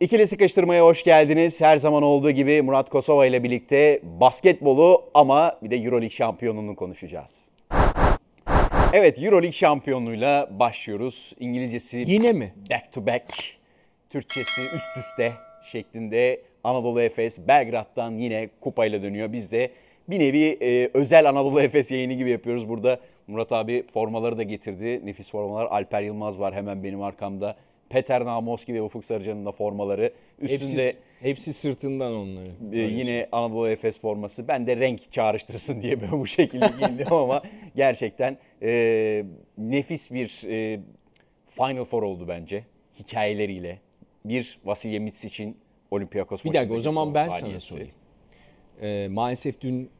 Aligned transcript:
İkili 0.00 0.26
sıkıştırmaya 0.26 0.84
hoş 0.84 1.04
geldiniz. 1.04 1.60
Her 1.60 1.76
zaman 1.76 2.02
olduğu 2.02 2.30
gibi 2.30 2.62
Murat 2.62 2.90
Kosova 2.90 3.26
ile 3.26 3.42
birlikte 3.42 4.00
basketbolu 4.20 5.10
ama 5.14 5.58
bir 5.62 5.70
de 5.70 5.76
Euroleague 5.76 6.10
şampiyonluğunu 6.10 6.74
konuşacağız. 6.74 7.48
Evet 8.92 9.22
Euroleague 9.22 9.52
şampiyonluğuyla 9.52 10.48
başlıyoruz. 10.58 11.32
İngilizcesi 11.40 12.04
Yine 12.06 12.32
mi? 12.32 12.54
back 12.70 12.92
to 12.92 13.06
back, 13.06 13.24
Türkçesi 14.10 14.60
üst 14.76 14.96
üste 14.96 15.32
şeklinde 15.72 16.42
Anadolu 16.64 17.00
Efes 17.00 17.48
Belgrad'dan 17.48 18.12
yine 18.12 18.48
kupayla 18.60 19.02
dönüyor. 19.02 19.32
Biz 19.32 19.52
de 19.52 19.70
bir 20.08 20.18
nevi 20.18 20.58
e, 20.62 20.90
özel 20.94 21.28
Anadolu 21.28 21.60
Efes 21.60 21.90
yayını 21.90 22.12
gibi 22.12 22.30
yapıyoruz. 22.30 22.68
Burada 22.68 23.00
Murat 23.26 23.52
abi 23.52 23.84
formaları 23.94 24.38
da 24.38 24.42
getirdi. 24.42 25.06
Nefis 25.06 25.30
formalar. 25.30 25.66
Alper 25.66 26.02
Yılmaz 26.02 26.40
var 26.40 26.54
hemen 26.54 26.84
benim 26.84 27.02
arkamda. 27.02 27.56
Peter 27.90 28.24
Namoski 28.24 28.74
ve 28.74 28.82
Ufuk 28.82 29.04
Sarıcan'ın 29.04 29.46
da 29.46 29.52
formaları. 29.52 30.12
Üstünde 30.38 30.86
Hepsi, 30.86 30.98
hepsi 31.20 31.52
sırtından 31.54 32.14
onları. 32.14 32.50
e, 32.72 32.78
yine 32.78 33.28
Anadolu 33.32 33.68
Efes 33.68 34.00
forması. 34.00 34.48
Ben 34.48 34.66
de 34.66 34.76
renk 34.76 35.12
çağrıştırsın 35.12 35.82
diye 35.82 36.00
böyle 36.00 36.12
bu 36.12 36.26
şekilde 36.26 36.70
giyindim 36.78 37.12
ama 37.12 37.42
gerçekten 37.76 38.38
e, 38.62 39.24
nefis 39.58 40.12
bir 40.12 40.42
e, 40.48 40.80
Final 41.48 41.84
Four 41.84 42.02
oldu 42.02 42.28
bence. 42.28 42.64
Hikayeleriyle. 42.98 43.78
Bir 44.24 44.58
Vasilya 44.64 45.06
için 45.06 45.56
Olympiakos 45.90 46.44
Bir 46.44 46.52
dakika 46.52 46.74
o 46.74 46.80
zaman 46.80 47.14
ben 47.14 47.28
sana 47.28 47.38
saniyesi. 47.38 47.66
sorayım. 47.66 47.90
Ee, 48.82 49.08
maalesef 49.10 49.60
dün 49.60 49.90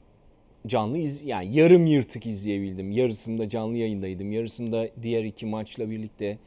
canlı 0.67 0.99
iz 0.99 1.23
yani 1.23 1.57
yarım 1.57 1.87
yırtık 1.87 2.27
izleyebildim. 2.27 2.93
Yarısında 2.93 3.49
canlı 3.49 3.77
yayındaydım. 3.77 4.33
Yarısında 4.33 4.89
diğer 5.03 5.25
iki 5.25 5.47
maçla 5.47 5.91
birlikte 5.91 6.39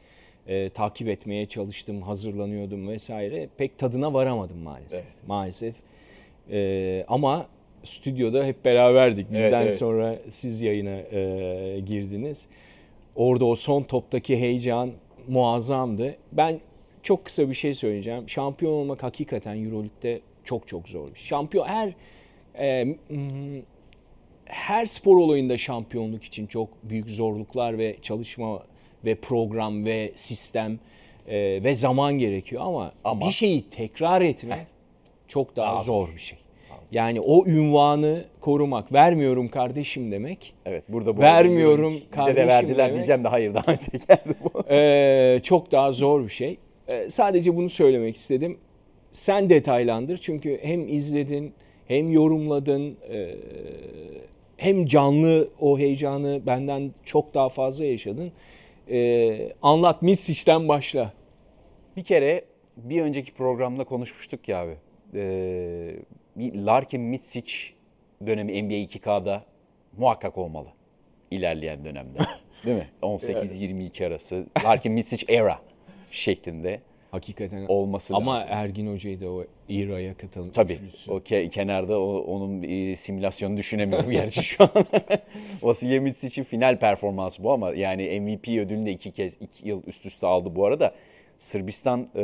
e, 0.46 0.70
takip 0.70 1.08
etmeye 1.08 1.46
çalıştım, 1.46 2.02
hazırlanıyordum 2.02 2.88
vesaire. 2.88 3.48
Pek 3.56 3.78
tadına 3.78 4.14
varamadım 4.14 4.58
maalesef. 4.58 5.04
Evet. 5.04 5.26
Maalesef. 5.26 5.74
Ee, 6.50 7.04
ama 7.08 7.46
stüdyoda 7.84 8.44
hep 8.44 8.64
beraberdik. 8.64 9.32
Bizden 9.32 9.44
Evet, 9.44 9.62
evet. 9.62 9.76
sonra 9.76 10.16
siz 10.30 10.62
yayına 10.62 10.96
e, 10.96 11.80
girdiniz. 11.80 12.48
Orada 13.16 13.44
o 13.44 13.56
son 13.56 13.82
toptaki 13.82 14.36
heyecan 14.36 14.90
muazzamdı. 15.28 16.16
Ben 16.32 16.60
çok 17.02 17.24
kısa 17.24 17.50
bir 17.50 17.54
şey 17.54 17.74
söyleyeceğim. 17.74 18.28
Şampiyon 18.28 18.72
olmak 18.72 19.02
hakikaten 19.02 19.64
Euroleague'de 19.64 20.20
çok 20.44 20.68
çok 20.68 20.88
zor. 20.88 21.08
Şampiyon 21.14 21.66
her 21.66 21.92
e, 22.58 22.96
her 24.44 24.86
spor 24.86 25.16
olayında 25.16 25.58
şampiyonluk 25.58 26.24
için 26.24 26.46
çok 26.46 26.68
büyük 26.82 27.10
zorluklar 27.10 27.78
ve 27.78 27.96
çalışma 28.02 28.62
ve 29.04 29.14
program 29.14 29.84
ve 29.84 30.12
sistem 30.14 30.78
e, 31.28 31.64
ve 31.64 31.74
zaman 31.74 32.18
gerekiyor 32.18 32.62
ama, 32.64 32.92
Ama- 33.04 33.26
bir 33.26 33.32
şeyi 33.32 33.70
tekrar 33.70 34.20
etmek 34.20 34.58
çok 35.28 35.56
daha, 35.56 35.74
Daha 35.74 35.82
zor 35.82 36.08
bir 36.14 36.20
şey. 36.20 36.38
Yani 36.92 37.20
o 37.20 37.46
ünvanı 37.46 38.24
korumak, 38.40 38.92
vermiyorum 38.92 39.48
kardeşim 39.48 40.12
demek. 40.12 40.54
Evet 40.66 40.84
burada 40.88 41.16
bu 41.16 41.20
Vermiyorum 41.20 41.92
Bize 41.92 42.04
de 42.04 42.10
kardeşim 42.10 42.48
verdiler 42.48 42.78
demek. 42.78 42.94
diyeceğim 42.94 43.24
de 43.24 43.28
hayır 43.28 43.54
daha 43.54 43.72
önce 43.72 43.86
geldi 44.08 44.38
bu. 44.44 44.62
Ee, 44.70 45.40
çok 45.42 45.72
daha 45.72 45.92
zor 45.92 46.24
bir 46.24 46.28
şey. 46.28 46.58
Ee, 46.88 47.10
sadece 47.10 47.56
bunu 47.56 47.70
söylemek 47.70 48.16
istedim. 48.16 48.58
Sen 49.12 49.50
detaylandır 49.50 50.18
çünkü 50.18 50.58
hem 50.62 50.88
izledin 50.88 51.52
hem 51.88 52.12
yorumladın 52.12 52.96
ee, 53.10 53.34
hem 54.56 54.86
canlı 54.86 55.48
o 55.60 55.78
heyecanı 55.78 56.42
benden 56.46 56.90
çok 57.04 57.34
daha 57.34 57.48
fazla 57.48 57.84
yaşadın. 57.84 58.32
Ee, 58.90 59.52
anlat 59.62 60.02
Misic'ten 60.02 60.68
başla. 60.68 61.12
Bir 61.96 62.04
kere 62.04 62.44
bir 62.76 63.02
önceki 63.02 63.34
programda 63.34 63.84
konuşmuştuk 63.84 64.48
ya 64.48 64.60
abi. 64.60 64.76
Bir 66.36 66.54
Larkin 66.54 67.00
Mitsic 67.00 67.54
dönemi 68.26 68.62
NBA 68.62 68.74
2K'da 68.74 69.44
muhakkak 69.98 70.38
olmalı. 70.38 70.68
İlerleyen 71.30 71.84
dönemde. 71.84 72.18
Değil 72.66 72.76
mi? 72.76 72.88
18-22 73.02 74.06
arası. 74.06 74.46
Larkin 74.64 74.92
Mitsic 74.92 75.34
era 75.34 75.60
şeklinde 76.10 76.80
Hakikaten 77.14 77.66
olması 77.68 78.16
ama 78.16 78.34
lazım. 78.34 78.48
Ergin 78.52 78.92
Hoca'yı 78.92 79.20
da 79.20 79.30
o 79.30 79.44
İRA'ya 79.68 80.14
katılmış. 80.16 80.52
Tabii. 80.54 80.72
üçlüsü. 80.72 81.10
O 81.12 81.18
ke- 81.18 81.48
kenarda 81.48 82.00
o- 82.00 82.18
onun 82.18 82.62
bir 82.62 82.96
simülasyonu 82.96 83.56
düşünemiyorum 83.56 84.10
gerçi 84.10 84.42
şu 84.42 84.64
an. 84.64 84.70
Vasilya 85.62 86.02
için 86.06 86.42
final 86.42 86.78
performansı 86.78 87.44
bu 87.44 87.52
ama 87.52 87.74
yani 87.74 88.20
MVP 88.20 88.48
ödülünü 88.48 88.86
de 88.86 88.90
iki 88.92 89.12
kez 89.12 89.34
iki 89.40 89.68
yıl 89.68 89.82
üst 89.86 90.06
üste 90.06 90.26
aldı 90.26 90.56
bu 90.56 90.66
arada. 90.66 90.94
Sırbistan 91.36 92.08
e, 92.16 92.22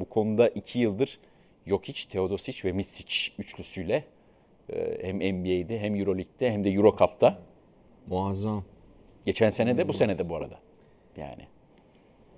bu 0.00 0.04
konuda 0.04 0.48
iki 0.48 0.78
yıldır 0.78 1.18
Jokic, 1.66 2.08
Teodosic 2.10 2.68
ve 2.68 2.72
Mitsic 2.72 3.14
üçlüsüyle 3.38 4.04
e, 4.72 4.98
hem 5.02 5.16
NBA'de 5.16 5.80
hem 5.80 5.94
Euroleague'de 5.94 6.50
hem 6.52 6.64
de 6.64 6.70
Euro 6.70 6.96
Cup'ta. 6.98 7.38
Muazzam. 8.06 8.64
Geçen 9.26 9.50
sene 9.50 9.78
de 9.78 9.88
bu 9.88 9.92
sene 9.92 10.18
de 10.18 10.28
bu 10.28 10.36
arada. 10.36 10.58
Yani. 11.16 11.42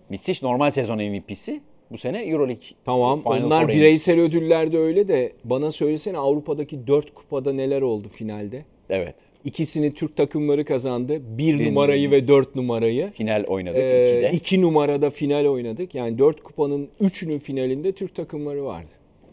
Mitsic 0.09 0.47
normal 0.47 0.71
sezon 0.71 0.99
MVP'si. 0.99 1.61
Bu 1.91 1.99
sene 1.99 2.23
Euroleague 2.25 2.63
Tamam 2.85 3.23
Final 3.23 3.45
onlar 3.45 3.61
Four 3.61 3.69
bireysel 3.75 4.21
ödüllerde 4.21 4.79
öyle 4.79 5.09
de 5.09 5.33
bana 5.45 5.73
söylesene 5.73 6.19
Avrupa'daki 6.19 6.87
4 6.87 7.15
kupada 7.15 7.53
neler 7.53 7.83
oldu 7.83 8.09
finalde? 8.09 8.65
Evet. 8.91 9.15
İkisini 9.45 9.95
Türk 9.95 10.17
takımları 10.17 10.65
kazandı. 10.65 11.21
Bir 11.39 11.59
Bir 11.59 11.67
numarayı 11.69 12.11
ve 12.11 12.29
dört 12.29 12.55
numarayı. 12.55 13.11
Final 13.11 13.45
oynadık 13.49 13.79
Ee, 13.83 14.13
ikide. 14.19 14.37
iki 14.37 14.63
numarada 14.63 15.11
final 15.11 15.47
oynadık. 15.47 15.95
Yani 15.95 16.19
dört 16.19 16.43
kupanın 16.43 16.89
üçünün 17.01 17.39
finalinde 17.39 17.93
Türk 17.93 18.15
takımları 18.15 18.65
vardı. 18.65 18.91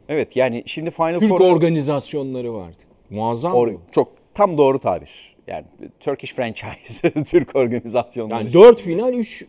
Evet 0.10 0.36
yani 0.38 0.64
şimdi 0.66 0.92
Final 0.92 1.20
Türk 1.20 1.30
Four'a 1.30 1.44
organizasyonları 1.44 2.54
vardı. 2.54 2.76
Muazzam 3.10 3.54
or- 3.54 3.74
bu. 3.74 3.80
çok 3.92 4.12
tam 4.34 4.58
doğru 4.58 4.80
tabir. 4.80 5.34
Yani 5.48 5.66
Turkish 6.00 6.34
franchise, 6.34 7.12
Türk 7.28 7.56
organizasyonları. 7.56 8.44
Yani 8.44 8.54
dört 8.54 8.82
final, 8.82 9.14
üç 9.14 9.46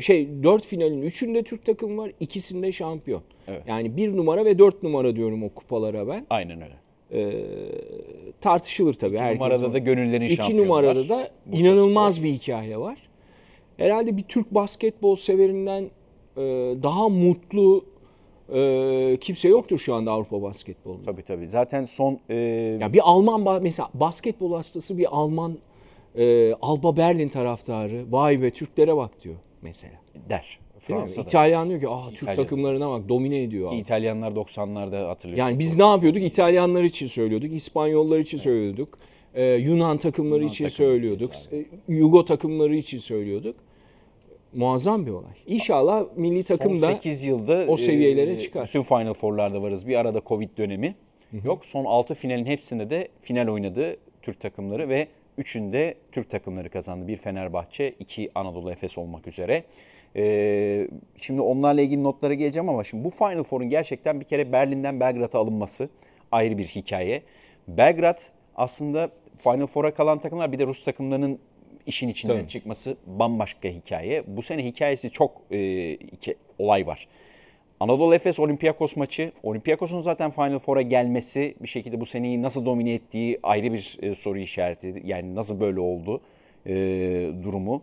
şey 0.00 0.28
dört 0.42 0.66
finalin 0.66 1.02
üçünde 1.02 1.42
Türk 1.42 1.64
takımı 1.66 2.02
var. 2.02 2.12
ikisinde 2.20 2.72
şampiyon. 2.72 3.22
Evet. 3.48 3.62
Yani 3.66 3.96
bir 3.96 4.16
numara 4.16 4.44
ve 4.44 4.58
dört 4.58 4.82
numara 4.82 5.16
diyorum 5.16 5.42
o 5.42 5.48
kupalara 5.48 6.08
ben. 6.08 6.26
Aynen 6.30 6.60
öyle. 6.62 6.74
Ee, 7.12 7.44
tartışılır 8.40 8.94
tabii. 8.94 9.14
İki 9.14 9.22
herkes 9.22 9.40
numarada 9.40 9.62
var. 9.66 9.72
da 9.72 9.78
gönüllerin 9.78 10.24
İki 10.24 10.34
şampiyonu 10.36 10.64
numarada 10.64 11.00
var. 11.00 11.08
da 11.08 11.30
Bursa 11.46 11.58
inanılmaz 11.62 12.14
Spor. 12.14 12.24
bir 12.24 12.32
hikaye 12.32 12.78
var. 12.78 12.98
Herhalde 13.76 14.16
bir 14.16 14.22
Türk 14.22 14.54
basketbol 14.54 15.16
severinden 15.16 15.82
e, 16.36 16.40
daha 16.82 17.08
mutlu 17.08 17.84
e, 18.54 19.16
kimse 19.20 19.48
yoktur 19.48 19.78
şu 19.78 19.94
anda 19.94 20.12
Avrupa 20.12 20.42
basketbolunda. 20.42 21.02
Tabii 21.02 21.22
tabii. 21.22 21.46
Zaten 21.46 21.84
son 21.84 22.18
e, 22.28 22.34
Ya 22.80 22.92
bir 22.92 23.00
Alman 23.04 23.62
mesela 23.62 23.88
basketbol 23.94 24.52
hastası 24.54 24.98
bir 24.98 25.06
Alman 25.10 25.58
e, 26.18 26.54
Alba 26.62 26.96
Berlin 26.96 27.28
taraftarı 27.28 28.04
vay 28.12 28.42
be 28.42 28.50
Türklere 28.50 28.96
bak 28.96 29.10
diyor 29.24 29.34
mesela. 29.62 29.94
der. 30.28 30.58
Fransa'da. 30.78 31.26
İtalyan 31.26 31.68
diyor 31.68 31.80
ki 31.80 31.88
ah 31.88 32.10
Türk 32.10 32.22
İtalyan. 32.22 32.36
takımlarına 32.42 32.90
bak 32.90 33.08
domine 33.08 33.42
ediyor. 33.42 33.68
Alba." 33.68 33.76
İtalyanlar 33.76 34.32
90'larda 34.32 35.06
hatırlıyorsun. 35.06 35.44
Yani 35.44 35.58
biz 35.58 35.76
ne 35.76 35.84
yapıyorduk? 35.86 36.22
İtalyanlar 36.22 36.82
için 36.84 37.06
söylüyorduk, 37.06 37.52
İspanyollar 37.52 38.18
için 38.18 38.38
söylüyorduk, 38.38 38.98
e, 39.34 39.44
Yunan 39.44 39.98
takımları 39.98 40.40
Yunan 40.40 40.52
için 40.52 40.64
takımı 40.64 40.76
söylüyorduk, 40.88 41.32
keza. 41.32 41.56
e, 41.56 41.64
Yugo 41.88 42.24
takımları 42.24 42.76
için 42.76 42.98
söylüyorduk. 42.98 43.56
Muazzam 44.54 45.06
bir 45.06 45.10
olay. 45.10 45.32
İnşallah 45.46 46.04
milli 46.16 46.44
takım 46.44 46.76
son 46.76 46.88
da 46.88 46.92
8 46.94 47.24
yılda 47.24 47.64
o 47.68 47.76
seviyelere 47.76 48.32
e, 48.32 48.38
çıkar. 48.38 48.66
Bütün 48.66 48.82
Final 48.82 49.14
Four'larda 49.14 49.62
varız. 49.62 49.88
Bir 49.88 49.96
arada 49.96 50.20
Covid 50.26 50.58
dönemi 50.58 50.94
yok. 51.44 51.66
Son 51.66 51.84
6 51.84 52.14
finalin 52.14 52.46
hepsinde 52.46 52.90
de 52.90 53.08
final 53.20 53.48
oynadı 53.48 53.96
Türk 54.22 54.40
takımları 54.40 54.88
ve 54.88 55.08
üçünde 55.40 55.94
Türk 56.12 56.30
takımları 56.30 56.70
kazandı. 56.70 57.08
Bir 57.08 57.16
Fenerbahçe, 57.16 57.94
iki 57.98 58.30
Anadolu 58.34 58.72
Efes 58.72 58.98
olmak 58.98 59.26
üzere. 59.26 59.64
Ee, 60.16 60.88
şimdi 61.16 61.40
onlarla 61.40 61.80
ilgili 61.80 62.02
notlara 62.02 62.34
geleceğim 62.34 62.68
ama 62.68 62.84
şimdi 62.84 63.04
bu 63.04 63.10
Final 63.10 63.42
Four'un 63.42 63.68
gerçekten 63.68 64.20
bir 64.20 64.24
kere 64.24 64.52
Berlin'den 64.52 65.00
Belgrad'a 65.00 65.38
alınması 65.38 65.88
ayrı 66.32 66.58
bir 66.58 66.66
hikaye. 66.66 67.22
Belgrad 67.68 68.18
aslında 68.56 69.10
Final 69.38 69.66
Four'a 69.66 69.94
kalan 69.94 70.18
takımlar 70.18 70.52
bir 70.52 70.58
de 70.58 70.66
Rus 70.66 70.84
takımlarının 70.84 71.38
işin 71.86 72.08
içinden 72.08 72.38
Tabii. 72.38 72.48
çıkması 72.48 72.96
bambaşka 73.06 73.68
hikaye. 73.68 74.24
Bu 74.26 74.42
sene 74.42 74.64
hikayesi 74.64 75.10
çok 75.10 75.42
e, 75.50 75.92
iki 75.92 76.36
olay 76.58 76.86
var. 76.86 77.08
Anadolu 77.80 78.14
Efes 78.14 78.40
Olympiakos 78.40 78.96
maçı, 78.96 79.32
Olympiakos'un 79.42 80.00
zaten 80.00 80.30
Final 80.30 80.58
Four'a 80.58 80.82
gelmesi 80.82 81.54
bir 81.62 81.68
şekilde 81.68 82.00
bu 82.00 82.06
seneyi 82.06 82.42
nasıl 82.42 82.64
domine 82.64 82.94
ettiği 82.94 83.38
ayrı 83.42 83.72
bir 83.72 83.98
e, 84.02 84.14
soru 84.14 84.38
işareti. 84.38 85.02
Yani 85.04 85.34
nasıl 85.34 85.60
böyle 85.60 85.80
oldu 85.80 86.20
e, 86.66 86.74
durumu. 87.42 87.82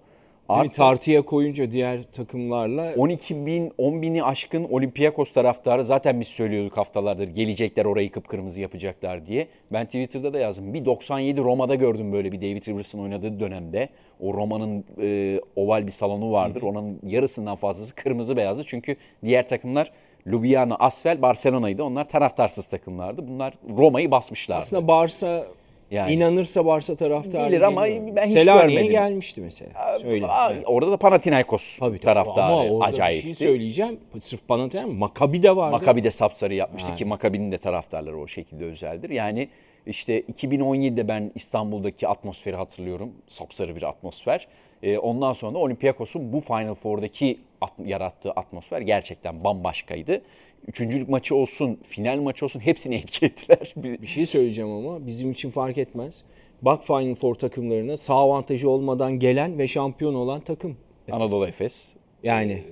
Artı 0.50 0.78
tartıya 0.78 1.22
koyunca 1.22 1.72
diğer 1.72 2.04
takımlarla 2.04 2.94
12 2.98 3.46
bin, 3.46 3.72
10 3.78 4.02
bini 4.02 4.24
aşkın 4.24 4.64
Olympiakos 4.64 5.32
taraftarı 5.32 5.84
zaten 5.84 6.20
biz 6.20 6.28
söylüyorduk 6.28 6.78
haftalardır 6.78 7.28
gelecekler 7.28 7.86
orayı 7.86 8.12
kıpkırmızı 8.12 8.62
yapacaklar 8.62 9.26
diye. 9.26 9.48
Ben 9.72 9.86
Twitter'da 9.86 10.34
da 10.34 10.40
yazdım. 10.40 10.74
Bir 10.74 10.86
97 10.86 11.42
Roma'da 11.42 11.76
gördüm 11.76 12.14
böyle 12.14 12.32
bir 12.32 12.42
David 12.42 12.68
Rivers'ın 12.68 13.00
oynadığı 13.00 13.40
dönemde. 13.40 13.90
O 14.20 14.34
Roma'nın 14.34 14.86
e, 15.02 15.40
oval 15.56 15.88
bir 15.88 15.92
salonu 15.92 16.32
vardır. 16.32 16.62
Onun 16.62 17.00
yarısından 17.04 17.56
fazlası 17.56 17.96
kırmızı 17.96 18.38
beyazı. 18.38 18.64
Çünkü 18.64 18.96
diğer 19.24 19.48
takımlar 19.48 19.92
Ljubljana, 20.28 20.76
Asvel, 20.76 21.22
Barcelona'ydı. 21.22 21.84
Onlar 21.84 22.10
taraftarsız 22.10 22.68
takımlardı. 22.68 23.28
Bunlar 23.28 23.54
Roma'yı 23.78 24.12
basmışlardı. 24.12 24.62
Aslında 24.62 24.88
Barça 24.88 25.48
Yani. 25.92 26.14
inanırsa 26.14 26.66
Barça 26.66 26.96
taraftarı 26.96 27.50
Gelir 27.50 27.62
ama 27.62 27.88
geliyor. 27.88 28.16
ben 28.16 28.26
hiç 28.26 28.32
Selanik'e 28.34 28.68
görmedim. 28.68 28.92
gelmişti 28.92 29.42
mesela. 29.42 30.00
Söyle. 30.02 30.28
Aa, 30.28 30.54
Orada 30.66 30.92
da 30.92 30.98
Panathinaikos 30.98 31.80
Tabii, 31.80 31.92
tabii. 31.98 32.06
taraftarı 32.06 32.46
Ama 32.46 32.66
orada 32.66 32.86
acayipti. 32.86 33.30
bir 33.30 33.34
şey 33.36 33.48
söyleyeceğim. 33.48 34.00
Sırf 34.22 34.48
Panathinaikos, 34.48 34.94
Makabi 34.96 35.44
de 35.44 35.56
vardı. 35.56 35.72
Makabi 35.72 36.04
de 36.04 36.12
sapsarı 36.12 36.54
yapmıştı 36.54 36.96
ki 36.96 37.06
Makabi'nin 37.06 37.52
de 37.52 37.58
taraftarları 37.58 38.20
o 38.20 38.28
şekilde 38.28 38.66
özeldir. 38.66 39.10
Yani 39.10 39.48
işte 39.86 40.20
2017'de 40.22 41.08
ben 41.08 41.32
İstanbul'daki 41.36 42.08
atmosferi 42.08 42.56
hatırlıyorum. 42.56 43.12
Sapsarı 43.28 43.76
bir 43.76 43.84
atmosfer. 43.84 44.48
Ee, 44.84 44.98
ondan 44.98 45.34
sonra 45.34 45.54
da 45.54 45.58
Olympiakos'un 45.58 46.34
bu 46.34 46.42
Final 46.42 46.74
Four'daki 46.76 47.38
at- 47.62 47.80
yarattığı 47.86 48.32
atmosfer 48.32 48.82
gerçekten 48.82 49.44
bambaşkaydı. 49.44 50.22
Üçüncülük 50.68 51.10
maçı 51.10 51.36
olsun, 51.36 51.80
final 51.84 52.18
maçı 52.22 52.46
olsun 52.46 52.60
hepsini 52.60 52.96
etki 52.96 53.26
ettiler. 53.26 53.74
Bir- 53.84 54.08
şey 54.08 54.26
söyleyeceğim 54.26 54.70
ama 54.72 55.08
bizim 55.08 55.32
için 55.32 55.52
fark 55.52 55.78
etmez. 55.78 56.24
Bak 56.62 56.86
Final 56.86 57.16
Four 57.16 57.36
takımlarına 57.36 57.98
sağ 57.98 58.14
avantajı 58.14 58.70
olmadan 58.70 59.20
gelen 59.20 59.60
ve 59.60 59.68
şampiyon 59.68 60.14
olan 60.14 60.40
takım. 60.42 60.78
Anadolu 61.12 61.48
Efes. 61.48 61.94
Yani 62.24 62.64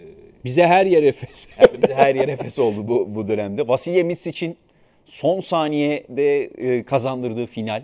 bize 0.45 0.67
her 0.67 0.85
yer 0.85 1.03
Efes. 1.03 1.47
Bize 1.81 1.93
her 1.93 2.15
yer 2.15 2.27
Efes 2.27 2.59
oldu 2.59 2.87
bu, 2.87 3.15
bu 3.15 3.27
dönemde. 3.27 3.67
Vasilya 3.67 4.03
Misic'in 4.03 4.57
son 5.05 5.39
saniyede 5.41 6.43
e, 6.43 6.83
kazandırdığı 6.83 7.45
final. 7.45 7.83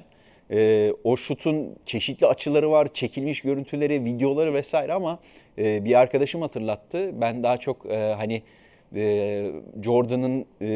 E, 0.52 0.92
o 1.04 1.18
şutun 1.18 1.76
çeşitli 1.86 2.28
açıları 2.28 2.72
var, 2.72 2.94
çekilmiş 2.94 3.42
görüntüleri, 3.42 4.06
videoları 4.06 4.54
vesaire 4.54 4.94
ama 4.94 5.20
e, 5.58 5.86
bir 5.86 6.00
arkadaşım 6.00 6.42
hatırlattı. 6.42 7.22
Ben 7.22 7.44
daha 7.44 7.58
çok 7.58 7.86
e, 7.86 7.96
hani 8.18 8.42
e, 8.96 9.52
Jordan'ın 9.84 10.40
e, 10.62 10.68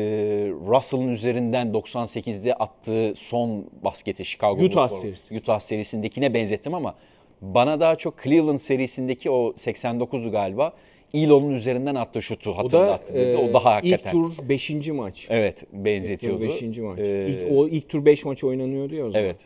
Russell'ın 0.67 1.07
üzerinden 1.07 1.67
98'de 1.67 2.53
attığı 2.53 3.13
son 3.15 3.65
basketi 3.83 4.25
Chicago 4.25 4.61
Utah 4.63 4.89
Bulls 4.89 5.01
serisi. 5.01 5.37
Utah 5.37 5.59
serisindekine 5.59 6.33
benzettim 6.33 6.73
ama 6.73 6.95
bana 7.41 7.79
daha 7.79 7.95
çok 7.95 8.23
Cleveland 8.23 8.59
serisindeki 8.59 9.29
o 9.31 9.53
89'u 9.57 10.31
galiba 10.31 10.73
Elon'un 11.13 11.51
üzerinden 11.51 11.95
attığı 11.95 12.21
şutu 12.21 12.51
O 12.51 12.53
da 12.53 12.57
hatırlattı 12.57 13.13
dedi. 13.13 13.31
e, 13.31 13.37
O 13.37 13.53
daha 13.53 13.79
ilk 13.79 13.93
hakikaten. 13.93 14.11
tur 14.11 14.49
5. 14.49 14.69
maç. 14.87 15.27
Evet 15.29 15.61
İlk 15.63 15.71
tur 15.71 15.85
benzetiyordu. 15.85 16.41
5. 16.41 16.61
maç. 16.77 16.99
Ee, 16.99 17.27
İlk- 17.29 17.51
o 17.57 17.67
ilk 17.67 17.89
tur 17.89 18.05
5 18.05 18.25
maç 18.25 18.43
oynanıyordu 18.43 18.95
ya 18.95 19.05
o 19.05 19.11
zaman. 19.11 19.25
Evet. 19.25 19.37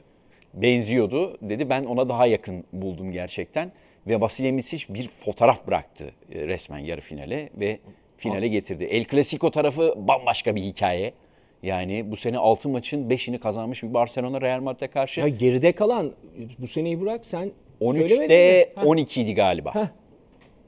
Benziyordu 0.53 1.37
dedi. 1.41 1.69
Ben 1.69 1.83
ona 1.83 2.09
daha 2.09 2.25
yakın 2.25 2.63
buldum 2.73 3.11
gerçekten. 3.11 3.71
Ve 4.07 4.21
Vasilya 4.21 4.51
Misic 4.51 4.93
bir 4.93 5.07
fotoğraf 5.07 5.67
bıraktı 5.67 6.11
e, 6.33 6.47
resmen 6.47 6.79
yarı 6.79 7.01
finale 7.01 7.49
ve 7.59 7.79
finale 8.19 8.47
getirdi. 8.47 8.83
El 8.83 9.05
Clasico 9.05 9.51
tarafı 9.51 9.93
bambaşka 9.97 10.55
bir 10.55 10.61
hikaye. 10.61 11.13
Yani 11.63 12.11
bu 12.11 12.15
sene 12.17 12.37
6 12.37 12.69
maçın 12.69 13.09
5'ini 13.09 13.37
kazanmış 13.39 13.83
bir 13.83 13.93
Barcelona 13.93 14.41
Real 14.41 14.61
Madrid'e 14.61 14.87
karşı. 14.87 15.21
Ya 15.21 15.27
geride 15.27 15.71
kalan 15.71 16.11
bu 16.59 16.67
seneyi 16.67 17.01
bırak 17.01 17.25
sen 17.25 17.51
13'te 17.81 18.09
söylemedin 18.09 18.59
mi? 18.59 18.65
Ha. 18.75 18.85
12 18.85 19.21
idi 19.21 19.33
galiba. 19.33 19.75
Heh. 19.75 19.87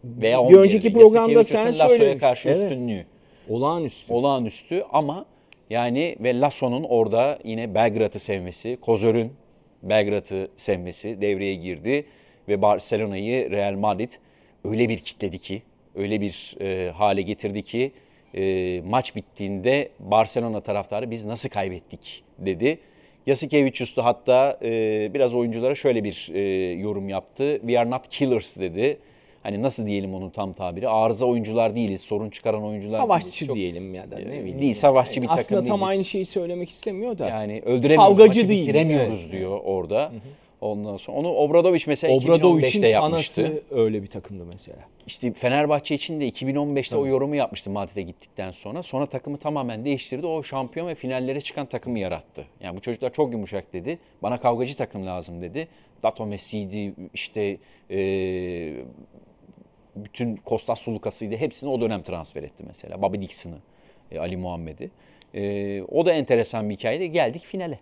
Veya 0.03 0.39
Bir 0.49 0.53
11'di. 0.53 0.57
önceki 0.57 0.93
programda 0.93 1.43
sen 1.43 1.71
söylemiştin. 1.71 2.19
karşı 2.19 2.49
Evet. 2.49 2.57
üstünlüğü. 2.61 3.05
Olağanüstü. 3.49 4.13
olağanüstü 4.13 4.83
ama 4.93 5.25
yani 5.69 6.15
ve 6.19 6.39
Lasso'nun 6.39 6.83
orada 6.83 7.39
yine 7.43 7.75
Belgrad'ı 7.75 8.19
sevmesi, 8.19 8.77
Kozör'ün 8.81 9.33
Belgrad'ı 9.83 10.47
sevmesi 10.57 11.21
devreye 11.21 11.55
girdi 11.55 12.05
ve 12.47 12.61
Barcelona'yı 12.61 13.51
Real 13.51 13.73
Madrid 13.73 14.09
öyle 14.65 14.89
bir 14.89 14.97
kitledi 14.99 15.39
ki, 15.39 15.61
öyle 15.95 16.21
bir 16.21 16.55
e, 16.61 16.91
hale 16.91 17.21
getirdi 17.21 17.61
ki 17.61 17.91
e, 18.35 18.81
maç 18.85 19.15
bittiğinde 19.15 19.89
Barcelona 19.99 20.61
taraftarı 20.61 21.11
biz 21.11 21.25
nasıl 21.25 21.49
kaybettik 21.49 22.23
dedi. 22.39 22.79
Yasikevicius 23.27 23.95
da 23.95 24.05
hatta 24.05 24.57
e, 24.61 24.69
biraz 25.13 25.33
oyunculara 25.33 25.75
şöyle 25.75 26.03
bir 26.03 26.31
e, 26.33 26.41
yorum 26.73 27.09
yaptı. 27.09 27.57
We 27.61 27.79
are 27.79 27.89
not 27.89 28.07
killers 28.07 28.59
dedi. 28.59 28.97
Hani 29.43 29.61
nasıl 29.61 29.85
diyelim 29.85 30.13
onun 30.13 30.29
tam 30.29 30.53
tabiri? 30.53 30.89
Arıza 30.89 31.25
oyuncular 31.25 31.75
değiliz, 31.75 32.01
sorun 32.01 32.29
çıkaran 32.29 32.63
oyuncular 32.63 32.97
Savaşçı 32.97 33.25
değiliz. 33.25 33.47
Çok- 33.47 33.55
diyelim 33.55 33.95
ya 33.95 34.11
da 34.11 34.15
ne 34.15 34.25
bileyim. 34.25 34.61
Değil, 34.61 34.75
savaşçı 34.75 35.21
bir 35.21 35.27
takım 35.27 35.39
Aslında 35.39 35.65
tam 35.65 35.79
değiliz. 35.79 35.89
aynı 35.89 36.05
şeyi 36.05 36.25
söylemek 36.25 36.69
istemiyor 36.69 37.17
da. 37.17 37.29
Yani 37.29 37.61
öldüremiyoruz, 37.65 38.17
Kavgacı 38.17 38.39
maçı 38.39 38.49
değiliz, 38.49 38.67
bitiremiyoruz 38.67 39.21
evet. 39.21 39.31
diyor 39.31 39.59
orada. 39.63 40.11
Ondan 40.61 40.97
sonra 40.97 41.17
onu 41.17 41.29
Obradoviç 41.33 41.87
mesela 41.87 42.13
Obradovic'in 42.13 42.79
2015'te 42.79 42.87
yapmıştı. 42.87 43.41
anası 43.45 43.63
öyle 43.71 44.03
bir 44.03 44.07
takımdı 44.07 44.45
mesela. 44.53 44.77
İşte 45.07 45.33
Fenerbahçe 45.33 45.95
için 45.95 46.19
de 46.19 46.29
2015'te 46.29 46.97
o 46.97 47.05
yorumu 47.07 47.35
yapmıştı 47.35 47.69
Madrid'e 47.69 48.01
gittikten 48.01 48.51
sonra. 48.51 48.83
Sonra 48.83 49.05
takımı 49.05 49.37
tamamen 49.37 49.85
değiştirdi. 49.85 50.27
O 50.27 50.43
şampiyon 50.43 50.87
ve 50.87 50.95
finallere 50.95 51.41
çıkan 51.41 51.65
takımı 51.65 51.99
yarattı. 51.99 52.45
Yani 52.59 52.77
bu 52.77 52.81
çocuklar 52.81 53.13
çok 53.13 53.31
yumuşak 53.31 53.73
dedi. 53.73 53.99
Bana 54.23 54.39
kavgacı 54.39 54.77
takım 54.77 55.05
lazım 55.05 55.41
dedi. 55.41 55.67
Dato 56.03 56.25
Messi'ydi 56.25 56.93
işte 57.13 57.57
eee, 57.89 58.73
bütün 59.95 60.35
Kostas 60.35 60.79
Sulukas'ıydı. 60.79 61.35
Hepsini 61.35 61.69
o 61.69 61.81
dönem 61.81 62.03
transfer 62.03 62.43
etti 62.43 62.63
mesela. 62.67 63.01
Bobby 63.01 63.21
Dixon'ı, 63.21 63.57
e, 64.11 64.19
Ali 64.19 64.37
Muhammed'i. 64.37 64.91
E, 65.33 65.81
o 65.81 66.05
da 66.05 66.13
enteresan 66.13 66.69
bir 66.69 66.75
hikayeydi. 66.75 67.11
Geldik 67.11 67.45
finale. 67.45 67.79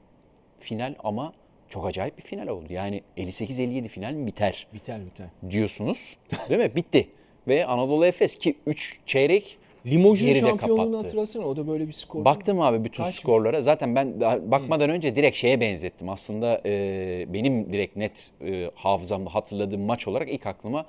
Final 0.59 0.95
ama 1.03 1.33
çok 1.69 1.85
acayip 1.85 2.17
bir 2.17 2.23
final 2.23 2.47
oldu. 2.47 2.65
Yani 2.69 3.01
58-57 3.17 3.87
final 3.87 4.13
mi 4.13 4.27
biter? 4.27 4.67
Biter 4.73 5.05
biter. 5.05 5.27
diyorsunuz. 5.49 6.17
Değil 6.49 6.61
mi? 6.61 6.75
Bitti. 6.75 7.07
Ve 7.47 7.65
Anadolu 7.65 8.05
Efes 8.05 8.37
ki 8.37 8.55
3 8.65 8.99
çeyrek 9.05 9.57
geride 9.83 10.39
şampiyonluğunu 10.39 10.91
kapattı. 10.91 10.97
hatırlasana 11.05 11.45
o 11.45 11.55
da 11.55 11.67
böyle 11.67 11.87
bir 11.87 11.93
skor. 11.93 12.25
Baktım 12.25 12.61
abi 12.61 12.83
bütün 12.83 13.03
Kaç? 13.03 13.15
skorlara. 13.15 13.61
Zaten 13.61 13.95
ben 13.95 14.21
bakmadan 14.51 14.89
önce 14.89 15.15
direkt 15.15 15.37
şeye 15.37 15.59
benzettim. 15.59 16.09
Aslında 16.09 16.61
e, 16.65 17.25
benim 17.33 17.73
direkt 17.73 17.95
net 17.95 18.31
e, 18.45 18.71
hafızamda 18.75 19.35
hatırladığım 19.35 19.81
maç 19.81 20.07
olarak 20.07 20.29
ilk 20.29 20.45
aklıma 20.45 20.85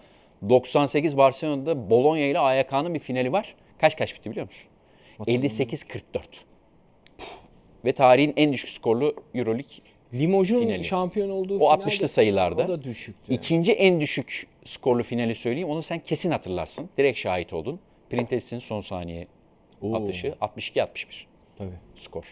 98 0.48 1.16
Barcelona'da 1.16 1.90
Bologna 1.90 2.20
ile 2.20 2.38
AYK'nın 2.38 2.94
bir 2.94 2.98
finali 2.98 3.32
var. 3.32 3.54
Kaç 3.78 3.96
kaç 3.96 4.14
bitti 4.14 4.30
biliyor 4.30 4.46
musun? 4.46 4.68
58-44. 5.20 6.02
Ve 7.84 7.92
tarihin 7.92 8.32
en 8.36 8.52
düşük 8.52 8.68
skorlu 8.68 9.14
Euroleague 9.34 9.76
Finali. 10.60 10.84
şampiyon 10.84 11.30
olduğu 11.30 11.54
O 11.54 11.58
finalde 11.58 11.82
60'lı 11.82 12.08
sayılarda. 12.08 12.64
O 12.64 12.68
da 12.68 12.82
düşüktü. 12.84 13.34
İkinci 13.34 13.72
en 13.72 14.00
düşük 14.00 14.46
skorlu 14.64 15.02
finali 15.02 15.34
söyleyeyim. 15.34 15.68
Onu 15.68 15.82
sen 15.82 15.98
kesin 15.98 16.30
hatırlarsın. 16.30 16.88
Direkt 16.98 17.18
şahit 17.18 17.52
oldun. 17.52 17.80
Printes'in 18.10 18.58
son 18.58 18.80
saniye 18.80 19.26
Oo. 19.82 19.94
atışı 19.96 20.34
62-61 20.40 21.26
Tabii. 21.58 21.68
skor. 21.96 22.24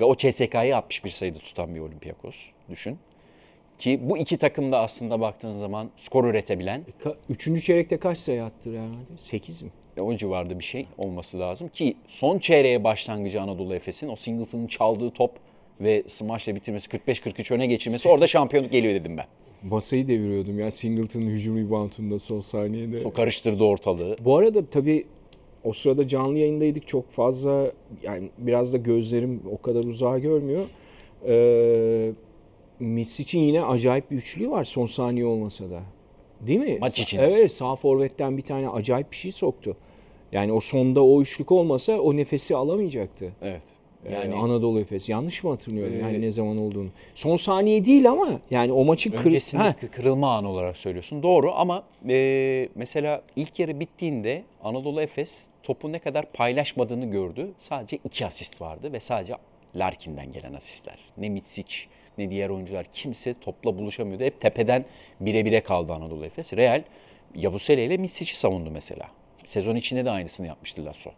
Ve 0.00 0.04
o 0.04 0.16
CSK'yı 0.16 0.76
61 0.76 1.10
sayıda 1.10 1.38
tutan 1.38 1.74
bir 1.74 1.80
Olympiakos 1.80 2.36
düşün. 2.70 2.98
Ki 3.78 4.00
bu 4.02 4.18
iki 4.18 4.36
takım 4.38 4.72
da 4.72 4.78
aslında 4.80 5.20
baktığın 5.20 5.52
zaman 5.52 5.90
skor 5.96 6.24
üretebilen 6.24 6.82
Ka- 7.04 7.16
Üçüncü 7.28 7.62
çeyrekte 7.62 7.96
kaç 7.96 8.18
sayı 8.18 8.44
attı 8.44 8.70
herhalde? 8.70 9.16
8 9.18 9.62
mi? 9.62 9.70
ve 9.96 10.00
o 10.00 10.16
civarda 10.16 10.58
bir 10.58 10.64
şey 10.64 10.86
olması 10.98 11.40
lazım. 11.40 11.68
Ki 11.68 11.96
son 12.08 12.38
çeyreğe 12.38 12.84
başlangıcı 12.84 13.40
Anadolu 13.42 13.74
Efes'in 13.74 14.08
o 14.08 14.16
Singleton'ın 14.16 14.66
çaldığı 14.66 15.10
top 15.10 15.30
ve 15.80 16.02
smash'la 16.06 16.54
bitirmesi 16.54 16.88
45-43 16.88 17.54
öne 17.54 17.66
geçirmesi 17.66 18.08
orada 18.08 18.26
şampiyonluk 18.26 18.72
geliyor 18.72 18.94
dedim 18.94 19.16
ben. 19.16 19.26
Masayı 19.62 20.08
deviriyordum 20.08 20.58
ya 20.58 20.70
Singleton'ın 20.70 21.26
hücum 21.26 21.58
reboundunda 21.58 22.18
son 22.18 22.40
saniyede. 22.40 23.06
O 23.06 23.12
karıştırdı 23.12 23.64
ortalığı. 23.64 24.16
Bu 24.20 24.36
arada 24.36 24.66
tabii 24.66 25.06
o 25.64 25.72
sırada 25.72 26.08
canlı 26.08 26.38
yayındaydık 26.38 26.86
çok 26.86 27.10
fazla 27.10 27.72
yani 28.02 28.28
biraz 28.38 28.72
da 28.72 28.78
gözlerim 28.78 29.42
o 29.52 29.62
kadar 29.62 29.84
uzağa 29.84 30.18
görmüyor. 30.18 30.66
Ee, 31.26 32.12
Messi 32.80 33.22
için 33.22 33.38
yine 33.38 33.64
acayip 33.64 34.10
bir 34.10 34.16
üçlü 34.16 34.50
var 34.50 34.64
son 34.64 34.86
saniye 34.86 35.26
olmasa 35.26 35.70
da. 35.70 35.82
Değil 36.40 36.60
mi? 36.60 36.78
Maç 36.80 37.00
için. 37.00 37.18
Evet 37.18 37.52
sağ 37.52 37.76
forvetten 37.76 38.36
bir 38.36 38.42
tane 38.42 38.68
acayip 38.68 39.10
bir 39.10 39.16
şey 39.16 39.32
soktu. 39.32 39.76
Yani 40.32 40.52
o 40.52 40.60
sonda 40.60 41.04
o 41.04 41.22
üçlük 41.22 41.52
olmasa 41.52 42.00
o 42.00 42.16
nefesi 42.16 42.56
alamayacaktı. 42.56 43.32
Evet. 43.42 43.62
Yani 44.12 44.24
Yani 44.24 44.34
Anadolu 44.34 44.80
Efes. 44.80 45.08
Yanlış 45.08 45.44
mı 45.44 45.50
hatırlıyorum 45.50 45.94
Ee, 45.94 45.98
yani 45.98 46.20
ne 46.20 46.30
zaman 46.30 46.58
olduğunu. 46.58 46.88
Son 47.14 47.36
saniye 47.36 47.84
değil 47.84 48.10
ama 48.10 48.40
yani 48.50 48.72
o 48.72 48.84
maçın 48.84 49.10
kır... 49.10 49.58
Ha, 49.58 49.76
kırılma 49.92 50.36
anı 50.36 50.48
olarak 50.48 50.76
söylüyorsun. 50.76 51.22
Doğru 51.22 51.52
ama 51.54 51.82
e, 52.08 52.68
mesela 52.74 53.22
ilk 53.36 53.58
yarı 53.58 53.80
bittiğinde 53.80 54.42
Anadolu 54.64 55.00
Efes 55.02 55.42
topu 55.62 55.92
ne 55.92 55.98
kadar 55.98 56.32
paylaşmadığını 56.32 57.10
gördü. 57.10 57.48
Sadece 57.58 57.98
iki 58.04 58.26
asist 58.26 58.60
vardı 58.60 58.92
ve 58.92 59.00
sadece 59.00 59.34
Larkin'den 59.76 60.32
gelen 60.32 60.54
asistler. 60.54 60.98
Ne 61.18 61.28
Mitsic 61.28 61.74
ne 62.18 62.30
diğer 62.30 62.48
oyuncular 62.48 62.86
kimse 62.92 63.34
topla 63.40 63.78
buluşamıyordu. 63.78 64.24
Hep 64.24 64.40
tepeden 64.40 64.84
bire 65.20 65.44
bire 65.44 65.60
kaldı 65.60 65.92
Anadolu 65.92 66.24
Efes. 66.24 66.52
Real 66.52 66.82
Yabusele 67.34 67.84
ile 67.84 67.96
Mitsic'i 67.96 68.36
savundu 68.38 68.70
mesela. 68.70 69.06
Sezon 69.46 69.76
içinde 69.76 70.04
de 70.04 70.10
aynısını 70.10 70.46
yapmıştı 70.46 70.84
Lasso. 70.84 71.10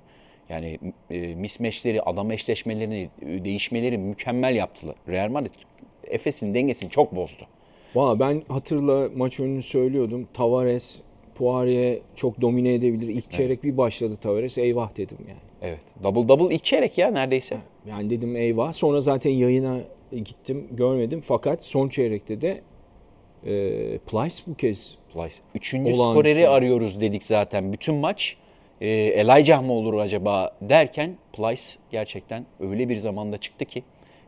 Yani 0.49 0.79
e, 1.11 1.19
mismeşleri, 1.19 2.03
adam 2.03 2.31
eşleşmelerini, 2.31 3.09
e, 3.23 3.45
değişmeleri 3.45 3.99
mükemmel 3.99 4.55
yaptılar. 4.55 4.95
Real 5.09 5.29
Madrid 5.31 5.51
Efes'in 6.05 6.55
dengesini 6.55 6.91
çok 6.91 7.17
bozdu. 7.17 7.43
Valla 7.95 8.21
ben 8.21 8.43
hatırla 8.49 9.09
maç 9.17 9.41
önünü 9.41 9.63
söylüyordum. 9.63 10.29
Tavares, 10.35 10.99
Poirier 11.35 11.99
çok 12.17 12.41
domine 12.41 12.75
edebilir. 12.75 13.09
İlk 13.09 13.31
çeyrek 13.31 13.65
bir 13.65 13.77
başladı 13.77 14.17
Tavares. 14.23 14.59
Eyvah 14.59 14.97
dedim 14.97 15.19
yani. 15.29 15.39
Evet. 15.63 15.81
Double 16.03 16.29
double 16.29 16.55
ilk 16.55 16.65
çeyrek 16.65 16.99
ya 16.99 17.11
neredeyse. 17.11 17.57
Yani 17.87 18.11
dedim 18.11 18.37
eyvah. 18.37 18.73
Sonra 18.73 19.01
zaten 19.01 19.31
yayına 19.31 19.81
gittim 20.13 20.69
görmedim. 20.71 21.23
Fakat 21.25 21.65
son 21.65 21.89
çeyrekte 21.89 22.41
de 22.41 22.61
e, 23.47 23.99
Plyce 23.99 24.37
bu 24.47 24.55
kez 24.55 24.95
Plyce. 25.13 25.35
Üçüncü 25.55 25.95
skoreri 25.95 26.49
arıyoruz 26.49 27.01
dedik 27.01 27.23
zaten. 27.23 27.73
Bütün 27.73 27.95
maç 27.95 28.37
e, 28.81 28.89
Elijah 28.91 29.63
mı 29.63 29.73
olur 29.73 29.95
acaba 29.95 30.57
derken 30.61 31.17
Plyce 31.33 31.63
gerçekten 31.91 32.47
öyle 32.61 32.89
bir 32.89 32.97
zamanda 32.99 33.39
çıktı 33.39 33.65
ki. 33.65 33.83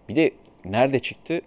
Bir 0.08 0.16
de 0.16 0.30
nerede 0.64 0.98
çıktı? 0.98 1.40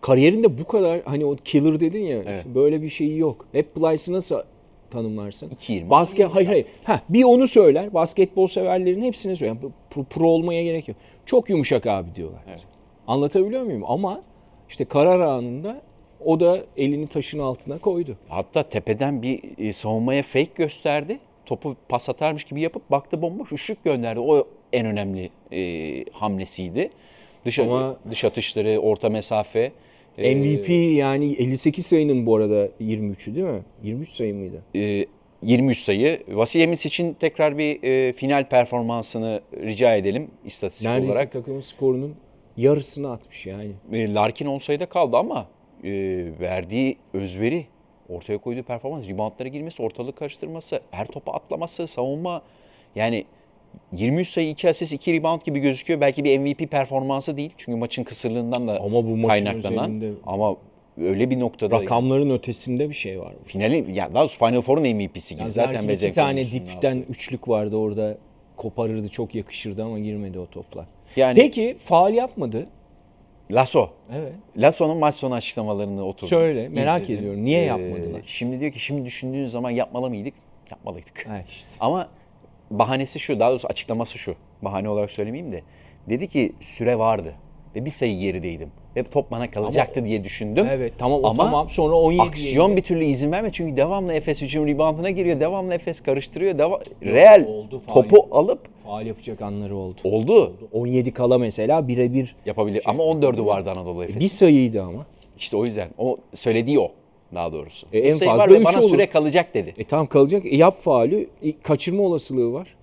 kariyerinde 0.00 0.58
bu 0.58 0.64
kadar 0.64 1.00
hani 1.04 1.24
o 1.24 1.36
killer 1.36 1.80
dedin 1.80 2.02
ya 2.04 2.16
Evet. 2.26 2.44
böyle 2.46 2.82
bir 2.82 2.88
şeyi 2.88 3.18
yok. 3.18 3.46
Hep 3.52 3.74
Plyce'ı 3.74 4.14
nasıl 4.14 4.42
tanımlarsın? 4.90 5.50
2.20. 5.68 5.90
Basket 5.90 6.30
hayır 6.30 6.46
hayır. 6.46 6.66
Ha 6.84 7.00
bir 7.08 7.24
onu 7.24 7.46
söyler. 7.48 7.94
Basketbol 7.94 8.46
severlerin 8.46 9.02
hepsine 9.02 9.36
söyler. 9.36 9.56
Pro, 9.90 10.04
pro 10.04 10.28
olmaya 10.28 10.62
gerek 10.62 10.88
yok. 10.88 10.96
Çok 11.26 11.50
yumuşak 11.50 11.86
abi 11.86 12.14
diyorlar. 12.14 12.40
Anlatabiliyor 13.06 13.62
muyum? 13.62 13.82
Ama 13.86 14.22
işte 14.68 14.84
karar 14.84 15.20
anında 15.20 15.80
o 16.24 16.40
da 16.40 16.60
elini 16.76 17.06
taşın 17.06 17.38
altına 17.38 17.78
koydu. 17.78 18.16
Hatta 18.28 18.62
tepeden 18.62 19.22
bir 19.22 19.40
e, 19.58 19.72
savunmaya 19.72 20.22
fake 20.22 20.50
gösterdi. 20.54 21.18
Topu 21.46 21.76
pas 21.88 22.08
atarmış 22.08 22.44
gibi 22.44 22.60
yapıp 22.60 22.90
baktı 22.90 23.22
bomboş 23.22 23.52
ışık 23.52 23.84
gönderdi. 23.84 24.20
O 24.20 24.48
en 24.72 24.86
önemli 24.86 25.30
e, 25.52 26.04
hamlesiydi. 26.12 26.90
Dış, 27.44 27.58
Ama- 27.58 27.96
dış 28.10 28.24
atışları, 28.24 28.78
orta 28.78 29.08
mesafe. 29.08 29.72
e, 30.18 30.34
MVP 30.34 30.68
yani 30.96 31.32
58 31.32 31.86
sayının 31.86 32.26
bu 32.26 32.36
arada 32.36 32.68
23'ü 32.80 33.34
değil 33.34 33.46
mi? 33.46 33.62
23 33.82 34.08
sayı 34.08 34.34
mıydı? 34.34 34.62
e, 34.74 35.06
23 35.42 35.78
sayı. 35.78 36.22
Vasiyemiz 36.28 36.86
için 36.86 37.12
tekrar 37.20 37.58
bir 37.58 37.82
e, 37.82 38.12
final 38.12 38.48
performansını 38.48 39.40
rica 39.56 39.94
edelim 39.96 40.30
istatistik 40.44 40.86
Neredeyse 40.86 41.12
olarak. 41.12 41.32
takımın 41.32 41.60
skorunun 41.60 42.14
yarısını 42.56 43.12
atmış 43.12 43.46
yani. 43.46 43.70
E, 43.92 44.14
Larkin 44.14 44.46
10 44.46 44.58
sayıda 44.58 44.86
kaldı 44.86 45.16
ama 45.16 45.48
e, 45.84 45.90
verdiği 46.40 46.96
özveri, 47.14 47.66
ortaya 48.08 48.38
koyduğu 48.38 48.62
performans, 48.62 49.08
reboundlara 49.08 49.48
girmesi, 49.48 49.82
ortalık 49.82 50.16
karıştırması, 50.16 50.80
her 50.90 51.06
topa 51.06 51.32
atlaması, 51.32 51.86
savunma 51.86 52.42
yani 52.96 53.24
23 53.92 54.28
sayı, 54.28 54.48
2 54.50 54.68
asist, 54.68 54.92
2 54.92 55.12
rebound 55.12 55.40
gibi 55.44 55.58
gözüküyor. 55.60 56.00
Belki 56.00 56.24
bir 56.24 56.38
MVP 56.38 56.70
performansı 56.70 57.36
değil. 57.36 57.50
Çünkü 57.56 57.78
maçın 57.78 58.04
kısırlığından 58.04 58.68
da 58.68 58.80
Ama 58.80 59.04
bu 59.04 59.16
maçın 59.16 59.28
kaynaklanan. 59.28 59.90
üzerinde 59.96 60.18
Ama 60.26 60.56
öyle 61.00 61.30
bir 61.30 61.40
noktada 61.40 61.80
rakamların 61.80 62.30
ötesinde 62.30 62.88
bir 62.88 62.94
şey 62.94 63.20
var. 63.20 63.32
finali 63.44 63.92
ya 63.92 64.14
daha 64.14 64.22
doğrusu 64.22 64.38
Final 64.38 64.60
Four'un 64.60 64.82
MVP'si 64.82 65.34
gibi 65.34 65.42
Yani 65.42 65.50
zaten 65.50 65.70
zaten 65.72 65.80
iki 65.80 65.88
Bezek 65.88 66.14
tane 66.14 66.46
dipten 66.52 66.96
aldığı. 66.96 67.06
üçlük 67.08 67.48
vardı 67.48 67.76
orada 67.76 68.18
koparırdı 68.56 69.08
çok 69.08 69.34
yakışırdı 69.34 69.84
ama 69.84 69.98
girmedi 69.98 70.38
o 70.38 70.46
toplar. 70.46 70.86
Yani 71.16 71.36
Peki 71.36 71.76
faal 71.78 72.14
yapmadı. 72.14 72.66
Lasso. 73.50 73.90
Evet. 74.12 74.32
Lasso'nun 74.56 74.96
maç 74.96 75.14
sonu 75.14 75.34
açıklamalarını 75.34 76.04
oturdum. 76.04 76.28
Söyle, 76.28 76.68
merak 76.68 77.02
izledim. 77.02 77.18
ediyorum. 77.18 77.44
Niye 77.44 77.62
Ee, 77.62 77.64
yapmadılar? 77.64 78.20
Şimdi 78.26 78.60
diyor 78.60 78.72
ki 78.72 78.80
şimdi 78.80 79.04
düşündüğün 79.04 79.46
zaman 79.46 79.70
yapmalı 79.70 80.08
mıydık? 80.10 80.34
Yapmalıydık. 80.70 81.26
Ha 81.28 81.42
işte. 81.48 81.68
Ama 81.80 82.08
bahanesi 82.70 83.18
şu, 83.18 83.40
daha 83.40 83.50
doğrusu 83.50 83.68
açıklaması 83.68 84.18
şu. 84.18 84.34
Bahane 84.62 84.88
olarak 84.88 85.10
söylemeyeyim 85.10 85.52
de. 85.52 85.60
Dedi 86.08 86.28
ki 86.28 86.52
süre 86.60 86.98
vardı 86.98 87.34
ve 87.76 87.84
bir 87.84 87.90
sayı 87.90 88.18
gerideydim. 88.18 88.70
Ve 88.96 89.02
top 89.04 89.30
bana 89.30 89.50
kalacaktı 89.50 90.04
diye 90.04 90.24
düşündüm. 90.24 90.66
Evet 90.70 90.92
tamam 90.98 91.24
o 91.24 91.28
Ama 91.28 91.44
tamam 91.44 91.70
sonra 91.70 91.94
17 91.94 92.22
Aksiyon 92.22 92.76
bir 92.76 92.82
türlü 92.82 93.04
izin 93.04 93.32
verme 93.32 93.50
çünkü 93.52 93.76
devamlı 93.76 94.12
Efes 94.12 94.42
hücum 94.42 94.66
reboundına 94.66 95.10
giriyor. 95.10 95.40
Devamlı 95.40 95.74
Efes 95.74 96.00
karıştırıyor. 96.00 96.58
Deva 96.58 96.80
Real 97.02 97.44
oldu, 97.46 97.82
faul 97.86 98.02
topu 98.02 98.36
alıp 98.36 98.58
faal 98.84 99.06
yapacak 99.06 99.42
anları 99.42 99.76
oldu. 99.76 99.96
oldu. 100.04 100.52
17 100.72 101.12
kala 101.12 101.38
mesela 101.38 101.88
birebir 101.88 102.36
Yapabilir. 102.46 102.82
Ama 102.86 103.02
14'ü 103.02 103.46
vardı 103.46 103.70
Anadolu 103.70 104.04
Efes. 104.04 104.20
bir 104.20 104.28
sayıydı 104.28 104.82
ama. 104.82 105.06
İşte 105.38 105.56
o 105.56 105.64
yüzden. 105.64 105.88
O 105.98 106.16
söylediği 106.34 106.80
o 106.80 106.92
daha 107.34 107.52
doğrusu. 107.52 107.86
E, 107.92 107.98
en 107.98 108.18
fazla 108.18 108.38
var 108.38 108.50
ve 108.50 108.58
üç 108.58 108.64
bana 108.64 108.80
olur. 108.80 108.88
süre 108.88 109.06
kalacak 109.06 109.54
dedi. 109.54 109.74
E 109.78 109.84
tamam 109.84 110.06
kalacak. 110.06 110.46
E, 110.46 110.56
yap 110.56 110.82
faulü. 110.82 111.28
E, 111.42 111.52
kaçırma 111.62 112.02
olasılığı 112.02 112.52
var. 112.52 112.75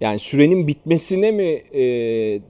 Yani 0.00 0.18
sürenin 0.18 0.66
bitmesine 0.66 1.30
mi 1.30 1.62
e, 1.74 1.82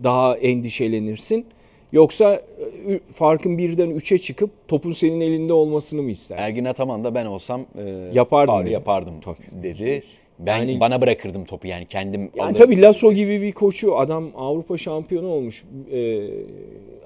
daha 0.04 0.36
endişelenirsin? 0.36 1.46
Yoksa 1.92 2.34
e, 2.34 3.00
farkın 3.14 3.58
birden 3.58 3.90
3'e 3.90 4.18
çıkıp 4.18 4.50
topun 4.68 4.92
senin 4.92 5.20
elinde 5.20 5.52
olmasını 5.52 6.02
mı 6.02 6.10
istersin? 6.10 6.42
Ergin 6.42 6.64
Ataman 6.64 7.04
da 7.04 7.14
ben 7.14 7.26
olsam 7.26 7.66
e, 7.78 8.10
Yapardım 8.12 8.60
dedi. 8.64 8.72
yapardım 8.72 9.14
dedi. 9.62 10.02
Ben 10.38 10.58
Yani- 10.58 10.80
bana 10.80 11.00
bırakırdım 11.00 11.44
topu 11.44 11.66
yani 11.66 11.86
kendim 11.86 12.20
Yani 12.20 12.42
alırdım. 12.42 12.62
tabii 12.62 12.82
Lasso 12.82 13.12
gibi 13.12 13.42
bir 13.42 13.52
koçu 13.52 13.96
adam 13.98 14.30
Avrupa 14.36 14.78
şampiyonu 14.78 15.28
olmuş. 15.28 15.64
E, 15.92 16.20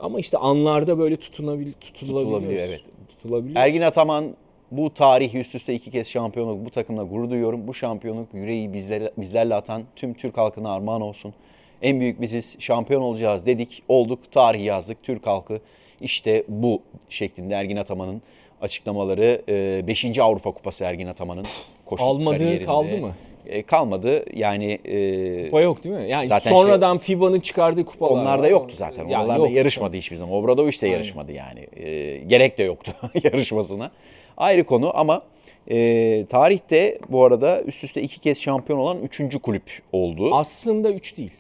ama 0.01 0.21
işte 0.21 0.39
anlarda 0.39 0.99
böyle 0.99 1.17
tutunabil 1.17 1.73
tutulabiliyor. 1.81 2.25
Tutulabiliyor, 2.25 2.69
evet. 2.69 2.81
Tutulabiliyor. 3.09 3.57
Ergin 3.61 3.81
Ataman 3.81 4.25
bu 4.73 4.95
tarihi 4.95 5.39
üst 5.39 5.55
üste 5.55 5.75
iki 5.75 5.91
kez 5.91 6.09
şampiyonluk 6.09 6.65
bu 6.67 6.71
takımla 6.71 7.03
gurur 7.03 7.31
duyuyorum. 7.31 7.67
Bu 7.67 7.75
şampiyonluk 7.75 8.35
yüreği 8.35 8.73
bizlere, 8.73 9.11
bizlerle 9.17 9.55
atan 9.55 9.83
tüm 9.97 10.15
Türk 10.15 10.37
halkına 10.37 10.75
armağan 10.75 11.01
olsun. 11.01 11.35
En 11.83 12.01
büyük 12.01 12.21
biziz 12.21 12.57
şampiyon 12.59 13.03
olacağız 13.03 13.47
dedik 13.47 13.83
olduk 13.89 14.33
tarihi 14.33 14.65
yazdık 14.65 15.03
Türk 15.03 15.27
halkı 15.27 15.61
işte 16.01 16.45
bu 16.49 16.83
şeklinde 17.09 17.55
Ergin 17.55 17.77
Ataman'ın 17.77 18.23
açıklamaları 18.61 19.43
5. 19.87 20.19
Avrupa 20.19 20.51
Kupası 20.51 20.85
Ergin 20.85 21.07
Ataman'ın 21.07 21.47
koşu 21.87 22.05
Almadığı 22.05 22.39
kariyerinde. 22.39 22.65
kaldı 22.65 22.97
mı? 22.97 23.13
E, 23.47 23.63
kalmadı 23.63 24.25
yani 24.39 24.79
e, 24.85 25.45
Kupa 25.45 25.61
yok 25.61 25.85
değil 25.85 25.95
mi? 25.95 26.09
Yani 26.09 26.29
Zaten 26.29 26.51
sonradan 26.51 26.99
FIBA'nın 26.99 27.41
çıkardığı 27.41 27.85
kupalar 27.85 28.11
Onlar 28.11 28.43
da 28.43 28.49
yoktu 28.49 28.75
zaten. 28.79 29.09
Yani 29.09 29.25
Onlar 29.25 29.43
da 29.43 29.49
yarışmadı 29.49 29.97
hiçbir 29.97 30.17
zaman. 30.17 30.35
Obradoviç 30.35 30.83
de 30.83 30.89
yarışmadı 30.89 31.33
yani. 31.33 31.67
Ee, 31.77 32.17
gerek 32.17 32.59
de 32.59 32.63
yoktu 32.63 32.93
yarışmasına. 33.25 33.91
Ayrı 34.37 34.65
konu 34.65 34.99
ama 34.99 35.23
e, 35.71 36.27
tarihte 36.27 36.99
bu 37.09 37.25
arada 37.25 37.63
üst 37.63 37.85
üste 37.85 38.03
iki 38.03 38.21
kez 38.21 38.41
şampiyon 38.41 38.79
olan 38.79 38.99
üçüncü 39.03 39.39
kulüp 39.39 39.83
oldu. 39.93 40.35
Aslında 40.35 40.93
3 40.93 41.17
değil. 41.17 41.31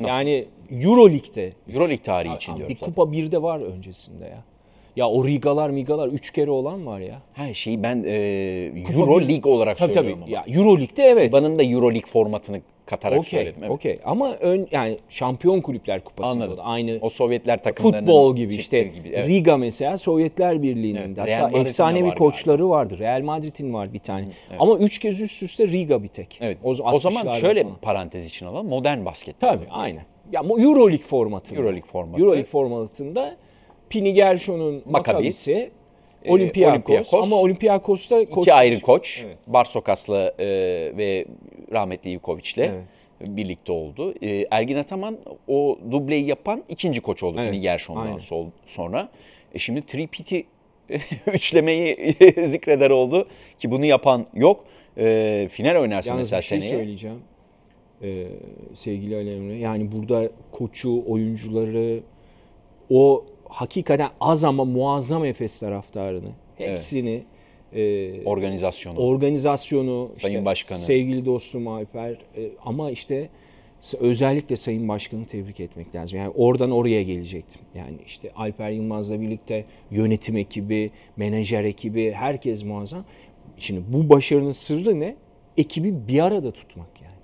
Nasıl? 0.00 0.12
Yani 0.12 0.44
Euro 0.70 1.10
Lig'de 1.10 1.52
Euroleague 1.72 2.02
tarihi 2.02 2.36
için 2.36 2.54
bir 2.54 2.58
diyorum 2.58 2.76
zaten. 2.80 2.94
kupa 2.94 3.12
bir 3.12 3.32
de 3.32 3.42
var 3.42 3.60
öncesinde 3.60 4.24
ya. 4.24 4.44
Ya 4.96 5.08
o 5.08 5.26
Rigalar 5.26 5.70
Migalar 5.70 6.08
3 6.08 6.30
kere 6.32 6.50
olan 6.50 6.86
var 6.86 7.00
ya. 7.00 7.22
Her 7.32 7.54
şeyi 7.54 7.82
ben 7.82 8.04
e, 8.06 8.12
Euro 8.94 9.20
League 9.20 9.52
olarak 9.52 9.78
Tabii 9.78 9.94
söylüyorum 9.94 10.20
tabii. 10.22 10.36
ama. 10.36 10.46
Ya 10.48 10.58
Euro 10.58 10.78
Lig'de 10.78 11.02
evet. 11.02 11.22
FIBA'nın 11.26 11.58
da 11.58 11.62
Euro 11.62 11.90
League 11.90 12.10
formatını 12.10 12.60
katarak 12.86 13.18
Okey. 13.18 13.30
söyledim. 13.30 13.60
Evet. 13.60 13.70
Okey. 13.70 13.98
Ama 14.04 14.34
ön 14.34 14.68
yani 14.70 14.98
Şampiyon 15.08 15.60
Kulüpler 15.60 16.04
Kupası'nda 16.04 16.44
Anladım. 16.44 16.56
da 16.56 16.62
aynı 16.62 16.98
O 17.02 17.10
Sovyetler 17.10 17.62
takımlarının 17.62 18.00
futbol 18.06 18.36
gibi 18.36 18.54
işte 18.54 18.82
gibi. 18.82 19.08
Evet. 19.08 19.28
Riga 19.28 19.56
mesela 19.56 19.98
Sovyetler 19.98 20.62
Birliği'nin 20.62 21.16
Evet, 21.16 21.42
hatta 21.42 21.58
efsanevi 21.58 22.08
var 22.08 22.16
koçları 22.16 22.68
vardı. 22.68 22.98
Real 22.98 23.22
Madrid'in 23.22 23.74
var 23.74 23.92
bir 23.92 23.98
tane. 23.98 24.28
Ama 24.58 24.78
3 24.78 24.98
kez 24.98 25.20
üst 25.20 25.42
üste 25.42 25.68
Riga 25.68 26.02
bir 26.02 26.08
tek. 26.08 26.38
Evet. 26.40 26.58
O, 26.64 26.68
O, 26.70 26.98
zaman 26.98 27.26
60'larda 27.26 27.40
şöyle 27.40 27.62
falan. 27.62 27.76
parantez 27.82 28.26
için 28.26 28.46
alalım. 28.46 28.68
Modern 28.68 29.04
basket. 29.04 29.40
Tabii 29.40 29.66
aynen. 29.70 30.02
Ya 30.32 30.48
bu 30.48 30.60
Euro 30.60 30.90
Lig 30.90 31.02
formatında. 31.02 31.58
Euro 31.60 31.68
League 31.72 31.86
formatı. 31.92 32.22
Euro 32.22 32.36
Lig 32.36 32.46
formatında 32.46 33.36
Pini 33.90 34.14
Gershon'un 34.14 34.82
Makabisi, 34.86 35.70
Olympiakos, 36.28 36.72
Olympiakos. 36.72 37.14
ama 37.14 37.36
Olympiakos'ta 37.36 38.20
İki 38.20 38.54
ayrı 38.54 38.80
koç. 38.80 39.24
Barsokas'la 39.46 40.34
e, 40.38 40.46
ve 40.96 41.24
rahmetli 41.72 42.10
Ivkovic'le 42.10 42.58
Evet. 42.58 42.80
birlikte 43.20 43.72
oldu. 43.72 44.14
E, 44.22 44.46
Ergin 44.50 44.76
Ataman 44.76 45.18
o 45.48 45.78
dubleyi 45.90 46.26
yapan 46.26 46.62
ikinci 46.68 47.00
koç 47.00 47.22
oldu 47.22 47.38
Evet, 47.40 47.62
Gershon'dan 47.62 48.20
sonra. 48.66 49.08
E 49.54 49.58
şimdi 49.58 49.86
tripiti 49.86 50.44
üçlemeyi 51.32 52.14
zikreder 52.46 52.90
oldu 52.90 53.28
ki 53.58 53.70
bunu 53.70 53.84
yapan 53.84 54.26
yok. 54.34 54.64
E, 54.98 55.48
final 55.52 55.76
oynarsa 55.80 56.10
Yalnız 56.10 56.32
mesela 56.32 56.40
bir 56.40 56.44
şey 56.46 56.60
seneye. 56.60 56.76
söyleyeceğim. 56.76 57.16
Ee, 58.02 58.26
sevgili 58.74 59.16
Ali 59.16 59.36
Emre. 59.36 59.54
Yani 59.58 59.92
burada 59.92 60.28
koçu, 60.52 61.02
oyuncuları, 61.08 62.00
o 62.90 63.24
hakikaten 63.48 64.08
az 64.20 64.44
ama 64.44 64.64
muazzam 64.64 65.24
Efes 65.24 65.60
taraftarını, 65.60 66.30
hepsini 66.56 67.22
e, 67.72 68.24
Organizasyonu. 68.24 68.98
organizasyonu, 68.98 70.10
Sayın 70.18 70.34
işte 70.34 70.44
Başkanı. 70.44 70.78
sevgili 70.78 71.24
dostum 71.24 71.68
Alper 71.68 72.10
e, 72.10 72.50
ama 72.64 72.90
işte 72.90 73.28
özellikle 74.00 74.56
Sayın 74.56 74.88
Başkan'ı 74.88 75.26
tebrik 75.26 75.60
etmek 75.60 75.94
lazım. 75.94 76.18
Yani 76.18 76.32
oradan 76.36 76.70
oraya 76.70 77.02
gelecektim. 77.02 77.60
Yani 77.74 77.96
işte 78.06 78.32
Alper 78.36 78.70
Yılmaz'la 78.70 79.20
birlikte 79.20 79.64
yönetim 79.90 80.36
ekibi, 80.36 80.90
menajer 81.16 81.64
ekibi, 81.64 82.12
herkes 82.12 82.64
muazzam. 82.64 83.04
Şimdi 83.58 83.80
bu 83.88 84.08
başarının 84.08 84.52
sırrı 84.52 85.00
ne? 85.00 85.16
Ekibi 85.56 86.08
bir 86.08 86.24
arada 86.24 86.50
tutmak 86.52 86.88
yani. 87.02 87.14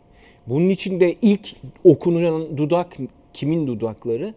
Bunun 0.46 0.68
için 0.68 1.00
de 1.00 1.14
ilk 1.22 1.48
okunan 1.84 2.56
dudak 2.56 2.96
kimin 3.32 3.66
dudakları? 3.66 4.34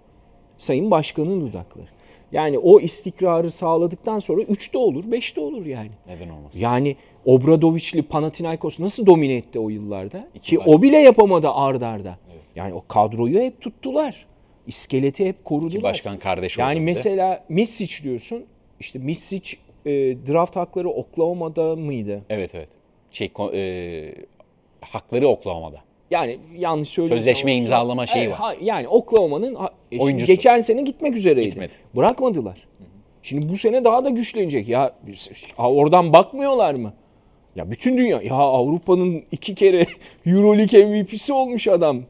Sayın 0.58 0.92
Başkan'ın 0.92 1.42
dudakları. 1.42 1.88
Yani 2.32 2.60
o 2.60 2.80
istikrarı 2.80 3.52
sağladıktan 3.52 4.20
sonra 4.20 4.42
3'te 4.42 4.78
olur, 4.78 5.04
5'te 5.04 5.42
olur 5.42 5.66
yani. 5.66 5.92
Neden 6.08 6.30
olmasın? 6.30 6.60
Yani 6.60 6.96
Obradoviçli 7.26 8.02
Panathinaikos 8.02 8.80
nasıl 8.80 9.06
domine 9.06 9.34
etti 9.36 9.60
o 9.60 9.70
yıllarda? 9.70 10.28
İki 10.36 10.50
Ki 10.50 10.58
baş- 10.58 10.68
o 10.68 10.82
bile 10.82 10.98
yapamadı 10.98 11.50
ard 11.50 11.82
arda. 11.82 12.18
Yani 12.56 12.74
o 12.74 12.84
kadroyu 12.88 13.40
hep 13.40 13.62
tuttular. 13.62 14.26
İskeleti 14.68 15.26
hep 15.26 15.46
korudular. 15.46 15.72
Ki 15.80 15.84
başkan 15.84 16.20
kardeş 16.20 16.58
Yani 16.58 16.80
mesela 16.80 17.44
Misic 17.50 18.04
diyorsun. 18.04 18.46
İşte 18.80 19.00
Misic 19.00 19.58
e, 19.86 19.92
draft 20.28 20.56
hakları 20.56 20.90
Oklahoma'da 20.90 21.76
mıydı? 21.76 22.22
Evet 22.30 22.56
evet. 22.56 22.70
Şey 23.12 23.32
e, 23.54 24.16
hakları 24.82 25.28
Oklahoma'da. 25.28 25.82
Yani 26.12 26.38
yanlış 26.58 26.90
söylüyorsam. 26.90 27.18
Sözleşme 27.20 27.52
olsa- 27.52 27.62
imzalama 27.62 28.06
şeyi 28.06 28.30
var. 28.30 28.36
ha- 28.38 28.56
yani 28.62 28.88
Oklahoma'nın 28.88 29.58
e, 29.92 30.00
Oyuncusu. 30.00 30.34
geçen 30.34 30.60
sene 30.60 30.82
gitmek 30.82 31.16
üzereydi. 31.18 31.48
Gitmedi. 31.50 31.72
Bırakmadılar. 31.96 32.68
Şimdi 33.24 33.50
bu 33.50 33.58
sene 33.58 33.84
daha 33.84 34.06
da 34.06 34.10
güçlenecek. 34.10 34.68
Ya 34.70 34.94
oradan 35.58 36.14
bakmıyorlar 36.14 36.74
mı? 36.74 36.94
Ya 37.56 37.72
bütün 37.72 37.98
dünya 37.98 38.22
ya 38.22 38.34
Avrupa'nın 38.36 39.24
iki 39.32 39.56
kere 39.56 39.86
EuroLeague 40.26 40.86
MVP'si 40.86 41.34
olmuş 41.34 41.68
adam. 41.68 42.02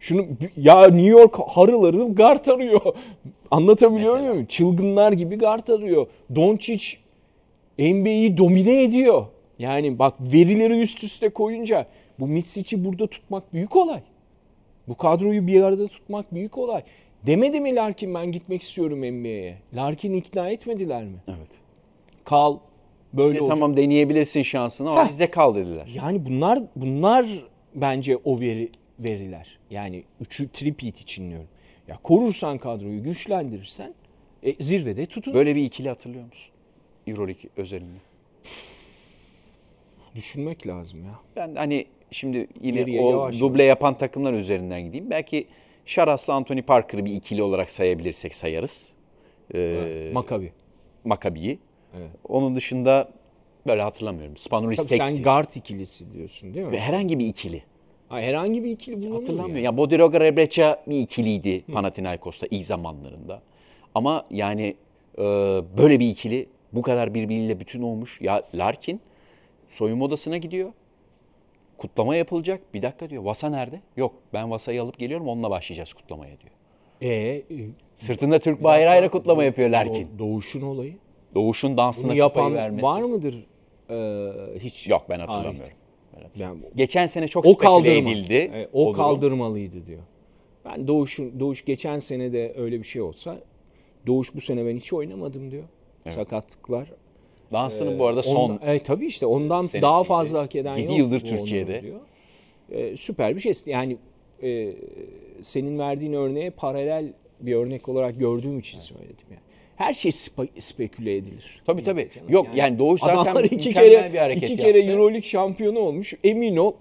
Şunu 0.00 0.26
ya 0.56 0.82
New 0.86 1.06
York 1.06 1.36
harıl 1.48 1.84
harıl 1.84 2.14
guard 2.14 2.46
arıyor. 2.46 2.80
Anlatabiliyor 3.50 4.14
Mesela. 4.14 4.32
muyum? 4.32 4.46
Çılgınlar 4.46 5.12
gibi 5.12 5.38
guard 5.38 5.68
arıyor. 5.68 6.06
Doncic 6.34 6.84
NBA'yi 7.78 8.36
domine 8.38 8.82
ediyor. 8.82 9.26
Yani 9.58 9.98
bak 9.98 10.14
verileri 10.20 10.80
üst 10.80 11.04
üste 11.04 11.28
koyunca 11.28 11.86
bu 12.20 12.26
Mitsic'i 12.26 12.84
burada 12.84 13.06
tutmak 13.06 13.52
büyük 13.52 13.76
olay. 13.76 14.00
Bu 14.88 14.96
kadroyu 14.96 15.46
bir 15.46 15.62
arada 15.62 15.88
tutmak 15.88 16.34
büyük 16.34 16.58
olay. 16.58 16.82
Demedi 17.26 17.60
mi 17.60 17.74
Larkin 17.74 18.14
ben 18.14 18.32
gitmek 18.32 18.62
istiyorum 18.62 18.98
NBA'ye? 18.98 19.58
Larkin 19.74 20.12
ikna 20.14 20.50
etmediler 20.50 21.04
mi? 21.04 21.16
Evet. 21.28 21.48
Kal 22.24 22.58
böyle 23.12 23.38
E, 23.38 23.40
olacak. 23.40 23.56
tamam 23.56 23.76
deneyebilirsin 23.76 24.42
şansını 24.42 24.90
ama 24.90 25.04
Heh. 25.04 25.08
bizde 25.08 25.30
kal 25.30 25.54
dediler. 25.54 25.86
Yani 25.94 26.26
bunlar 26.26 26.58
bunlar 26.76 27.26
bence 27.74 28.16
o 28.24 28.40
veri 28.40 28.70
veriler. 28.98 29.58
Yani 29.70 30.04
üçü 30.20 30.48
tripit 30.52 31.00
için 31.00 31.30
diyorum. 31.30 31.48
Ya 31.88 31.98
korursan 32.02 32.58
kadroyu 32.58 33.02
güçlendirirsen 33.02 33.94
e, 34.42 34.64
zirvede 34.64 35.06
tutun. 35.06 35.34
Böyle 35.34 35.54
bir 35.54 35.62
ikili 35.62 35.88
hatırlıyor 35.88 36.24
musun? 36.24 36.50
Euroleague 37.06 37.50
özelinde. 37.56 37.98
Düşünmek 40.14 40.66
lazım 40.66 41.04
ya. 41.04 41.20
Ben 41.36 41.54
hani 41.54 41.86
şimdi 42.10 42.46
yine 42.60 42.78
Geriye 42.78 43.00
o 43.00 43.10
yavaş 43.10 43.40
duble 43.40 43.62
yapan 43.62 43.98
takımlar 43.98 44.32
üzerinden 44.32 44.82
gideyim. 44.82 45.10
Belki 45.10 45.46
Şaras'la 45.84 46.34
Anthony 46.34 46.62
Parker'ı 46.62 47.04
bir 47.04 47.12
ikili 47.12 47.42
olarak 47.42 47.70
sayabilirsek 47.70 48.34
sayarız. 48.34 48.92
Ee, 49.54 50.10
Makabi. 50.12 50.52
Makabi'yi. 51.04 51.58
Evet. 51.98 52.10
Onun 52.28 52.56
dışında 52.56 53.08
böyle 53.66 53.82
hatırlamıyorum. 53.82 54.36
Spanulis 54.36 54.76
Tabii 54.76 54.88
tekti. 54.88 55.04
sen 55.04 55.22
guard 55.22 55.54
ikilisi 55.54 56.12
diyorsun 56.12 56.54
değil 56.54 56.66
mi? 56.66 56.72
Ve 56.72 56.80
herhangi 56.80 57.18
bir 57.18 57.26
ikili. 57.26 57.62
Ha, 58.08 58.20
herhangi 58.20 58.64
bir 58.64 58.70
ikili 58.70 59.02
bulunur 59.02 59.14
Hatırlamıyorum. 59.14 59.56
ya. 59.56 59.62
Ya 59.62 59.76
Bodiroga 59.76 60.20
Rebrecha 60.20 60.82
bir 60.86 60.98
ikiliydi 60.98 61.64
Panathinaikos'ta 61.72 62.46
ilk 62.50 62.64
zamanlarında. 62.64 63.42
Ama 63.94 64.26
yani 64.30 64.76
e, 65.18 65.22
böyle 65.76 66.00
bir 66.00 66.08
ikili 66.08 66.46
bu 66.72 66.82
kadar 66.82 67.14
birbiriyle 67.14 67.60
bütün 67.60 67.82
olmuş. 67.82 68.20
Ya 68.20 68.42
Larkin 68.54 69.00
soyunma 69.74 70.04
odasına 70.04 70.36
gidiyor. 70.36 70.72
Kutlama 71.78 72.16
yapılacak. 72.16 72.74
Bir 72.74 72.82
dakika 72.82 73.10
diyor. 73.10 73.22
Vasa 73.22 73.50
nerede? 73.50 73.80
Yok 73.96 74.14
ben 74.32 74.50
Vasa'yı 74.50 74.82
alıp 74.82 74.98
geliyorum 74.98 75.28
onunla 75.28 75.50
başlayacağız 75.50 75.92
kutlamaya 75.92 76.34
diyor. 76.40 76.52
E, 77.00 77.08
e, 77.08 77.44
Sırtında 77.96 78.38
Türk 78.38 78.64
bayrağıyla 78.64 79.10
kutlama 79.10 79.44
yapıyor 79.44 79.70
Larkin. 79.70 80.06
Doğ- 80.06 80.18
Doğuş'un 80.18 80.60
olayı. 80.62 80.94
Doğuş'un 81.34 81.76
dansına 81.76 82.10
Bunu 82.10 82.18
yapan 82.18 82.54
vermesi. 82.54 82.82
var 82.82 83.02
mıdır? 83.02 83.46
Ee, 83.90 84.58
hiç. 84.58 84.88
Yok 84.88 85.06
ben 85.08 85.20
hatırlamıyorum. 85.20 85.72
Yani 86.36 86.58
Geçen 86.76 87.06
sene 87.06 87.28
çok 87.28 87.46
o 87.46 87.56
kaldırma. 87.56 88.10
edildi. 88.10 88.50
Evet, 88.54 88.68
o, 88.72 88.84
durum. 88.84 88.96
kaldırmalıydı 88.96 89.86
diyor. 89.86 90.02
Ben 90.64 90.86
Doğuş'un 90.86 91.40
Doğuş 91.40 91.64
geçen 91.64 91.98
sene 91.98 92.32
de 92.32 92.54
öyle 92.56 92.78
bir 92.78 92.84
şey 92.86 93.02
olsa 93.02 93.36
Doğuş 94.06 94.34
bu 94.34 94.40
sene 94.40 94.66
ben 94.66 94.76
hiç 94.76 94.92
oynamadım 94.92 95.50
diyor. 95.50 95.64
Sakatlıklar. 96.08 96.92
Dansının 97.54 97.98
bu 97.98 98.06
arada 98.06 98.22
son 98.22 98.50
Ondan- 98.50 98.68
e, 98.74 98.82
tabii 98.82 99.06
işte 99.06 99.26
ondan 99.26 99.62
senesiydi. 99.62 99.82
daha 99.82 100.04
fazla 100.04 100.42
hak 100.42 100.56
eden 100.56 100.76
Yedi 100.76 100.90
yok. 100.90 100.98
yıldır 100.98 101.22
bu 101.22 101.28
onuru 101.28 101.38
Türkiye'de. 101.38 101.82
E, 102.70 102.96
süper 102.96 103.36
bir 103.36 103.40
şey. 103.40 103.52
Yani 103.66 103.96
e, 104.42 104.72
senin 105.42 105.78
verdiğin 105.78 106.12
örneğe 106.12 106.50
paralel 106.50 107.12
bir 107.40 107.54
örnek 107.54 107.88
olarak 107.88 108.18
gördüğüm 108.18 108.58
için 108.58 108.80
söyledim 108.80 109.26
yani. 109.30 109.40
Her 109.76 109.94
şey 109.94 110.10
spe- 110.10 110.60
speküle 110.60 111.16
edilir. 111.16 111.62
Tabii, 111.66 111.78
bizde 111.78 111.92
tabii. 111.92 112.10
canım. 112.14 112.28
Yok, 112.30 112.46
yani 112.54 112.78
Doğuş 112.78 113.00
zaten 113.00 113.42
iki 113.44 113.74
kere, 113.74 114.12
bir 114.12 114.18
hareket 114.18 114.50
iki 114.50 114.62
kere 114.62 114.78
yaptı. 114.78 114.92
Euroleague 114.92 115.22
şampiyonu 115.22 115.78
olmuş. 115.78 116.14
Emin 116.24 116.56
ol 116.56 116.72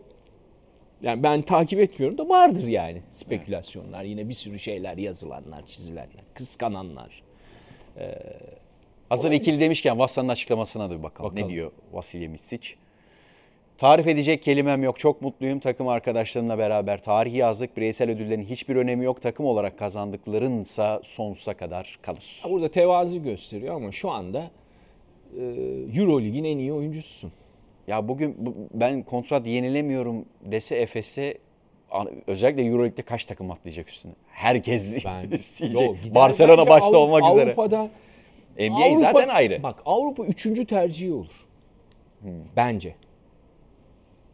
yani 1.02 1.24
ben 1.24 1.42
takip 1.42 1.80
etmiyorum 1.80 2.18
da 2.18 2.30
vardır 2.30 2.68
yani 2.68 3.02
spekülasyonlar. 3.12 4.04
Yine 4.04 4.30
bir 4.30 4.34
sürü 4.34 4.60
şeyler 4.60 4.98
yazılanlar, 4.98 5.66
çizilenler, 5.68 6.24
kıskananlar. 6.34 7.24
Hazır 9.14 9.32
ikili 9.32 9.60
demişken 9.60 10.00
Vassa'nın 10.00 10.30
açıklamasına 10.30 10.90
da 10.90 10.98
bir 10.98 11.04
bakalım. 11.04 11.32
Bakalım. 11.32 11.50
Ne 11.50 11.54
diyor 11.54 11.72
Vasilya 11.94 12.30
Misic? 12.30 12.70
Tarif 13.78 14.08
edecek 14.08 14.44
kelimem 14.44 14.84
yok. 14.84 15.00
Çok 15.00 15.22
mutluyum. 15.22 15.60
Takım 15.60 15.88
arkadaşlarımla 15.88 16.58
beraber 16.58 17.02
tarihi 17.04 17.38
yazdık. 17.38 17.78
Bireysel 17.78 18.10
ödüllerin 18.10 18.44
hiçbir 18.44 18.76
önemi 18.76 19.06
yok. 19.06 19.22
Takım 19.22 19.46
olarak 19.46 19.80
kazandıklarınsa 19.80 21.00
sonsuza 21.04 21.54
kadar 21.54 22.00
kalır. 22.02 22.42
Burada 22.50 22.72
tevazu 22.72 23.24
gösteriyor 23.24 23.76
ama 23.76 23.92
şu 23.92 24.10
anda 24.12 24.52
e, 25.40 25.44
Eurolig'in 25.96 26.44
en 26.44 26.58
iyi 26.58 26.74
oyuncususun. 26.74 27.32
Ya 27.88 28.08
bugün 28.08 28.36
bu- 28.40 28.56
ben 28.74 29.04
kontrat 29.04 29.48
yenilemiyorum 29.48 30.26
dese 30.42 30.76
Efes'e 30.76 31.38
özellikle 32.28 32.64
Euroleague'de 32.64 33.02
kaç 33.02 33.26
takım 33.26 33.52
atlayacak 33.52 33.90
üstüne? 33.90 34.12
Herkes 34.32 35.06
Ben 35.06 35.32
isteyecek. 35.32 36.04
Gider 36.04 36.16
Barcelona 36.16 36.68
başta 36.68 36.98
olmak 36.98 37.32
üzere. 37.32 37.46
Avrupa'da 37.46 37.90
NBA 38.60 38.74
Avrupa- 38.74 39.00
zaten 39.00 39.28
ayrı. 39.28 39.64
Bak 39.64 39.82
Avrupa 39.86 40.26
üçüncü 40.26 40.66
tercihi 40.66 41.14
olur. 41.14 41.46
Bence. 42.56 42.96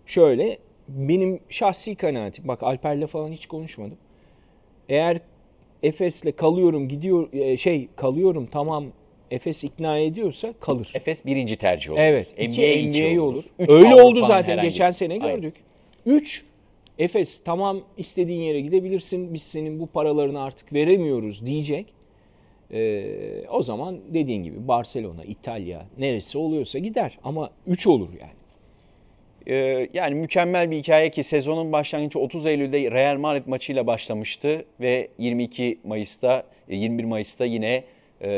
Şöyle 0.06 0.58
benim 0.88 1.40
şahsi 1.50 1.96
kanaatim. 1.96 2.48
Bak 2.48 2.64
Alper'le 2.64 3.08
falan 3.08 3.32
hiç 3.32 3.46
konuşmadım. 3.48 3.98
Eğer 4.90 5.20
Efes'le 5.84 6.36
kalıyorum 6.38 6.88
gidiyor 6.90 7.34
e, 7.34 7.58
şey 7.58 7.88
kalıyorum 7.96 8.48
tamam 8.52 8.86
Efes 9.32 9.64
ikna 9.64 9.98
ediyorsa 9.98 10.54
kalır. 10.60 10.92
Efes 10.94 11.26
birinci 11.26 11.56
tercih 11.56 11.92
olur. 11.92 12.00
Evet. 12.00 12.34
NBA 12.38 12.46
iki 12.66 13.16
NBA 13.18 13.22
olur. 13.22 13.44
Üç 13.60 13.70
Öyle 13.70 13.88
Avrupa'nın 13.88 14.04
oldu 14.06 14.26
zaten 14.26 14.54
herhangi- 14.58 14.70
geçen 14.70 14.92
sene 14.92 15.14
Aynen. 15.14 15.36
gördük. 15.36 15.54
3 16.06 16.46
Efes 17.00 17.44
tamam 17.44 17.82
istediğin 17.98 18.42
yere 18.42 18.62
gidebilirsin. 18.62 19.34
Biz 19.34 19.42
senin 19.42 19.80
bu 19.80 19.88
paralarını 19.88 20.42
artık 20.44 20.74
veremiyoruz 20.74 21.46
diyecek. 21.46 21.94
Ee, 22.74 23.48
o 23.50 23.64
zaman 23.64 24.00
dediğin 24.14 24.44
gibi 24.44 24.68
Barcelona, 24.68 25.24
İtalya 25.24 25.86
neresi 25.98 26.38
oluyorsa 26.38 26.80
gider 26.80 27.18
ama 27.24 27.50
3 27.68 27.88
olur 27.88 28.10
yani. 28.22 28.40
Ee, 29.48 29.90
yani 29.94 30.16
mükemmel 30.16 30.72
bir 30.72 30.78
hikaye 30.78 31.10
ki 31.10 31.24
sezonun 31.24 31.72
başlangıcı 31.72 32.20
30 32.20 32.46
Eylül'de 32.46 32.92
Real 32.92 33.18
Madrid 33.18 33.48
maçıyla 33.48 33.88
başlamıştı 33.88 34.66
ve 34.80 35.08
22 35.18 35.80
Mayıs'ta 35.84 36.44
e, 36.70 36.76
21 36.76 37.04
Mayıs'ta 37.04 37.46
yine 37.46 37.84
e, 38.22 38.30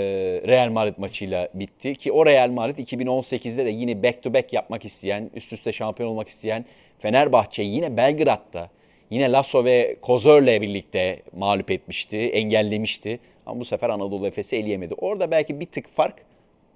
Real 0.47 0.69
Madrid 0.69 0.93
maçıyla 0.97 1.47
bitti 1.53 1.95
ki 1.95 2.11
o 2.11 2.25
Real 2.25 2.49
Madrid 2.49 2.77
2018'de 2.87 3.65
de 3.65 3.69
yine 3.69 4.03
back 4.03 4.23
to 4.23 4.33
back 4.33 4.53
yapmak 4.53 4.85
isteyen, 4.85 5.29
üst 5.35 5.53
üste 5.53 5.73
şampiyon 5.73 6.09
olmak 6.09 6.27
isteyen 6.27 6.65
Fenerbahçe'yi 6.99 7.75
yine 7.75 7.97
Belgrad'da 7.97 8.69
yine 9.09 9.31
Lasso 9.31 9.65
ve 9.65 9.95
Kozör'le 10.01 10.61
birlikte 10.61 11.21
mağlup 11.37 11.71
etmişti, 11.71 12.17
engellemişti. 12.17 13.19
Ama 13.51 13.59
bu 13.59 13.65
sefer 13.65 13.89
Anadolu 13.89 14.27
Efes'i 14.27 14.55
eleyemedi. 14.55 14.93
Orada 14.93 15.31
belki 15.31 15.59
bir 15.59 15.65
tık 15.65 15.87
fark 15.89 16.15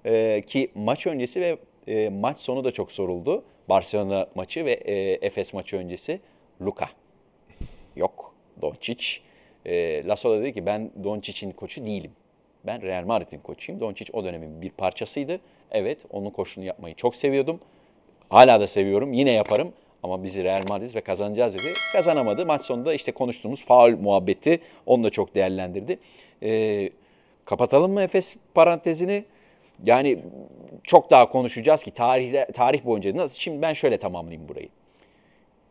ee, 0.06 0.42
ki 0.46 0.70
maç 0.74 1.06
öncesi 1.06 1.40
ve 1.40 1.56
e, 1.86 2.08
maç 2.08 2.38
sonu 2.38 2.64
da 2.64 2.72
çok 2.72 2.92
soruldu. 2.92 3.44
Barcelona 3.68 4.26
maçı 4.34 4.64
ve 4.64 4.72
e, 4.72 5.26
Efes 5.26 5.54
maçı 5.54 5.76
öncesi. 5.76 6.20
Luka. 6.62 6.88
Yok. 7.96 8.34
Doncic. 8.62 9.06
E, 9.66 10.04
Lasso 10.06 10.40
dedi 10.40 10.52
ki 10.52 10.66
ben 10.66 10.90
Doncic'in 11.04 11.50
koçu 11.50 11.86
değilim. 11.86 12.10
Ben 12.66 12.82
Real 12.82 13.04
Madrid'in 13.04 13.38
koçuyum. 13.38 13.80
Doncic 13.80 14.12
o 14.12 14.24
dönemin 14.24 14.62
bir 14.62 14.70
parçasıydı. 14.70 15.40
Evet 15.70 15.98
onun 16.10 16.30
koşunu 16.30 16.64
yapmayı 16.64 16.94
çok 16.94 17.16
seviyordum. 17.16 17.60
Hala 18.28 18.60
da 18.60 18.66
seviyorum. 18.66 19.12
Yine 19.12 19.30
yaparım. 19.30 19.72
Ama 20.02 20.24
bizi 20.24 20.44
Real 20.44 20.62
Madrid 20.68 20.94
ve 20.94 21.00
kazanacağız 21.00 21.54
dedi. 21.54 21.72
Kazanamadı. 21.92 22.46
Maç 22.46 22.62
sonunda 22.62 22.94
işte 22.94 23.12
konuştuğumuz 23.12 23.64
faul 23.64 23.96
muhabbeti 23.98 24.60
onu 24.86 25.04
da 25.04 25.10
çok 25.10 25.34
değerlendirdi. 25.34 25.98
Ee, 26.42 26.90
kapatalım 27.44 27.92
mı 27.92 28.02
Efes 28.02 28.36
parantezini? 28.54 29.24
Yani 29.84 30.18
çok 30.84 31.10
daha 31.10 31.28
konuşacağız 31.28 31.82
ki 31.82 31.90
tarih, 31.90 32.52
tarih 32.54 32.84
boyunca 32.84 33.16
nasıl? 33.16 33.36
Şimdi 33.38 33.62
ben 33.62 33.72
şöyle 33.72 33.98
tamamlayayım 33.98 34.48
burayı. 34.48 34.68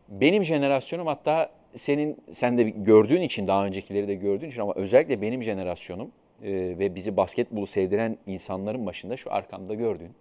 Benim 0.10 0.44
jenerasyonum 0.44 1.08
hatta 1.08 1.50
senin 1.76 2.18
sen 2.34 2.58
de 2.58 2.64
gördüğün 2.64 3.22
için 3.22 3.48
daha 3.48 3.66
öncekileri 3.66 4.08
de 4.08 4.16
gördüğün 4.16 4.48
için 4.48 4.62
ama 4.62 4.74
özellikle 4.76 5.22
benim 5.22 5.44
jenerasyonum 5.44 6.12
e, 6.44 6.52
ve 6.52 6.96
bizi 6.96 7.18
basketbolu 7.18 7.66
sevdiren 7.66 8.18
insanların 8.28 8.86
başında 8.86 9.18
şu 9.18 9.34
arkamda 9.34 9.74
gördüğün 9.74 10.12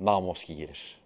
Namoski 0.00 0.56
gelir. 0.56 1.03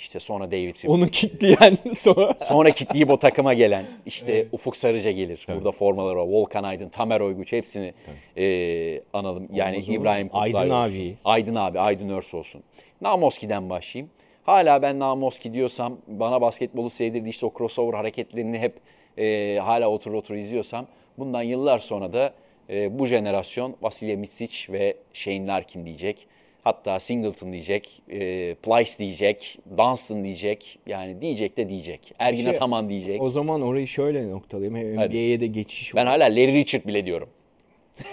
İşte 0.00 0.20
sonra 0.20 0.50
David 0.50 0.62
Rivers. 0.62 0.84
Onu 0.84 1.06
kitleyen 1.06 1.78
sonra. 1.94 2.34
Sonra 2.40 2.70
kitleyip 2.70 3.10
o 3.10 3.16
takıma 3.16 3.54
gelen 3.54 3.84
işte 4.06 4.46
Ufuk 4.52 4.76
Sarıca 4.76 5.10
gelir. 5.10 5.46
Burada 5.48 5.70
formaları 5.72 6.16
var. 6.18 6.22
Volkan 6.26 6.62
Aydın, 6.64 6.88
Tamer 6.88 7.20
Oyguç 7.20 7.52
hepsini 7.52 7.92
e, 8.36 9.02
analım. 9.12 9.48
Yani 9.52 9.78
O 9.78 9.80
zaman 9.80 10.00
İbrahim 10.00 10.28
Kutlay 10.28 10.52
Aydın 10.54 10.70
olsun. 10.70 10.92
abi. 10.94 11.14
Aydın 11.24 11.54
abi, 11.54 11.80
Aydın 11.80 12.08
Örs 12.08 12.34
olsun. 12.34 12.62
Namoski'den 13.00 13.70
başlayayım. 13.70 14.10
Hala 14.44 14.82
ben 14.82 14.98
Namoski 14.98 15.52
diyorsam, 15.52 15.96
bana 16.06 16.40
basketbolu 16.40 16.90
sevdirdiği 16.90 17.30
işte 17.30 17.46
o 17.46 17.52
crossover 17.58 17.94
hareketlerini 17.94 18.58
hep 18.58 18.74
e, 19.18 19.58
hala 19.62 19.88
otur 19.88 20.12
otur 20.12 20.34
izliyorsam, 20.34 20.86
bundan 21.18 21.42
yıllar 21.42 21.78
sonra 21.78 22.12
da 22.12 22.32
e, 22.70 22.98
bu 22.98 23.06
jenerasyon 23.06 23.76
Vasilya 23.82 24.16
Micic 24.16 24.72
ve 24.72 24.96
Shane 25.12 25.46
Larkin 25.46 25.86
diyecek. 25.86 26.26
Hatta 26.64 27.00
Singleton 27.00 27.52
diyecek, 27.52 28.02
e, 28.08 28.18
Plyce 28.54 28.98
diyecek, 28.98 29.58
Dunstan 29.78 30.24
diyecek. 30.24 30.78
Yani 30.86 31.20
diyecek 31.20 31.56
de 31.56 31.68
diyecek. 31.68 32.14
Ergin 32.18 32.42
Şey, 32.42 32.50
Ataman 32.50 32.88
diyecek. 32.88 33.22
O 33.22 33.30
zaman 33.30 33.62
orayı 33.62 33.88
şöyle 33.88 34.30
noktalayayım. 34.30 34.96
NBA'ye 34.96 35.40
de 35.40 35.46
geçiş 35.46 35.94
Ben 35.94 36.06
hala 36.06 36.24
Larry 36.24 36.54
Richard 36.54 36.88
bile 36.88 37.06
diyorum. 37.06 37.28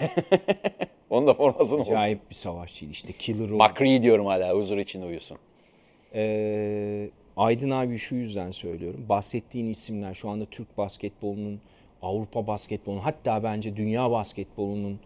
Onun 1.10 1.26
da 1.26 1.34
formasını 1.34 1.80
olsun. 1.80 1.92
Acayip 1.92 2.30
bir 2.30 2.34
savaşçıydı 2.34 2.92
işte. 2.92 3.12
Killer 3.12 3.50
o. 3.50 3.56
McCree 3.56 4.02
diyorum 4.02 4.26
hala 4.26 4.54
huzur 4.54 4.78
içinde 4.78 5.06
uyusun. 5.06 5.38
Ee, 6.14 7.08
Aydın 7.36 7.70
abi 7.70 7.98
şu 7.98 8.14
yüzden 8.14 8.50
söylüyorum. 8.50 9.06
Bahsettiğin 9.08 9.66
isimler 9.66 10.14
şu 10.14 10.28
anda 10.28 10.46
Türk 10.46 10.78
basketbolunun, 10.78 11.60
Avrupa 12.02 12.46
basketbolunun 12.46 13.00
hatta 13.00 13.42
bence 13.42 13.76
dünya 13.76 14.10
basketbolunun 14.10 15.00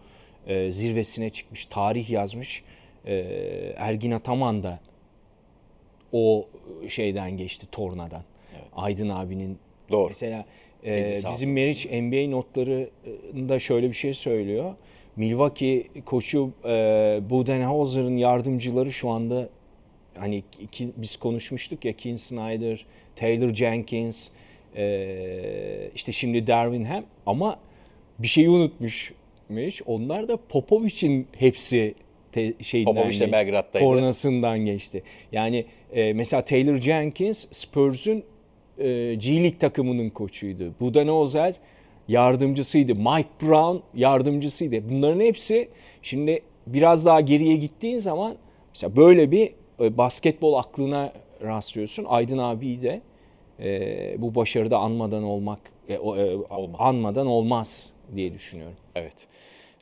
e, 0.46 0.70
zirvesine 0.70 1.30
çıkmış, 1.30 1.66
tarih 1.66 2.10
yazmış. 2.10 2.62
E, 3.06 3.14
Ergin 3.76 4.10
Ataman 4.10 4.62
da 4.62 4.80
o 6.12 6.48
şeyden 6.88 7.36
geçti, 7.36 7.66
tornadan. 7.72 8.22
Aydın 8.76 9.08
abinin 9.08 9.58
Doğru. 9.90 10.08
Mesela 10.08 10.44
e, 10.84 11.20
bizim. 11.32 11.52
Meriç 11.52 11.86
NBA 11.86 12.30
notlarında 12.30 13.58
şöyle 13.58 13.88
bir 13.88 13.94
şey 13.94 14.14
söylüyor. 14.14 14.74
Milwaukee 15.16 15.86
koçu 16.06 16.50
e, 16.64 16.68
Budenholzer'ın 17.30 18.16
yardımcıları 18.16 18.92
şu 18.92 19.10
anda 19.10 19.48
hani 20.18 20.42
iki, 20.60 20.88
biz 20.96 21.16
konuşmuştuk 21.16 21.84
ya 21.84 21.92
Ken 21.92 22.16
Snyder, 22.16 22.86
Taylor 23.16 23.54
Jenkins, 23.54 24.28
e, 24.76 25.90
işte 25.94 26.12
şimdi 26.12 26.46
Darvin 26.46 26.84
Ham 26.84 27.04
ama 27.26 27.58
bir 28.18 28.28
şeyi 28.28 28.48
unutmuş. 28.48 29.12
Onlar 29.86 30.28
da 30.28 30.36
Popovic'in 30.48 31.26
hepsi 31.38 31.94
te, 32.32 32.54
şeyinden 32.62 32.94
Popovic 32.94 33.06
de 33.06 33.10
geçti. 33.10 33.32
Belgrad'daydı. 33.32 33.84
Tornasından 33.84 34.58
geçti. 34.58 35.02
Yani 35.32 35.64
e, 35.92 36.12
mesela 36.12 36.44
Taylor 36.44 36.76
Jenkins 36.76 37.46
Spurs'un 37.50 38.22
e, 38.78 39.14
G 39.14 39.34
League 39.42 39.58
takımının 39.58 40.10
koçuydu. 40.10 40.72
Budenholzer 40.80 41.54
yardımcısıydı. 42.08 42.94
Mike 42.94 43.28
Brown 43.42 43.76
yardımcısıydı. 43.94 44.90
Bunların 44.90 45.20
hepsi 45.20 45.68
şimdi 46.02 46.42
biraz 46.66 47.06
daha 47.06 47.20
geriye 47.20 47.56
gittiğin 47.56 47.98
zaman 47.98 48.36
mesela 48.74 48.96
böyle 48.96 49.30
bir 49.30 49.52
e, 49.80 49.98
basketbol 49.98 50.54
aklına 50.54 51.12
rastlıyorsun. 51.42 52.04
Aydın 52.08 52.38
abiyi 52.38 52.82
de 52.82 53.00
e, 53.60 54.14
bu 54.18 54.34
başarıda 54.34 54.78
anmadan 54.78 55.22
olmak 55.22 55.60
e, 55.88 55.98
o, 55.98 56.16
e, 56.16 56.36
Olmaz. 56.36 56.76
anmadan 56.78 57.26
olmaz 57.26 57.90
diye 58.16 58.34
düşünüyorum. 58.34 58.76
Evet. 58.94 59.14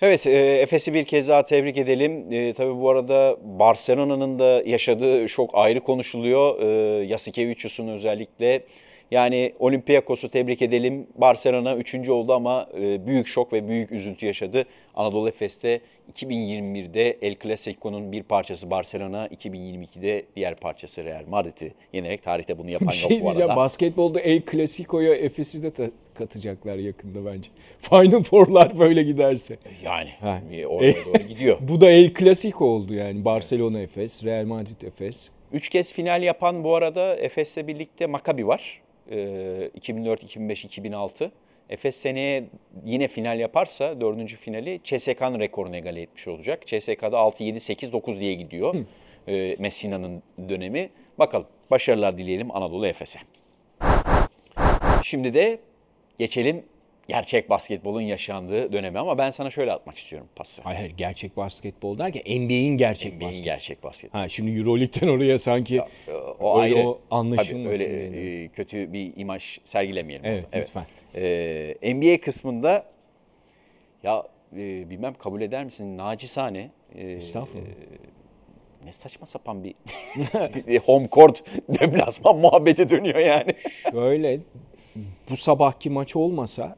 Evet, 0.03 0.27
e, 0.27 0.31
Efes'i 0.63 0.95
bir 0.95 1.05
kez 1.05 1.29
daha 1.29 1.43
tebrik 1.43 1.79
edelim. 1.79 2.33
E, 2.33 2.53
tabii 2.53 2.81
bu 2.81 2.91
arada 2.91 3.37
Barcelona'nın 3.43 4.39
da 4.39 4.63
yaşadığı 4.67 5.29
şok 5.29 5.51
ayrı 5.55 5.81
konuşuluyor. 5.81 6.63
E, 6.63 6.67
Yasikevicius'un 7.05 7.89
özellikle. 7.89 8.63
Yani 9.11 9.53
Olympiakos'u 9.59 10.29
tebrik 10.29 10.63
edelim. 10.63 11.07
Barcelona 11.15 11.77
3. 11.77 12.09
oldu 12.09 12.33
ama 12.33 12.69
e, 12.81 13.07
büyük 13.07 13.27
şok 13.27 13.53
ve 13.53 13.69
büyük 13.69 13.93
üzüntü 13.93 14.27
yaşadı. 14.27 14.65
Anadolu 14.95 15.29
Efes'te 15.29 15.81
2021'de 16.17 17.19
El 17.23 17.37
Clasico'nun 17.43 18.13
bir 18.13 18.23
parçası 18.23 18.71
Barcelona, 18.71 19.27
2022'de 19.27 20.25
diğer 20.37 20.55
parçası 20.55 21.05
Real 21.05 21.25
Madrid'i 21.29 21.73
yenerek 21.93 22.23
tarihte 22.23 22.59
bunu 22.59 22.71
yapan 22.71 22.89
Bir 22.89 23.01
yok 23.03 23.11
şey 23.11 23.23
bu 23.23 23.31
arada. 23.31 23.57
Basketbolda 23.57 24.21
El 24.21 24.43
Clasico'ya 24.51 25.15
Efes'i 25.15 25.63
de 25.63 25.71
ta- 25.71 25.91
katacaklar 26.15 26.77
yakında 26.77 27.27
bence. 27.33 27.51
Final 27.81 28.23
Four'lar 28.23 28.79
böyle 28.79 29.03
giderse. 29.03 29.57
Yani 29.85 30.11
Ha. 30.21 30.41
e, 30.53 30.67
oraya 30.67 30.93
doğru 31.07 31.23
gidiyor. 31.29 31.59
Bu 31.61 31.81
da 31.81 31.91
El 31.91 32.15
Clasico 32.15 32.65
oldu 32.65 32.95
yani. 32.95 33.25
Barcelona 33.25 33.81
Efes, 33.81 34.25
Real 34.25 34.45
Madrid 34.45 34.83
Efes. 34.83 35.31
Üç 35.53 35.69
kez 35.69 35.93
final 35.93 36.23
yapan 36.23 36.65
bu 36.65 36.75
arada 36.75 37.17
Efes'le 37.17 37.67
birlikte 37.67 38.07
Maccabi 38.07 38.47
var. 38.47 38.81
Ee, 39.11 39.71
2004, 39.75 40.23
2005, 40.23 40.65
2006. 40.65 41.33
Efes 41.71 41.97
seneye 41.97 42.45
yine 42.85 43.09
final 43.09 43.41
yaparsa 43.41 44.01
dördüncü 44.01 44.37
finali 44.37 44.81
CSK'nın 44.85 45.41
rekorunu 45.41 45.77
egale 45.77 46.03
etmiş 46.03 46.29
olacak. 46.29 46.67
CSK'da 46.67 47.19
6, 47.19 47.45
7, 47.45 47.61
8, 47.61 47.93
9 47.93 48.21
diye 48.21 48.35
gidiyor 48.35 48.75
ee, 49.29 49.57
Messina'nın 49.59 50.23
dönemi. 50.49 50.91
Bakalım 51.19 51.47
başarılar 51.71 52.19
dileyelim 52.19 52.57
Anadolu 52.57 52.87
Efes'e. 52.87 53.19
Şimdi 55.03 55.35
de 55.35 55.59
geçelim 56.19 56.65
gerçek 57.11 57.51
basketbolun 57.51 58.01
yaşandığı 58.01 58.73
döneme 58.73 58.99
ama 58.99 59.19
ben 59.19 59.31
sana 59.31 59.51
şöyle 59.51 59.73
atmak 59.73 59.99
istiyorum 59.99 60.29
pası. 60.37 60.63
Hayır, 60.63 60.79
hayır 60.79 60.91
gerçek 60.97 61.37
basketbol 61.37 61.99
derken 61.99 62.23
NBA'in 62.43 62.77
gerçek 62.77 63.13
NBA'in 63.13 63.21
basketbol. 63.29 63.45
gerçek 63.45 63.83
basketbol. 63.85 64.19
Ha 64.19 64.29
şimdi 64.29 64.51
EuroLeague'den 64.59 65.09
oraya 65.09 65.39
sanki 65.39 65.83
O 66.41 66.63
öyle 66.63 66.75
ayrı. 66.77 66.89
o 66.89 67.01
anlaşılmasın 67.11 67.65
Tabii 67.65 67.85
öyle 67.85 68.13
diye. 68.13 68.45
e, 68.45 68.49
kötü 68.49 68.93
bir 68.93 69.13
imaj 69.17 69.59
sergilemeyelim. 69.65 70.27
Evet, 70.27 70.45
orada. 70.49 70.59
lütfen. 70.61 70.85
Ee, 71.15 71.95
NBA 71.95 72.21
kısmında 72.21 72.85
ya 74.03 74.23
e, 74.53 74.91
bilmem 74.91 75.15
kabul 75.15 75.41
eder 75.41 75.65
misin 75.65 75.99
nacizane 75.99 76.71
e, 76.95 77.11
Estağfurullah. 77.13 77.65
ne 78.85 78.93
saçma 78.93 79.27
sapan 79.27 79.65
bir 79.65 79.75
home 80.79 81.09
court 81.13 81.43
deplasman 81.69 82.39
muhabbeti 82.39 82.91
dönüyor 82.91 83.19
yani. 83.19 83.55
Böyle 83.95 84.41
bu 85.31 85.37
sabahki 85.37 85.91
maç 85.91 86.17
olmasa 86.17 86.77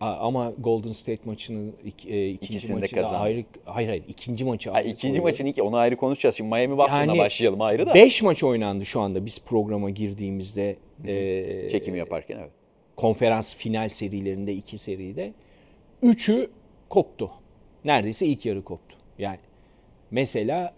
ama 0.00 0.52
Golden 0.58 0.92
State 0.92 1.18
maçının 1.24 1.72
ik- 1.84 2.08
e, 2.08 2.28
ikinci 2.28 2.54
İkisini 2.54 2.76
de 2.76 2.80
maçı 2.80 2.96
da 2.96 3.00
kazandı. 3.00 3.18
ayrı 3.22 3.44
hayır 3.64 3.88
hayır 3.88 4.04
ikinci 4.08 4.44
maçı 4.44 4.70
Ha, 4.70 4.76
ayrı 4.76 4.88
ikinci 4.88 5.00
koyuyorum. 5.00 5.24
maçın 5.24 5.46
ilk 5.46 5.58
onu 5.62 5.76
ayrı 5.76 5.96
konuşacağız. 5.96 6.36
Şimdi 6.36 6.50
Miami 6.54 6.78
Boston'la 6.78 7.00
Yani 7.04 7.18
başlayalım 7.18 7.60
ayrı 7.60 7.86
da. 7.86 7.94
5 7.94 8.22
maç 8.22 8.42
oynandı 8.44 8.84
şu 8.84 9.00
anda 9.00 9.26
biz 9.26 9.44
programa 9.44 9.90
girdiğimizde 9.90 10.76
e, 11.06 11.68
Çekimi 11.68 11.98
yaparken 11.98 12.38
evet. 12.40 12.50
konferans 12.96 13.54
final 13.56 13.88
serilerinde 13.88 14.52
iki 14.54 14.78
seride. 14.78 15.32
Üçü 16.02 16.50
koptu. 16.88 17.30
Neredeyse 17.84 18.26
ilk 18.26 18.46
yarı 18.46 18.64
koptu. 18.64 18.96
Yani 19.18 19.38
mesela 20.10 20.74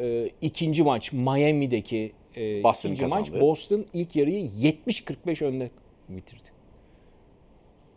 e, 0.00 0.30
ikinci 0.42 0.82
maç 0.82 1.12
Miami'deki 1.12 2.12
e, 2.36 2.62
Boston 2.62 2.88
ikinci 2.92 3.02
maç 3.14 3.26
kazandı. 3.26 3.40
Boston 3.40 3.86
ilk 3.94 4.16
yarıyı 4.16 4.50
70-45 4.86 5.44
önde 5.44 5.70
bitirdi. 6.08 6.49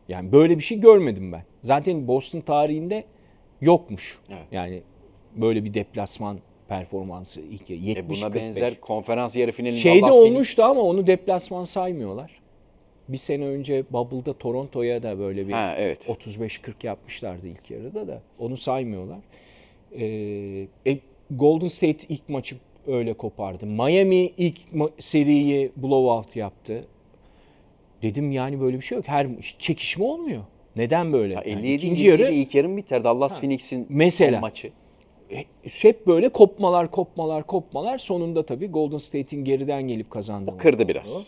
Yani 0.10 0.32
böyle 0.32 0.58
bir 0.58 0.64
şey 0.64 0.80
görmedim 0.80 1.32
ben. 1.32 1.44
Zaten 1.62 2.08
Boston 2.08 2.40
tarihinde 2.40 3.04
yokmuş. 3.62 4.20
Evet. 4.30 4.46
Yani 4.52 4.82
böyle 5.36 5.64
bir 5.66 5.74
deplasman 5.74 6.40
performansı 6.68 7.42
ilk 7.42 7.70
yarı. 7.70 7.80
70-45. 7.80 8.00
E 8.00 8.10
buna 8.10 8.34
benzer 8.34 8.82
konferans 8.82 9.36
yarı 9.36 9.52
finalinde 9.52 9.80
Şeyde 9.80 10.02
Dallas 10.02 10.16
Phoenix- 10.16 10.32
olmuştu 10.32 10.64
ama 10.64 10.82
onu 10.82 11.08
deplasman 11.08 11.64
saymıyorlar. 11.66 12.32
Bir 13.10 13.18
sene 13.18 13.46
önce 13.46 13.84
Bubble'da 13.92 14.34
Toronto'ya 14.34 15.04
da 15.04 15.20
böyle 15.20 15.48
bir 15.48 15.54
Ha, 15.54 15.76
evet. 15.78 16.10
35-40 16.10 16.86
yapmışlardı 16.88 17.48
ilk 17.48 17.72
yarıda 17.72 18.08
da. 18.08 18.22
Onu 18.40 18.58
saymıyorlar. 18.58 19.20
Ee, 19.92 20.68
e, 20.88 21.00
Golden 21.32 21.68
State 21.68 22.08
ilk 22.10 22.30
maçı 22.30 22.56
öyle 22.88 23.14
kopardı. 23.14 23.66
Miami 23.66 24.32
ilk 24.38 24.58
seriyi 25.00 25.72
blowout 25.78 26.36
yaptı. 26.36 26.86
Dedim 28.04 28.32
yani 28.32 28.62
böyle 28.62 28.78
bir 28.78 28.82
şey 28.82 28.96
yok. 28.96 29.08
Her 29.08 29.28
çekişme 29.60 30.06
olmuyor. 30.06 30.44
Neden 30.76 31.14
böyle? 31.14 31.36
Ha, 31.36 31.44
Yani 31.46 31.60
57 31.60 31.74
ikinci 31.86 32.06
27 32.06 32.22
yarı 32.24 32.34
ilk 32.34 32.56
yarım 32.56 32.78
biter. 32.78 33.04
Dallas 33.04 33.40
Phoenix'in 33.40 33.88
Mesela. 33.90 34.40
maçı. 34.40 34.72
hep 35.82 36.08
böyle 36.08 36.30
kopmalar, 36.30 36.92
kopmalar, 36.92 37.44
kopmalar. 37.44 37.98
Sonunda 37.98 38.46
tabii 38.46 38.68
Golden 38.68 38.98
State'in 38.98 39.46
geriden 39.46 39.84
gelip 39.84 40.12
kazandığı. 40.12 40.58
Kırdı 40.58 40.88
biraz. 40.88 41.28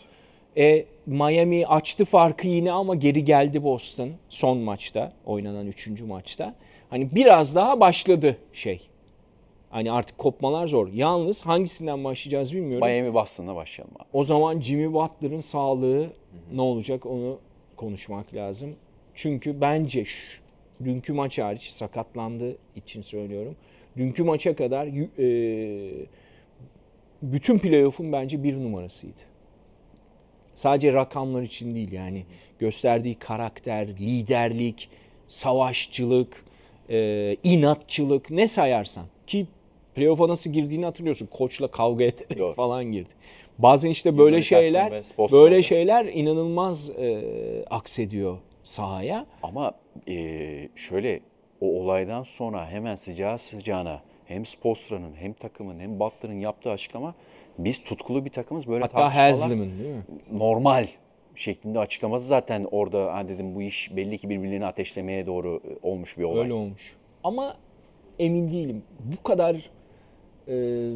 E, 0.56 0.84
Miami 1.06 1.66
açtı 1.66 2.04
farkı 2.04 2.48
yine 2.48 2.72
ama 2.72 2.94
geri 2.94 3.24
geldi 3.24 3.64
Boston 3.64 4.10
son 4.28 4.58
maçta, 4.58 5.12
oynanan 5.26 5.66
üçüncü 5.66 6.04
maçta. 6.04 6.54
Hani 6.90 7.14
biraz 7.14 7.54
daha 7.54 7.80
başladı 7.80 8.36
şey. 8.52 8.88
Hani 9.76 9.92
artık 9.92 10.18
kopmalar 10.18 10.66
zor. 10.66 10.88
Yalnız 10.92 11.46
hangisinden 11.46 12.04
başlayacağız 12.04 12.52
bilmiyorum. 12.52 12.88
Miami 12.88 13.14
Boston'la 13.14 13.56
başlayalım 13.56 13.94
abi. 13.98 14.08
O 14.12 14.24
zaman 14.24 14.60
Jimmy 14.60 14.92
Butler'ın 14.92 15.40
sağlığı 15.40 16.06
ne 16.52 16.60
olacak 16.60 17.06
onu 17.06 17.38
konuşmak 17.76 18.34
lazım. 18.34 18.76
Çünkü 19.14 19.60
bence 19.60 20.04
şu, 20.04 20.42
dünkü 20.84 21.12
maç 21.12 21.38
hariç 21.38 21.70
sakatlandığı 21.70 22.56
için 22.76 23.02
söylüyorum. 23.02 23.56
Dünkü 23.96 24.22
maça 24.22 24.56
kadar 24.56 24.86
e, 24.86 26.06
bütün 27.22 27.58
playoff'un 27.58 28.12
bence 28.12 28.42
bir 28.42 28.56
numarasıydı. 28.56 29.20
Sadece 30.54 30.92
rakamlar 30.92 31.42
için 31.42 31.74
değil 31.74 31.92
yani 31.92 32.24
gösterdiği 32.58 33.14
karakter, 33.14 33.88
liderlik, 33.88 34.88
savaşçılık, 35.28 36.44
e, 36.90 37.36
inatçılık 37.44 38.30
ne 38.30 38.48
sayarsan 38.48 39.06
ki 39.26 39.46
playoff'a 39.96 40.28
nasıl 40.28 40.50
girdiğini 40.50 40.84
hatırlıyorsun. 40.84 41.26
Koçla 41.26 41.68
kavga 41.68 42.04
ederek 42.04 42.38
Doğru. 42.38 42.54
falan 42.54 42.84
girdi. 42.84 43.08
Bazen 43.58 43.90
işte 43.90 44.18
böyle 44.18 44.42
şeyler 44.42 44.92
böyle 45.32 45.62
şeyler 45.62 46.04
inanılmaz 46.04 46.90
e, 46.90 47.24
aksediyor 47.70 48.38
sahaya. 48.62 49.26
Ama 49.42 49.72
e, 50.08 50.68
şöyle 50.74 51.20
o 51.60 51.66
olaydan 51.66 52.22
sonra 52.22 52.70
hemen 52.70 52.94
sıcağı 52.94 53.38
sıcağına 53.38 54.02
hem 54.24 54.44
Spostra'nın 54.44 55.14
hem 55.14 55.32
takımın 55.32 55.80
hem 55.80 56.00
Butler'ın 56.00 56.40
yaptığı 56.40 56.70
açıklama 56.70 57.14
biz 57.58 57.84
tutkulu 57.84 58.24
bir 58.24 58.30
takımız 58.30 58.68
böyle 58.68 58.80
Hatta 58.84 59.14
Haslam'ın 59.14 59.78
değil 59.78 59.94
mi? 59.94 60.02
normal 60.32 60.86
şeklinde 61.34 61.78
açıklaması 61.78 62.26
zaten 62.26 62.66
orada 62.70 63.14
ha 63.14 63.28
dedim 63.28 63.54
bu 63.54 63.62
iş 63.62 63.96
belli 63.96 64.18
ki 64.18 64.30
birbirlerini 64.30 64.66
ateşlemeye 64.66 65.26
doğru 65.26 65.60
e, 65.64 65.88
olmuş 65.88 66.18
bir 66.18 66.24
olay. 66.24 66.44
Öyle 66.44 66.52
olmuş. 66.52 66.96
Ama 67.24 67.56
emin 68.18 68.50
değilim. 68.50 68.82
Bu 69.00 69.22
kadar 69.22 69.70
e, 70.48 70.92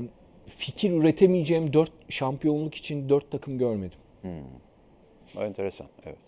fikir 0.56 0.90
üretemeyeceğim 0.90 1.72
dört 1.72 1.92
şampiyonluk 2.08 2.74
için 2.74 3.08
dört 3.08 3.30
takım 3.30 3.58
görmedim. 3.58 3.98
Enteresan 5.36 5.86
evet. 6.06 6.18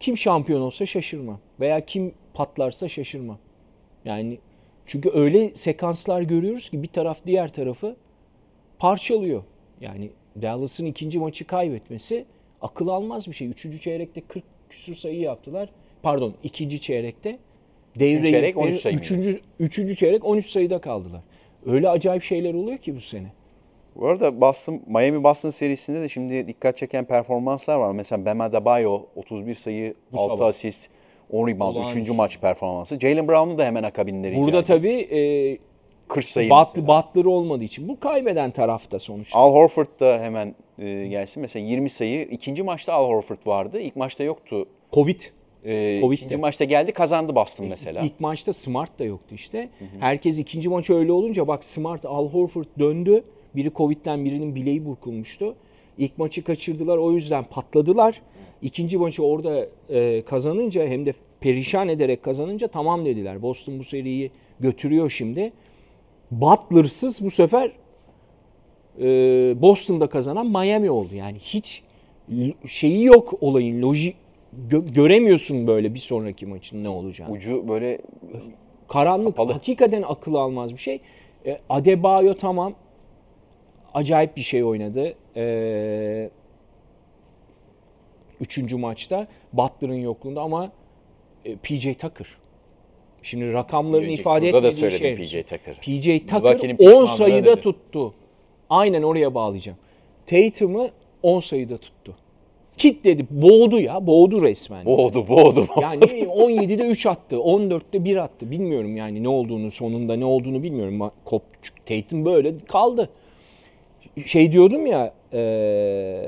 Kim 0.00 0.18
şampiyon 0.18 0.60
olsa 0.60 0.86
şaşırmam. 0.86 1.40
Veya 1.60 1.84
kim 1.84 2.14
patlarsa 2.34 2.88
şaşırmam. 2.88 3.38
Yani 4.04 4.38
çünkü 4.86 5.10
öyle 5.14 5.56
sekanslar 5.56 6.22
görüyoruz 6.22 6.70
ki 6.70 6.82
bir 6.82 6.88
taraf 6.88 7.18
diğer 7.26 7.52
tarafı 7.52 7.96
parçalıyor. 8.78 9.42
Yani 9.80 10.10
Dallas'ın 10.42 10.86
ikinci 10.86 11.18
maçı 11.18 11.46
kaybetmesi 11.46 12.24
akıl 12.60 12.88
almaz 12.88 13.28
bir 13.28 13.32
şey. 13.32 13.48
Üçüncü 13.48 13.80
çeyrekte 13.80 14.20
40 14.20 14.44
küsur 14.70 14.94
sayı 14.94 15.20
yaptılar. 15.20 15.68
Pardon 16.02 16.34
ikinci 16.42 16.80
çeyrekte. 16.80 17.38
Devreyi, 17.98 18.32
çeyrek 18.32 18.56
13 18.56 18.74
sayı? 18.74 18.96
Üçüncü, 18.96 19.40
üçüncü 19.60 19.96
çeyrek 19.96 20.24
13 20.24 20.46
sayıda 20.46 20.80
kaldılar. 20.80 21.22
Öyle 21.66 21.88
acayip 21.88 22.22
şeyler 22.22 22.54
oluyor 22.54 22.78
ki 22.78 22.96
bu 22.96 23.00
sene. 23.00 23.26
Bu 23.96 24.06
arada 24.06 24.40
Boston, 24.40 24.80
Miami 24.86 25.24
Boston 25.24 25.50
serisinde 25.50 26.00
de 26.00 26.08
şimdi 26.08 26.46
dikkat 26.46 26.76
çeken 26.76 27.04
performanslar 27.04 27.76
var. 27.76 27.92
Mesela 27.92 28.26
Bam 28.26 28.40
Adebayo 28.40 29.02
31 29.16 29.54
sayı, 29.54 29.94
6 30.12 30.36
sabah. 30.36 30.46
asist, 30.48 30.90
10 31.30 31.48
rebound, 31.48 31.76
Olağanüstü. 31.76 32.00
3. 32.00 32.10
maç 32.10 32.40
performansı. 32.40 33.00
Jalen 33.00 33.28
Brown'un 33.28 33.58
da 33.58 33.64
hemen 33.64 33.82
akabinde 33.82 34.36
Burada 34.36 34.64
tabii 34.64 35.00
e, 35.00 35.58
40 36.08 36.24
sayı 36.24 36.48
mesela. 36.48 36.86
Butler 36.86 37.24
olmadığı 37.24 37.64
için 37.64 37.88
bu 37.88 38.00
kaybeden 38.00 38.50
tarafta 38.50 38.98
sonuçta. 38.98 39.38
Al 39.38 39.52
Horford 39.54 40.00
da 40.00 40.18
hemen 40.22 40.54
e, 40.78 41.06
gelsin. 41.06 41.40
Mesela 41.40 41.66
20 41.66 41.90
sayı. 41.90 42.22
İkinci 42.22 42.62
maçta 42.62 42.92
Al 42.92 43.08
Horford 43.08 43.46
vardı. 43.46 43.80
İlk 43.80 43.96
maçta 43.96 44.24
yoktu. 44.24 44.66
Covid. 44.92 45.20
E, 45.64 46.00
Covid 46.00 46.16
ikinci 46.16 46.32
de. 46.32 46.36
maçta 46.36 46.64
geldi 46.64 46.92
kazandı 46.92 47.34
Boston 47.34 47.66
mesela. 47.66 48.02
İlk 48.02 48.20
maçta 48.20 48.52
Smart 48.52 48.98
da 48.98 49.04
yoktu 49.04 49.34
işte. 49.34 49.68
Herkes 50.00 50.38
ikinci 50.38 50.68
maç 50.68 50.90
öyle 50.90 51.12
olunca 51.12 51.48
bak 51.48 51.64
Smart, 51.64 52.04
Al 52.04 52.28
Horford 52.28 52.66
döndü. 52.78 53.24
Biri 53.56 53.70
Covid'den 53.74 54.24
birinin 54.24 54.54
bileği 54.54 54.86
burkulmuştu. 54.86 55.54
İlk 55.98 56.18
maçı 56.18 56.44
kaçırdılar 56.44 56.96
o 56.96 57.12
yüzden 57.12 57.44
patladılar. 57.44 58.22
İkinci 58.62 58.98
maçı 58.98 59.24
orada 59.24 59.66
e, 59.90 60.22
kazanınca 60.22 60.86
hem 60.86 61.06
de 61.06 61.12
perişan 61.40 61.88
ederek 61.88 62.22
kazanınca 62.22 62.68
tamam 62.68 63.04
dediler. 63.04 63.42
Boston 63.42 63.78
bu 63.78 63.84
seriyi 63.84 64.30
götürüyor 64.60 65.10
şimdi. 65.10 65.52
Butler'sız 66.30 67.24
bu 67.24 67.30
sefer 67.30 67.72
e, 69.00 69.04
Boston'da 69.62 70.06
kazanan 70.06 70.46
Miami 70.46 70.90
oldu. 70.90 71.14
Yani 71.14 71.38
hiç 71.38 71.82
şeyi 72.66 73.04
yok 73.04 73.34
olayın 73.40 73.82
loji 73.82 74.14
gö- 74.68 74.92
göremiyorsun 74.92 75.66
böyle 75.66 75.94
bir 75.94 75.98
sonraki 75.98 76.46
maçın 76.46 76.84
ne 76.84 76.88
olacağını. 76.88 77.32
Ucu 77.32 77.68
böyle 77.68 77.98
Karanlık 78.88 79.36
Kapalı. 79.36 79.52
hakikaten 79.52 80.02
akıl 80.02 80.34
almaz 80.34 80.72
bir 80.72 80.78
şey. 80.78 81.00
E, 81.46 81.60
Adebayo 81.68 82.34
tamam 82.34 82.74
acayip 83.94 84.36
bir 84.36 84.42
şey 84.42 84.64
oynadı. 84.64 85.14
E, 85.36 86.30
üçüncü 88.40 88.76
maçta 88.76 89.26
Butler'ın 89.52 89.94
yokluğunda 89.94 90.40
ama 90.40 90.72
e, 91.44 91.56
PJ 91.56 91.84
Tucker. 91.98 92.26
Şimdi 93.22 93.52
rakamlarını 93.52 94.04
önceki 94.06 94.20
ifade 94.20 94.50
turda 94.50 94.62
da 94.62 94.68
etmediği 94.68 94.90
söyledim 94.98 95.26
şey. 95.26 95.42
PJ 95.42 95.48
Tucker. 95.50 95.74
PJ 95.80 96.04
Tucker 96.20 96.42
Milwaukee'nin 96.42 96.72
10 96.74 96.76
pişmanlığı 96.78 97.06
sayıda 97.06 97.46
dedi. 97.52 97.60
tuttu. 97.60 98.14
Aynen 98.70 99.02
oraya 99.02 99.34
bağlayacağım. 99.34 99.78
Tatum'u 100.26 100.90
10 101.22 101.40
sayıda 101.40 101.76
tuttu. 101.78 102.16
Kitledi, 102.80 103.26
boğdu 103.30 103.80
ya, 103.80 104.06
boğdu 104.06 104.42
resmen. 104.42 104.84
boğdu 104.84 105.28
boğdu. 105.28 105.66
Yani 105.82 106.04
17'de 106.04 106.82
3 106.86 107.06
attı, 107.06 107.36
14'te 107.36 108.04
1 108.04 108.16
attı. 108.16 108.50
Bilmiyorum 108.50 108.96
yani 108.96 109.22
ne 109.22 109.28
olduğunu, 109.28 109.70
sonunda 109.70 110.16
ne 110.16 110.24
olduğunu 110.24 110.62
bilmiyorum. 110.62 111.10
Kop, 111.24 111.42
Tatum 111.86 112.24
böyle 112.24 112.54
kaldı. 112.68 113.10
Şey 114.26 114.52
diyordum 114.52 114.86
ya, 114.86 115.14
eee, 115.32 116.22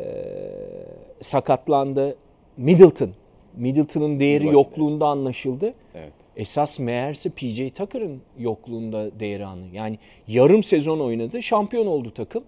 sakatlandı. 1.21 2.17
Middleton. 2.57 3.11
Middleton'ın 3.57 4.21
değeri 4.21 4.45
Milwaukee. 4.45 4.59
yokluğunda 4.71 5.07
anlaşıldı. 5.07 5.75
Evet. 5.95 6.13
Esas 6.37 6.79
meğerse 6.79 7.31
PJ 7.31 7.71
Tucker'ın 7.75 8.21
yokluğunda 8.39 9.21
değeri 9.21 9.47
anı. 9.47 9.65
Yani 9.73 9.99
yarım 10.29 10.63
sezon 10.63 11.01
oynadı, 11.01 11.43
şampiyon 11.43 11.87
oldu 11.87 12.11
takım. 12.15 12.45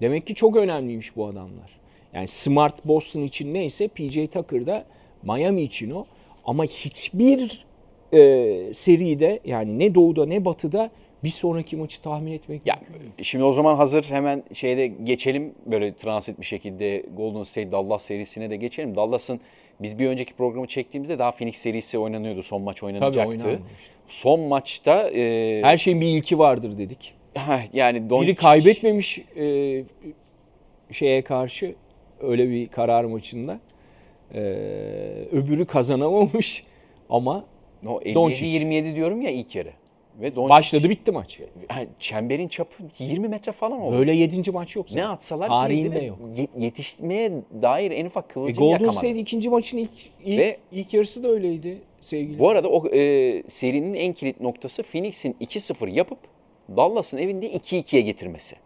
Demek 0.00 0.26
ki 0.26 0.34
çok 0.34 0.56
önemliymiş 0.56 1.16
bu 1.16 1.26
adamlar. 1.26 1.83
Yani 2.14 2.28
Smart 2.28 2.84
Boston 2.84 3.22
için 3.22 3.54
neyse 3.54 3.88
PJ 3.88 4.14
Tucker 4.32 4.66
da 4.66 4.84
Miami 5.22 5.62
için 5.62 5.90
o. 5.90 6.04
Ama 6.44 6.64
hiçbir 6.64 7.64
e, 8.12 8.74
seride 8.74 9.40
yani 9.44 9.78
ne 9.78 9.94
doğuda 9.94 10.26
ne 10.26 10.44
batıda 10.44 10.90
bir 11.24 11.30
sonraki 11.30 11.76
maçı 11.76 12.02
tahmin 12.02 12.32
etmek 12.32 12.66
Ya 12.66 12.80
şimdi 13.22 13.44
o 13.44 13.52
zaman 13.52 13.74
hazır 13.74 14.04
hemen 14.04 14.42
şeyde 14.54 14.86
geçelim 14.86 15.54
böyle 15.66 15.94
transit 15.94 16.40
bir 16.40 16.44
şekilde 16.44 17.06
Golden 17.16 17.42
State 17.42 17.72
Dallas 17.72 18.02
serisine 18.02 18.50
de 18.50 18.56
geçelim. 18.56 18.96
Dallas'ın 18.96 19.40
biz 19.80 19.98
bir 19.98 20.08
önceki 20.08 20.34
programı 20.34 20.66
çektiğimizde 20.66 21.18
daha 21.18 21.32
Phoenix 21.32 21.56
serisi 21.56 21.98
oynanıyordu. 21.98 22.42
Son 22.42 22.62
maç 22.62 22.82
oynanacaktı. 22.82 23.60
Son 24.06 24.40
maçta 24.40 25.10
e, 25.10 25.60
Her 25.62 25.76
şeyin 25.76 26.00
bir 26.00 26.06
ilki 26.06 26.38
vardır 26.38 26.78
dedik. 26.78 27.14
yani 27.72 28.10
Doncic, 28.10 28.28
Biri 28.28 28.36
kaybetmemiş 28.36 29.18
e, 29.36 29.84
şeye 30.90 31.22
karşı 31.22 31.74
öyle 32.20 32.50
bir 32.50 32.68
karar 32.68 33.04
maçında. 33.04 33.60
E, 34.34 34.40
öbürü 35.32 35.66
kazanamamış 35.66 36.64
ama 37.10 37.44
No, 37.82 38.00
Doncic. 38.14 38.46
57-27 38.46 38.94
diyorum 38.94 39.22
ya 39.22 39.30
ilk 39.30 39.54
yarı. 39.54 39.70
Ve 40.20 40.36
Doncic, 40.36 40.50
başladı 40.50 40.90
bitti 40.90 41.12
maç. 41.12 41.40
Yani 41.70 41.88
çemberin 41.98 42.48
çapı 42.48 42.82
20 42.98 43.28
metre 43.28 43.52
falan 43.52 43.80
oldu. 43.80 43.98
Böyle 43.98 44.12
yedinci 44.12 44.50
maç 44.50 44.76
yok 44.76 44.86
zaten. 44.88 45.04
ne 45.04 45.08
atsalar 45.08 45.48
Tarihinde 45.48 45.98
yok. 46.00 46.18
ye- 46.36 46.46
yetişmeye 46.58 47.32
dair 47.62 47.90
en 47.90 48.06
ufak 48.06 48.24
E, 48.24 48.28
kıvılcım 48.32 48.56
Golden 48.56 48.72
yakamadı. 48.72 48.96
State 48.96 49.18
ikinci 49.18 49.48
maçın 49.50 49.78
ilk 49.78 49.90
ilk, 50.24 50.38
Ve- 50.38 50.56
ilk 50.72 50.94
yarısı 50.94 51.22
da 51.22 51.28
öyleydi 51.28 51.78
sevgili. 52.00 52.38
Bu 52.38 52.48
arada 52.48 52.68
o 52.68 52.88
e, 52.88 53.42
serinin 53.48 53.94
en 53.94 54.12
kilit 54.12 54.40
noktası 54.40 54.82
Phoenix'in 54.82 55.36
2-0 55.40 55.88
yapıp 55.90 56.18
Dallas'ın 56.76 57.18
evinde 57.18 57.50
2-2'ye 57.52 58.02
getirmesi. 58.02 58.56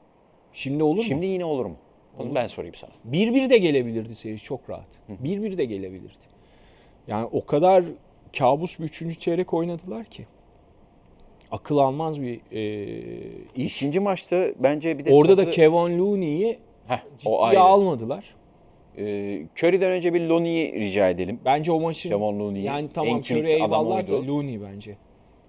Şimdi 0.52 0.82
olur 0.82 1.02
Şimdi 1.04 1.26
mu? 1.26 1.32
yine 1.32 1.44
olur 1.44 1.66
mu? 1.66 1.76
Onu 2.18 2.34
ben 2.34 2.46
sorayım 2.46 2.74
sana. 2.74 2.90
1-1 3.10 3.50
de 3.50 3.58
gelebilirdi 3.58 4.14
seri 4.14 4.38
çok 4.38 4.70
rahat. 4.70 4.86
1-1 5.24 5.58
de 5.58 5.64
gelebilirdi. 5.64 6.28
Yani 7.08 7.28
o 7.32 7.46
kadar 7.46 7.84
kabus 8.38 8.78
bir 8.78 8.84
üçüncü 8.84 9.18
çeyrek 9.18 9.54
oynadılar 9.54 10.04
ki. 10.04 10.26
Akıl 11.50 11.78
almaz 11.78 12.22
bir 12.22 12.40
e, 12.52 12.92
iş. 13.56 13.76
İkinci 13.76 14.00
maçta 14.00 14.46
bence 14.58 14.98
bir 14.98 15.04
de 15.04 15.14
Orada 15.14 15.36
da 15.36 15.42
sası- 15.42 15.50
Kevin 15.50 15.98
Looney'i 15.98 16.58
Heh, 16.88 16.98
ciddiye 17.18 17.34
o 17.34 17.42
ayrı. 17.42 17.60
almadılar. 17.60 18.34
Ee, 18.98 19.42
Curry'den 19.56 19.90
önce 19.90 20.14
bir 20.14 20.20
Lonnie'yi 20.20 20.72
rica 20.72 21.08
edelim. 21.08 21.40
Bence 21.44 21.72
o 21.72 21.80
maçın 21.80 22.08
Kevin 22.08 22.20
Looney'i 22.40 22.64
yani 22.64 22.88
tamam 22.94 23.16
en 23.16 23.20
kilit 23.20 23.44
Curry 23.44 23.62
adam 23.62 23.72
eyvallah 23.72 24.08
da. 24.08 24.26
Looney 24.26 24.60
bence. 24.62 24.96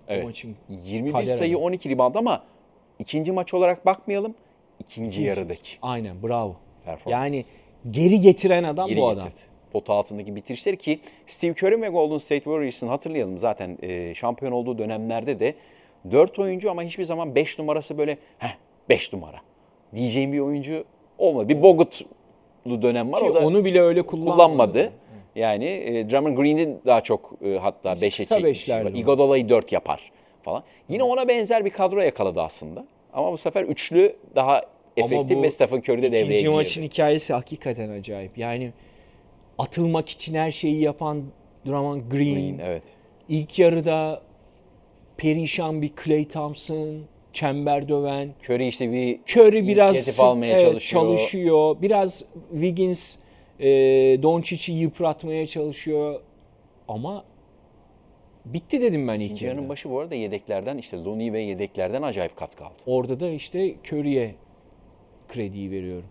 Evet. 0.08 0.24
O 0.24 0.28
maçın 0.28 0.56
21 0.86 1.12
kader 1.12 1.26
sayı 1.26 1.52
adamı. 1.52 1.66
12 1.66 1.90
rebound 1.90 2.16
ama 2.16 2.44
ikinci 3.00 3.32
maç 3.32 3.54
olarak 3.54 3.86
bakmayalım. 3.86 4.36
İkinci 4.80 5.24
yarıdaki 5.24 5.70
aynen 5.82 6.24
bravo. 6.24 6.56
performans. 6.86 7.22
Yani 7.22 7.44
geri 7.92 8.22
getiren 8.22 8.64
adam 8.64 8.88
Geri 8.88 9.00
bu 9.00 9.08
adam. 9.08 9.24
getirdi. 9.24 9.42
Pot 9.72 9.90
altındaki 9.90 10.36
bitirişleri 10.36 10.78
ki 10.78 11.00
Steve 11.28 11.52
Curry 11.52 11.82
ve 11.82 11.88
Golden 11.90 12.18
State 12.18 12.44
Warriors'ın 12.44 12.88
hatırlayalım 12.88 13.38
zaten 13.38 13.78
e, 13.82 14.14
şampiyon 14.14 14.52
olduğu 14.52 14.78
dönemlerde 14.78 15.40
de 15.40 15.56
4 16.12 16.40
oyuncu 16.40 16.72
ama 16.72 16.84
hiçbir 16.84 17.04
zaman 17.04 17.36
5 17.36 17.60
numarası 17.60 17.98
böyle 17.98 18.18
heh 18.38 18.56
5 18.90 19.14
numara 19.14 19.38
diyeceğim 19.96 20.34
bir 20.34 20.40
oyuncu 20.40 20.84
olmadı. 21.18 21.50
Bir 21.50 21.62
Bogut'lu 21.62 22.82
dönem 22.82 23.12
var 23.12 23.20
Ki 23.20 23.26
o 23.30 23.36
da 23.36 23.40
onu 23.40 23.66
bile 23.66 23.82
öyle 23.82 24.02
kullanmadı. 24.02 24.36
kullanmadı. 24.36 24.92
Yani 25.36 25.66
e, 25.66 26.10
Drummond 26.10 26.38
Green'in 26.38 26.80
daha 26.86 27.02
çok 27.02 27.34
e, 27.46 27.58
hatta 27.58 27.94
5'e 27.94 28.10
kısa 28.10 28.36
çekmiş. 28.36 28.70
Iguodala'yı 29.00 29.50
4 29.50 29.72
yapar 29.72 30.12
falan. 30.44 30.64
Yine 30.90 31.04
ona 31.04 31.28
benzer 31.28 31.66
bir 31.66 31.70
kadro 31.70 32.00
yakaladı 32.02 32.42
aslında. 32.42 32.86
Ama 33.14 33.32
bu 33.32 33.38
sefer 33.38 33.64
üçlü 33.64 34.16
daha 34.36 34.62
efektif 34.98 35.42
ve 35.42 35.52
Stephen 35.52 35.78
Curry 35.78 36.02
de 36.02 36.12
devreye 36.12 36.24
İkinci 36.24 36.42
girdi. 36.42 36.50
maçın 36.50 36.84
hikayesi 36.84 37.34
hakikaten 37.34 37.90
acayip. 37.90 38.38
Yani 38.38 38.72
atılmak 39.58 40.10
için 40.10 40.36
her 40.36 40.52
şeyi 40.52 40.82
yapan 40.82 41.24
Draymond 41.68 42.02
Green, 42.12 42.34
Green, 42.36 42.60
evet. 42.60 42.84
ilk 43.30 43.60
yarıda 43.60 44.22
perişan 45.18 45.82
bir 45.82 45.92
Clay 46.04 46.28
Thompson, 46.28 47.02
çember 47.34 47.90
döven, 47.90 48.30
Curry 48.44 48.68
işte 48.68 48.92
bir 48.92 49.20
Curry 49.36 49.68
biraz 49.68 50.20
almaya 50.20 50.54
evet, 50.54 50.62
çalışıyor. 50.62 51.04
çalışıyor. 51.04 51.76
Biraz 51.82 52.24
Wiggins 52.52 53.16
e, 53.60 53.68
Doncic'i 54.24 54.74
yıpratmaya 54.74 55.48
çalışıyor. 55.48 56.22
Ama 56.88 57.24
bitti 58.46 58.82
dedim 58.82 59.08
ben 59.08 59.20
ilk 59.20 59.42
yarının 59.42 59.70
başı 59.70 59.90
bu 59.90 60.00
arada 60.00 60.16
yedeklerden 60.16 60.78
işte 60.78 61.04
Looney 61.04 61.34
ve 61.34 61.42
yedeklerden 61.42 62.02
acayip 62.02 62.36
katkı 62.36 62.66
aldı. 62.66 62.74
Orada 62.86 63.20
da 63.20 63.30
işte 63.30 63.76
Curry'e 63.88 64.36
krediyi 65.28 65.72
veriyorum. 65.72 66.10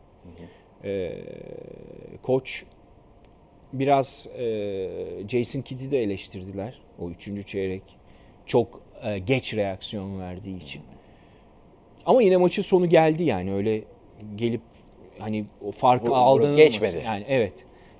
Ee, 0.85 1.13
koç 2.23 2.65
biraz 3.73 4.27
e, 4.39 4.89
Jason 5.29 5.61
Kidd'i 5.61 5.91
de 5.91 6.03
eleştirdiler. 6.03 6.81
O 6.99 7.11
üçüncü 7.11 7.43
çeyrek 7.43 7.83
çok 8.47 8.83
e, 9.03 9.19
geç 9.19 9.55
reaksiyon 9.55 10.21
verdiği 10.21 10.63
için. 10.63 10.83
Ama 12.07 12.23
yine 12.23 12.37
maçın 12.37 12.63
sonu 12.63 12.89
geldi 12.89 13.25
yani 13.25 13.53
öyle 13.53 13.83
gelip 14.37 14.61
hani 15.19 15.45
o 15.65 15.73
farkı 15.73 16.15
aldığını 16.15 16.57
geçmedi. 16.57 17.03
Yani 17.05 17.25
evet. 17.29 17.53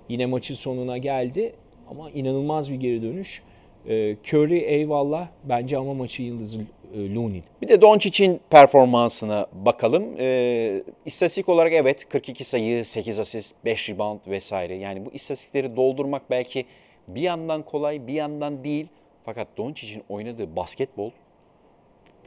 Yine 0.09 0.27
maçın 0.27 0.55
sonuna 0.55 0.99
geldi 0.99 1.53
ama 1.91 2.11
inanılmaz 2.11 2.71
bir 2.71 2.77
geri 2.77 3.03
dönüş. 3.03 3.43
Ee, 3.87 4.17
Curry 4.29 4.59
eyvallah 4.59 5.29
bence 5.45 5.77
ama 5.77 5.95
maçın 5.95 6.25
yıldızı 6.25 6.61
e, 6.95 7.15
Looney. 7.15 7.43
Bir 7.63 7.69
de 7.69 7.81
Doncic'in 7.81 8.41
performansına 8.51 9.47
bakalım. 9.53 10.05
Ee, 10.19 10.83
istatistik 11.07 11.49
olarak 11.49 11.73
evet 11.73 12.09
42 12.09 12.45
sayı, 12.45 12.85
8 12.85 13.19
asist, 13.19 13.57
5 13.65 13.89
rebound 13.89 14.21
vesaire. 14.27 14.75
Yani 14.75 15.07
bu 15.07 15.11
istatistikleri 15.13 15.77
doldurmak 15.77 16.31
belki 16.31 16.65
bir 17.09 17.21
yandan 17.21 17.63
kolay, 17.63 18.07
bir 18.07 18.13
yandan 18.13 18.65
değil. 18.65 18.87
Fakat 19.25 19.49
Doncic'in 19.57 20.03
oynadığı 20.09 20.57
basketbol 20.57 21.11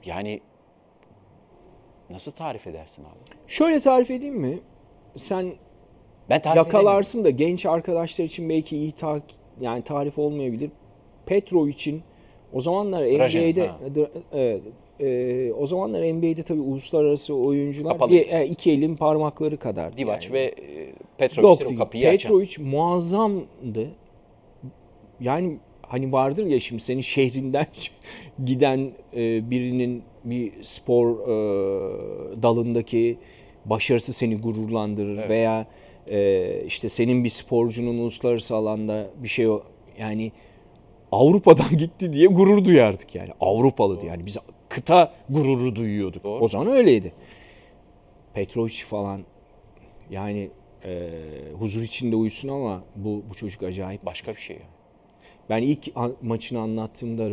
yani 0.05 0.41
nasıl 2.09 2.31
tarif 2.31 2.67
edersin 2.67 3.03
abi? 3.03 3.37
Şöyle 3.47 3.79
tarif 3.79 4.11
edeyim 4.11 4.35
mi? 4.35 4.59
Sen 5.17 5.53
Ben 6.29 6.41
yakalarsın 6.55 7.23
da 7.23 7.29
genç 7.29 7.65
arkadaşlar 7.65 8.25
için 8.25 8.49
belki 8.49 8.77
iyi 8.77 8.91
ta 8.91 9.21
yani 9.61 9.83
tarif 9.83 10.19
olmayabilir. 10.19 10.71
Petrovic'in 11.25 12.01
o 12.53 12.61
zamanlar 12.61 13.01
NBA'de 13.01 13.69
evet, 14.33 14.61
e, 14.99 15.53
o 15.53 15.67
zamanlar 15.67 16.13
NBA'de 16.13 16.43
tabii 16.43 16.61
uluslararası 16.61 17.35
oyuncular 17.35 17.91
Kapalı. 17.91 18.11
bir, 18.11 18.27
e, 18.27 18.47
iki 18.47 18.71
elin 18.71 18.95
parmakları 18.95 19.57
kadar. 19.57 19.97
Divac 19.97 20.31
ve 20.31 20.43
e, 20.43 20.93
Petrovic 21.17 21.65
o 21.65 21.75
kapıyı 21.75 22.09
açan. 22.09 22.17
Petrovic 22.17 22.63
muazzamdı. 22.63 23.87
Yani 25.19 25.57
hani 25.81 26.11
vardır 26.11 26.45
ya 26.45 26.59
şimdi 26.59 26.81
senin 26.81 27.01
şehrinden 27.01 27.67
giden 28.45 28.91
e, 29.13 29.49
birinin 29.49 30.03
bir 30.23 30.51
spor 30.61 31.19
e, 31.19 31.31
dalındaki 32.41 33.17
başarısı 33.65 34.13
seni 34.13 34.37
gururlandırır 34.37 35.29
veya 35.29 35.67
e, 36.09 36.63
işte 36.65 36.89
senin 36.89 37.23
bir 37.23 37.29
sporcunun 37.29 37.97
uluslararası 37.97 38.55
alanda 38.55 39.09
bir 39.23 39.27
şey 39.27 39.47
yani 39.99 40.31
Avrupa'dan 41.11 41.69
gitti 41.77 42.13
diye 42.13 42.27
gurur 42.27 42.65
duyardık 42.65 43.15
yani. 43.15 43.29
Avrupalı 43.39 44.01
diye. 44.01 44.11
Yani 44.11 44.25
biz 44.25 44.37
kıta 44.69 45.13
gururu 45.29 45.75
duyuyorduk. 45.75 46.23
Doğru. 46.23 46.43
O 46.43 46.47
zaman 46.47 46.67
öyleydi. 46.67 47.13
Petrovic 48.33 48.73
falan 48.89 49.21
yani 50.09 50.49
e, 50.85 51.09
huzur 51.59 51.81
içinde 51.81 52.15
uyusun 52.15 52.49
ama 52.49 52.83
bu 52.95 53.23
bu 53.29 53.33
çocuk 53.35 53.63
acayip. 53.63 54.05
Başka 54.05 54.31
bir 54.35 54.39
şey. 54.41 54.57
Ben 55.49 55.61
ilk 55.63 55.91
an- 55.95 56.15
maçını 56.21 56.59
anlattığımda 56.59 57.29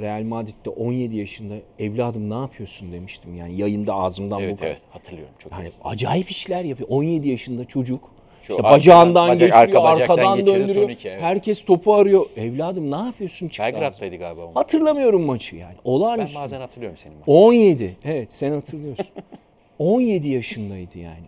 Real 0.00 0.22
Madrid'de 0.22 0.70
17 0.70 1.16
yaşında 1.16 1.54
evladım 1.78 2.30
ne 2.30 2.34
yapıyorsun 2.34 2.92
demiştim. 2.92 3.34
Yani 3.34 3.56
yayında 3.60 3.94
ağzımdan 3.94 4.38
bu 4.38 4.44
Evet 4.44 4.56
kadar. 4.58 4.70
evet 4.70 4.82
hatırlıyorum 4.90 5.34
çok. 5.38 5.52
Yani 5.52 5.72
acayip 5.84 6.30
işler 6.30 6.64
yapıyor. 6.64 6.88
17 6.88 7.28
yaşında 7.28 7.64
çocuk. 7.64 8.10
Şu 8.42 8.52
işte 8.52 8.62
arkadan- 8.62 8.72
bacağından 8.76 9.28
bacak- 9.28 9.38
geçiyor, 9.40 9.62
arka 9.62 9.82
bacaktan 9.82 10.14
arkadan 10.16 10.36
geçirdi 10.36 10.58
döndürüyor. 10.60 10.86
turnike, 10.86 11.08
evet. 11.08 11.22
Herkes 11.22 11.64
topu 11.64 11.94
arıyor. 11.94 12.26
Evladım 12.36 12.90
ne 12.90 12.96
yapıyorsun? 12.96 13.48
ağzına. 13.48 13.74
Belgrad'daydı 13.74 14.16
galiba 14.16 14.40
o. 14.42 14.50
Hatırlamıyorum 14.54 15.22
maçı 15.22 15.56
yani. 15.56 15.74
Ben 15.84 15.90
Olağanüstü. 15.90 16.38
bazen 16.40 16.60
hatırlıyorum 16.60 16.96
senin 16.98 17.16
maçı. 17.18 17.30
17. 17.30 17.96
Evet 18.04 18.32
sen 18.32 18.52
hatırlıyorsun. 18.52 19.06
17 19.78 20.28
yaşındaydı 20.28 20.98
yani. 20.98 21.26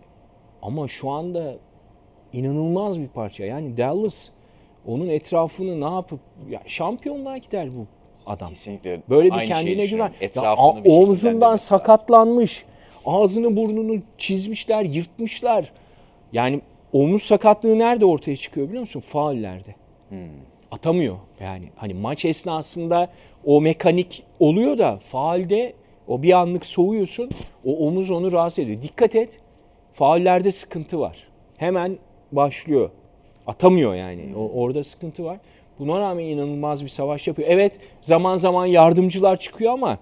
Ama 0.61 0.87
şu 0.87 1.09
anda 1.09 1.53
inanılmaz 2.33 2.99
bir 2.99 3.07
parça. 3.07 3.45
Yani 3.45 3.77
Dallas 3.77 4.29
onun 4.87 5.07
etrafını 5.09 5.81
ne 5.91 5.93
yapıp 5.95 6.19
ya 6.49 6.61
şampiyonluğa 6.67 7.37
gider 7.37 7.67
bu 7.77 7.85
adam. 8.31 8.49
Kesinlikle 8.49 9.01
Böyle 9.09 9.27
bir 9.27 9.33
aynı 9.37 9.47
kendine 9.47 9.85
güven. 9.85 9.97
Ya, 9.99 10.11
Etrafını 10.21 10.71
bir 10.71 10.89
şekilde 10.89 10.93
omzundan 10.93 11.51
lazım. 11.51 11.57
sakatlanmış. 11.65 12.65
Ağzını 13.05 13.55
burnunu 13.55 14.01
çizmişler, 14.17 14.83
yırtmışlar. 14.83 15.71
Yani 16.33 16.61
omuz 16.95 17.23
sakatlığı 17.23 17.79
nerede 17.79 18.05
ortaya 18.05 18.35
çıkıyor 18.35 18.67
biliyor 18.67 18.81
musun? 18.81 18.99
Faullerde. 18.99 19.75
Hmm. 20.09 20.17
Atamıyor. 20.71 21.15
Yani 21.39 21.69
hani 21.75 21.93
maç 21.93 22.25
esnasında 22.25 23.09
o 23.45 23.61
mekanik 23.61 24.23
oluyor 24.39 24.77
da 24.77 24.97
faalde 24.97 25.73
o 26.07 26.21
bir 26.21 26.31
anlık 26.31 26.65
soğuyorsun. 26.65 27.29
O 27.65 27.87
omuz 27.87 28.11
onu 28.11 28.31
rahatsız 28.31 28.59
ediyor. 28.59 28.81
Dikkat 28.81 29.15
et. 29.15 29.39
Faullerde 29.93 30.51
sıkıntı 30.51 30.99
var. 30.99 31.27
Hemen 31.57 31.97
başlıyor. 32.31 32.89
Atamıyor 33.47 33.95
yani. 33.95 34.35
O, 34.37 34.51
orada 34.61 34.83
sıkıntı 34.83 35.23
var. 35.23 35.37
Buna 35.79 35.99
rağmen 35.99 36.23
inanılmaz 36.23 36.83
bir 36.83 36.89
savaş 36.89 37.27
yapıyor. 37.27 37.49
Evet 37.51 37.73
zaman 38.01 38.35
zaman 38.35 38.65
yardımcılar 38.65 39.39
çıkıyor 39.39 39.73
ama 39.73 39.97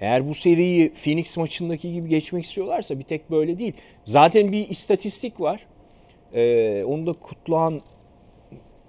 eğer 0.00 0.28
bu 0.28 0.34
seriyi 0.34 0.92
Phoenix 0.92 1.36
maçındaki 1.36 1.92
gibi 1.92 2.08
geçmek 2.08 2.44
istiyorlarsa 2.44 2.98
bir 2.98 3.04
tek 3.04 3.30
böyle 3.30 3.58
değil. 3.58 3.72
Zaten 4.04 4.52
bir 4.52 4.68
istatistik 4.68 5.40
var. 5.40 5.66
Ee, 6.34 6.84
onu 6.84 7.06
da 7.06 7.12
Kutluhan 7.12 7.80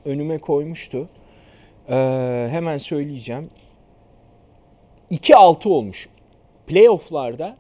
önüme 0.06 0.38
koymuştu. 0.38 1.10
Ee, 1.90 2.48
hemen 2.52 2.78
söyleyeceğim. 2.78 3.50
2-6 5.12 5.70
olmuş. 5.70 6.10
Playoff'larda 6.68 7.58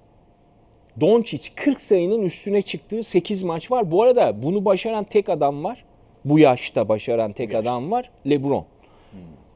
Doncic 0.99 1.49
40 1.55 1.81
sayının 1.81 2.21
üstüne 2.21 2.61
çıktığı 2.61 3.03
8 3.03 3.43
maç 3.43 3.71
var. 3.71 3.91
Bu 3.91 4.03
arada 4.03 4.43
bunu 4.43 4.65
başaran 4.65 5.03
tek 5.03 5.29
adam 5.29 5.63
var. 5.63 5.85
Bu 6.25 6.39
yaşta 6.39 6.89
başaran 6.89 7.33
tek 7.33 7.55
adam 7.55 7.91
var. 7.91 8.09
LeBron. 8.29 8.65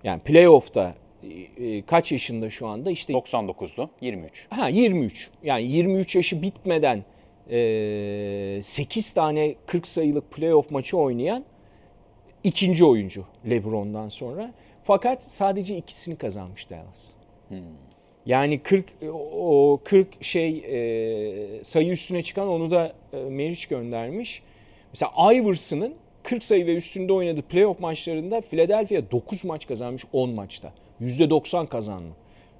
Yani 0.04 0.20
playoff'ta 0.20 0.94
e, 1.24 1.66
e, 1.66 1.82
kaç 1.82 2.12
yaşında 2.12 2.50
şu 2.50 2.68
anda? 2.68 2.92
İşte 2.92 3.14
99'du 3.14 3.90
23. 4.02 4.48
Ha 4.50 4.68
23. 4.68 5.30
Yani 5.44 5.64
23 5.64 6.16
yaşı 6.16 6.42
bitmeden 6.42 6.98
e, 6.98 7.04
8 7.48 9.14
tane 9.14 9.56
40 9.66 9.88
sayılık 9.88 10.32
playoff 10.32 10.72
maçı 10.72 10.98
oynayan 10.98 11.46
ikinci 12.44 12.86
oyuncu 12.86 13.26
LeBron'dan 13.50 14.10
sonra. 14.10 14.54
Fakat 14.84 15.24
sadece 15.24 15.78
ikisini 15.78 16.16
kazanmış 16.16 16.70
Dallas. 16.70 17.12
Yani 18.26 18.60
40 18.60 18.86
o 19.34 19.80
40 19.84 20.24
şey 20.24 20.58
e, 20.58 21.64
sayı 21.64 21.92
üstüne 21.92 22.24
çıkan 22.24 22.48
onu 22.48 22.72
da 22.72 22.94
e, 23.14 23.18
Meriç 23.18 23.66
göndermiş. 23.66 24.42
Mesela 24.94 25.34
Iverson'ın 25.34 25.94
40 26.24 26.44
sayı 26.44 26.66
ve 26.66 26.76
üstünde 26.76 27.14
oynadığı 27.14 27.42
playoff 27.42 27.80
maçlarında 27.80 28.42
Philadelphia 28.42 29.12
9 29.12 29.44
maç 29.44 29.68
kazanmış 29.68 30.04
10 30.14 30.30
maçta. 30.30 30.74
%90 31.02 31.68
kazanma. 31.68 32.16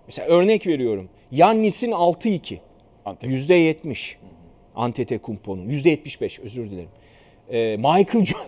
Mesela 0.08 0.28
örnek 0.28 0.68
veriyorum. 0.68 1.10
Yannis'in 1.32 1.92
6-2. 1.92 2.58
Antep. 3.06 3.30
%70. 3.30 4.16
Antetokounmpo'nun. 4.76 5.70
%75 5.70 6.42
özür 6.42 6.72
dilerim. 6.72 6.90
Ee, 7.50 7.78
Michael 7.78 8.26
Jordan. 8.26 8.48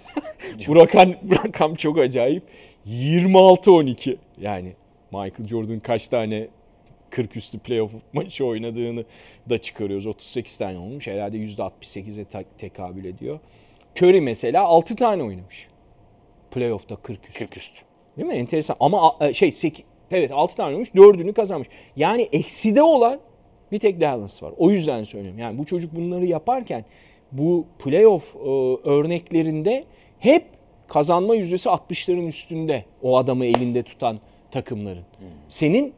bu, 0.68 0.76
rakam, 0.76 1.14
bu 1.22 1.36
rakam 1.36 1.76
çok 1.76 1.98
acayip. 1.98 2.44
26-12. 2.88 4.18
Yani 4.42 4.74
Michael 5.12 5.48
Jordan 5.48 5.80
kaç 5.80 6.10
tane 6.10 6.48
40 7.10 7.38
üstü 7.38 7.60
playoff 7.60 7.92
maçı 8.14 8.46
oynadığını 8.46 9.06
da 9.50 9.58
çıkarıyoruz. 9.58 10.06
38 10.06 10.58
tane 10.58 10.78
olmuş. 10.78 11.08
Herhalde 11.08 11.38
%68'e 11.38 12.26
te- 12.26 12.46
tekabül 12.58 13.06
ediyor. 13.06 13.40
Curry 14.02 14.22
mesela 14.22 14.64
6 14.64 14.96
tane 14.96 15.24
oynamış. 15.24 15.68
Playoff'ta 16.52 16.96
40 16.96 17.28
üstü. 17.28 17.40
40 17.40 17.58
üst. 17.58 17.74
Değil 18.18 18.28
mi? 18.28 18.34
Enteresan. 18.36 18.76
Ama 18.80 19.18
a- 19.20 19.34
şey 19.34 19.52
8, 19.52 19.86
evet 20.12 20.32
6 20.32 20.56
tane 20.56 20.68
oynamış 20.68 20.90
4'ünü 20.90 21.34
kazanmış. 21.34 21.68
Yani 21.96 22.30
ekside 22.32 22.82
olan 22.82 23.20
bir 23.72 23.80
tek 23.80 24.02
Dallas 24.02 24.44
var. 24.44 24.54
O 24.58 24.72
yüzden 24.72 25.04
söylüyorum. 25.04 25.40
Yani 25.40 25.58
bu 25.58 25.66
çocuk 25.66 25.96
bunları 25.96 26.26
yaparken 26.26 26.86
bu 27.32 27.66
playoff 27.80 28.36
e, 28.36 28.40
örneklerinde 28.90 29.84
hep 30.20 30.44
kazanma 30.88 31.36
yüzdesi 31.36 31.70
60'ların 31.70 32.28
üstünde 32.28 32.86
o 33.02 33.18
adamı 33.18 33.46
elinde 33.46 33.84
tutan 33.84 34.20
takımların. 34.52 35.04
Senin 35.50 35.94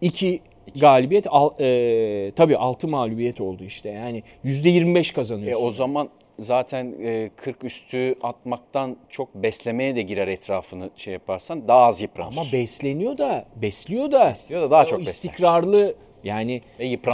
2 0.00 0.40
galibiyet. 0.76 1.26
Al, 1.30 1.50
e, 1.60 2.32
tabii 2.36 2.56
6 2.56 2.88
mağlubiyet 2.88 3.40
oldu 3.40 3.64
işte. 3.64 3.88
Yani 3.88 4.22
%25 4.44 5.10
E, 5.10 5.14
kazanıyorsun. 5.14 5.66
o 5.66 5.72
zaman 5.72 6.08
zaten 6.38 6.94
e, 7.02 7.30
40 7.36 7.64
üstü 7.64 8.14
atmaktan 8.22 8.96
çok 9.08 9.34
beslemeye 9.34 9.96
de 9.96 10.02
girer 10.02 10.28
etrafını 10.28 10.90
şey 10.96 11.12
yaparsan 11.12 11.68
daha 11.68 11.84
az 11.84 12.00
yıpranır. 12.00 12.32
Ama 12.32 12.44
besleniyor 12.52 13.18
da, 13.18 13.44
besliyor 13.56 14.12
da. 14.12 14.28
Besliyor 14.28 14.62
da 14.62 14.70
daha 14.70 14.82
O 14.82 14.86
çok 14.86 15.00
besler. 15.00 15.12
Yani. 16.24 16.62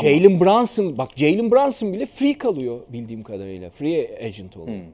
Jalen 0.02 0.40
Brunson, 0.40 0.98
bak 0.98 1.08
Jalen 1.16 1.50
Brunson 1.50 1.92
bile 1.92 2.06
free 2.06 2.38
kalıyor 2.38 2.80
bildiğim 2.88 3.22
kadarıyla. 3.22 3.70
Free 3.70 4.24
agent 4.24 4.56
oluyor. 4.56 4.78
Hmm. 4.78 4.92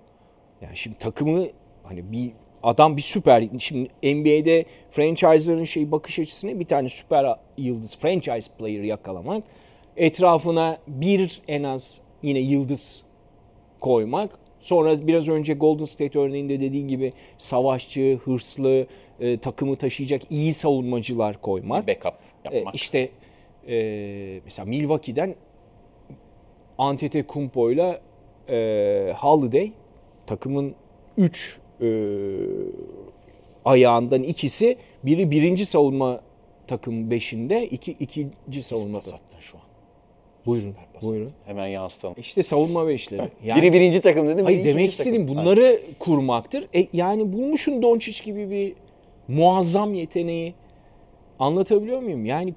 Yani 0.63 0.77
şimdi 0.77 0.99
takımı 0.99 1.47
hani 1.83 2.13
bir 2.13 2.31
adam 2.63 2.97
bir 2.97 3.03
süper 3.03 3.49
şimdi 3.59 3.89
NBA'de 4.03 4.65
franchise'ların 4.91 5.65
şey 5.65 5.93
bakış 5.93 6.19
açısına 6.19 6.61
bir 6.61 6.65
tane 6.65 6.89
süper 6.89 7.37
yıldız 7.59 7.99
franchise 7.99 8.51
player 8.59 8.83
yakalamak 8.83 9.45
etrafına 9.97 10.79
bir 10.89 11.43
en 11.49 11.63
az 11.63 12.01
yine 12.23 12.39
yıldız 12.39 13.03
koymak 13.81 14.39
sonra 14.61 15.07
biraz 15.07 15.29
önce 15.29 15.55
Golden 15.55 15.85
State 15.85 16.19
örneğinde 16.19 16.61
dediğin 16.61 16.89
gibi 16.89 17.13
savaşçı, 17.39 18.19
hırslı, 18.25 18.87
e, 19.21 19.39
takımı 19.39 19.77
taşıyacak 19.77 20.23
iyi 20.31 20.53
savunmacılar 20.53 21.41
koymak. 21.41 21.89
backup 21.89 22.15
E, 22.51 22.57
yapmak. 22.57 22.75
işte 22.75 23.09
e, 23.69 24.41
mesela 24.45 24.67
Milwaukee'den 24.67 25.35
Antetokounmpo 26.79 27.71
ile 27.71 28.01
e, 28.49 29.15
Holiday 29.17 29.73
takımın 30.27 30.75
3 31.17 31.61
ayağından 33.65 34.23
ikisi 34.23 34.77
biri 35.05 35.31
birinci 35.31 35.67
savunma 35.67 36.21
takım 36.67 37.11
beşinde, 37.11 37.67
iki 37.67 37.93
ikinci 37.93 38.63
savunma 38.63 39.01
takım. 39.01 39.19
şu 39.41 39.57
an. 39.57 39.65
Buyurun, 40.47 40.75
buyurun. 41.03 41.33
Hemen 41.47 41.67
yansıtalım. 41.67 42.15
İşte 42.19 42.43
savunma 42.43 42.89
beşleri. 42.89 43.29
Yani, 43.45 43.63
biri 43.63 43.73
birinci 43.73 44.01
takım 44.01 44.29
dedim. 44.29 44.45
hayır 44.45 44.65
demek 44.65 44.75
ikinci 44.75 44.97
takım. 44.97 45.13
istediğim 45.15 45.29
bunları 45.29 45.81
kurmaktır. 45.99 46.69
E, 46.75 46.87
yani 46.93 47.33
bulmuşun 47.33 47.83
Doncic 47.83 48.25
gibi 48.25 48.51
bir 48.51 48.73
muazzam 49.29 49.95
yeteneği 49.95 50.55
anlatabiliyor 51.45 52.01
muyum? 52.03 52.25
Yani 52.27 52.55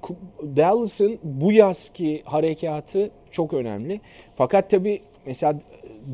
Dallas'ın 0.56 1.18
bu 1.22 1.52
yazki 1.52 2.22
harekatı 2.24 3.10
çok 3.30 3.52
önemli. 3.52 4.00
Fakat 4.36 4.70
tabii 4.70 5.00
mesela 5.26 5.60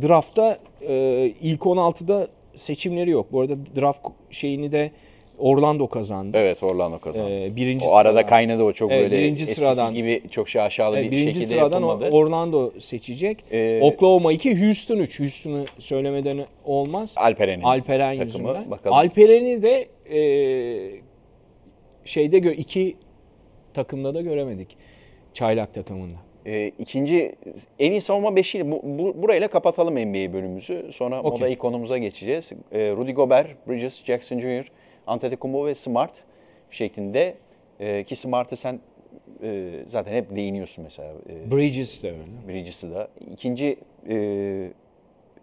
draftta 0.03 0.59
e, 0.89 0.95
ilk 1.41 1.61
16'da 1.61 2.29
seçimleri 2.57 3.11
yok. 3.11 3.27
Bu 3.33 3.41
arada 3.41 3.55
draft 3.77 4.07
şeyini 4.31 4.72
de 4.72 4.91
Orlando 5.39 5.87
kazandı. 5.87 6.37
Evet 6.41 6.62
Orlando 6.62 6.99
kazandı. 6.99 7.31
E, 7.45 7.57
birinci 7.57 7.87
o 7.87 7.95
arada 7.95 8.12
sıradan. 8.12 8.29
kaynadı 8.29 8.62
o 8.62 8.72
çok 8.72 8.93
Evet, 8.93 9.03
böyle 9.11 9.22
birinci 9.22 9.47
sıradan. 9.47 9.95
gibi 9.95 10.22
çok 10.31 10.49
şaşalı 10.49 10.97
Evet, 10.99 11.07
bir 11.07 11.16
birinci 11.16 11.27
şekilde 11.35 11.47
sıradan 11.47 11.81
yapılmadı. 11.81 12.11
Orlando 12.11 12.70
seçecek. 12.81 13.39
Ee, 13.51 13.81
Oklahoma 13.83 14.33
2, 14.33 14.64
Houston 14.66 14.97
3. 14.99 15.20
Houston'u 15.20 15.64
söylemeden 15.79 16.39
olmaz. 16.64 17.14
Alperen'in 17.16 17.62
Alperen 17.62 18.16
takımı. 18.16 18.49
yüzünden. 18.49 18.70
Bakalım. 18.70 18.97
Alperen'i 18.97 19.62
de 19.62 19.89
e, 20.11 20.20
şeyde 22.05 22.39
gö- 22.39 22.55
iki 22.55 22.97
takımda 23.75 24.15
da 24.15 24.21
göremedik. 24.21 24.77
Çaylak 25.35 25.75
takımında. 25.75 26.17
Ee, 26.47 26.73
ikinci 26.79 27.35
en 27.79 27.93
iyi 27.93 28.01
savunma 28.01 28.37
beşiyle 28.37 28.71
bu, 28.71 28.81
bu, 28.85 29.23
burayla 29.23 29.49
kapatalım 29.49 29.95
NBA 29.95 30.33
bölümümüzü. 30.33 30.91
Sonra 30.93 31.21
Okey. 31.23 31.31
moda 31.31 31.49
ikonumuza 31.49 31.99
geçeceğiz. 31.99 32.53
Ee, 32.73 32.91
Rudy 32.91 33.13
Gobert, 33.13 33.69
Bridges, 33.69 34.05
Jackson 34.05 34.41
Jr., 34.41 34.71
Antetokounmpo 35.07 35.67
ve 35.67 35.75
Smart 35.75 36.25
şeklinde 36.71 37.35
ee, 37.81 38.05
ki 38.05 38.17
Smart'ı 38.17 38.57
sen 38.57 38.81
e, 39.43 39.71
zaten 39.89 40.13
hep 40.13 40.37
değiniyorsun 40.37 40.85
mesela. 40.85 41.13
Ee, 41.29 41.51
Bridges 41.53 42.05
de 42.05 42.11
öyle. 42.11 42.23
Bridges'ı 42.49 42.95
da. 42.95 43.09
İkinci 43.33 43.77
e, 44.09 44.17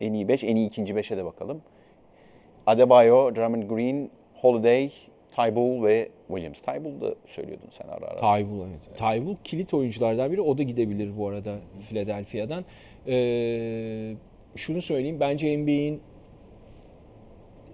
en 0.01 0.13
iyi 0.13 0.27
5, 0.27 0.43
en 0.43 0.55
iyi 0.55 0.67
ikinci 0.67 0.93
5'e 0.93 1.17
de 1.17 1.25
bakalım. 1.25 1.61
Adebayo, 2.65 3.35
Drummond 3.35 3.63
Green, 3.63 4.09
Holiday, 4.33 4.91
Tybull 5.35 5.83
ve 5.83 6.09
Williams. 6.27 6.61
Tybull 6.61 7.01
da 7.01 7.15
söylüyordun 7.27 7.69
sen 7.77 7.87
ara 7.87 8.05
ara. 8.05 8.19
Taybul 8.19 8.59
evet. 8.59 8.97
Taybul 8.97 9.35
kilit 9.43 9.73
oyunculardan 9.73 10.31
biri. 10.31 10.41
O 10.41 10.57
da 10.57 10.63
gidebilir 10.63 11.17
bu 11.17 11.27
arada 11.27 11.59
Philadelphia'dan. 11.89 12.65
Ee, 13.07 14.15
şunu 14.55 14.81
söyleyeyim. 14.81 15.19
Bence 15.19 15.57
NBA'in 15.57 16.01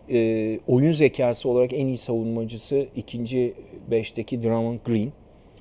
e, 0.09 0.59
oyun 0.67 0.91
zekası 0.91 1.49
olarak 1.49 1.73
en 1.73 1.87
iyi 1.87 1.97
savunmacısı 1.97 2.87
ikinci 2.95 3.53
beşteki 3.91 4.43
Drummond 4.43 4.79
Green. 4.85 5.11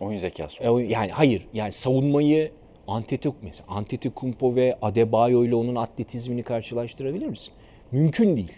Oyun 0.01 0.19
zekası. 0.19 0.65
E, 0.65 0.67
yani 0.67 1.11
hayır. 1.11 1.47
Yani 1.55 1.73
savunmayı 1.73 2.51
Antetokounmpo 2.89 3.47
mesela 3.47 3.67
Antetokounmpo 3.69 4.55
ve 4.55 4.79
Adebayo 4.83 5.45
ile 5.45 5.55
onun 5.55 5.75
atletizmini 5.75 6.43
karşılaştırabilir 6.43 7.27
misin? 7.27 7.53
Mümkün 7.93 8.37
değil. 8.37 8.53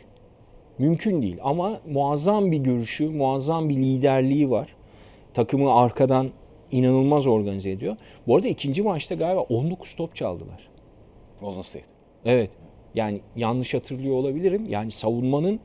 Mümkün 0.78 1.22
değil 1.22 1.36
ama 1.42 1.80
muazzam 1.90 2.52
bir 2.52 2.58
görüşü, 2.58 3.08
muazzam 3.08 3.68
bir 3.68 3.76
liderliği 3.76 4.50
var. 4.50 4.68
Takımı 5.34 5.74
arkadan 5.74 6.30
inanılmaz 6.72 7.26
organize 7.26 7.70
ediyor. 7.70 7.96
Bu 8.26 8.36
arada 8.36 8.48
ikinci 8.48 8.82
maçta 8.82 9.14
galiba 9.14 9.40
19 9.40 9.94
top 9.94 10.16
çaldılar. 10.16 10.68
Golden 11.40 11.62
State. 11.62 11.84
Evet. 12.24 12.50
Yani 12.94 13.20
yanlış 13.36 13.74
hatırlıyor 13.74 14.14
olabilirim. 14.14 14.66
Yani 14.68 14.90
savunmanın 14.90 15.60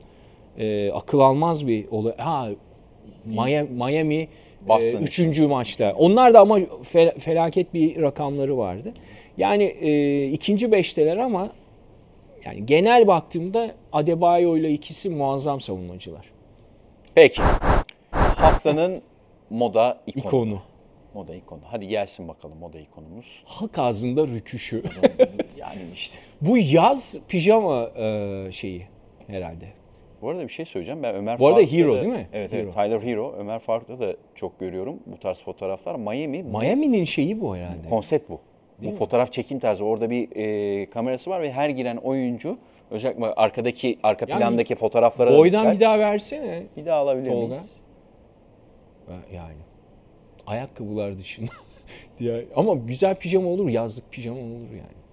e, 0.58 0.90
akıl 0.92 1.20
almaz 1.20 1.66
bir 1.66 1.88
olay. 1.90 2.16
Ha 2.16 2.48
Miami, 3.24 3.68
Miami 3.70 4.28
e, 4.80 4.92
üçüncü 4.92 5.46
maçta. 5.46 5.94
Onlar 5.98 6.34
da 6.34 6.40
ama 6.40 6.58
fe- 6.58 7.18
felaket 7.18 7.74
bir 7.74 8.02
rakamları 8.02 8.56
vardı. 8.58 8.92
Yani 9.38 9.64
e, 9.64 10.26
ikinci 10.30 10.72
beşteler 10.72 11.16
ama 11.16 11.50
yani 12.44 12.66
genel 12.66 13.06
baktığımda 13.06 13.74
Adebayo 13.92 14.56
ile 14.56 14.70
ikisi 14.72 15.10
muazzam 15.10 15.60
savunmacılar. 15.60 16.30
Peki. 17.14 17.42
Haftanın 18.10 19.02
moda 19.50 19.98
ikonu. 20.06 20.26
İkonu. 20.28 20.62
Moda 21.14 21.34
ikonu. 21.34 21.60
Hadi 21.64 21.88
gelsin 21.88 22.28
bakalım 22.28 22.58
moda 22.58 22.78
ikonumuz. 22.78 23.42
Halk 23.44 23.78
ağzında 23.78 24.26
rüküşü. 24.26 24.82
Yani 25.58 25.80
işte. 25.94 26.18
Bu 26.40 26.58
yaz 26.58 27.16
pijama 27.28 27.90
e, 27.96 28.48
şeyi 28.52 28.86
herhalde. 29.26 29.64
Bu 30.22 30.28
arada 30.30 30.42
bir 30.42 30.48
şey 30.48 30.64
söyleyeceğim. 30.64 31.02
Ben 31.02 31.14
Ömer 31.14 31.38
Bu 31.38 31.46
arada 31.46 31.56
Faruk'ta 31.60 31.76
Hero 31.76 31.94
da- 31.96 32.00
değil 32.02 32.12
mi? 32.12 32.28
Evet 32.32 32.52
Hero. 32.52 32.60
evet. 32.62 32.74
Tyler 32.74 33.00
Hero. 33.02 33.34
Ömer 33.38 33.58
Faruk'ta 33.58 34.00
da 34.00 34.16
çok 34.34 34.60
görüyorum 34.60 34.98
bu 35.06 35.16
tarz 35.16 35.42
fotoğraflar. 35.42 35.94
Miami. 35.94 36.42
Miami'nin 36.42 37.04
şeyi 37.04 37.40
bu 37.40 37.56
herhalde. 37.56 37.88
Konsept 37.88 38.30
bu. 38.30 38.40
Bu 38.78 38.90
fotoğraf 38.90 39.32
çekim 39.32 39.58
tarzı. 39.58 39.84
Orada 39.84 40.10
bir 40.10 40.28
e, 40.36 40.86
kamerası 40.90 41.30
var 41.30 41.42
ve 41.42 41.52
her 41.52 41.68
giren 41.68 41.96
oyuncu 41.96 42.58
özellikle 42.90 43.26
arkadaki 43.26 43.98
arka 44.02 44.26
Yani 44.28 44.38
plandaki 44.40 44.74
fotoğraflara 44.74 45.32
da 45.32 45.38
Boydan 45.38 45.62
dikkat. 45.62 45.74
bir 45.76 45.80
daha 45.80 45.98
versene. 45.98 46.62
bir 46.76 46.86
daha 46.86 46.98
alabilir 46.98 47.30
Tolga. 47.30 47.46
miyiz? 47.46 47.76
Yani 49.32 49.54
ayakkabılar 50.46 51.18
dışında. 51.18 51.50
Diğer, 52.18 52.44
ama 52.56 52.74
güzel 52.74 53.14
pijama 53.14 53.48
olur, 53.48 53.68
yazlık 53.68 54.12
pijama 54.12 54.40
olur 54.40 54.70
yani. 54.70 55.04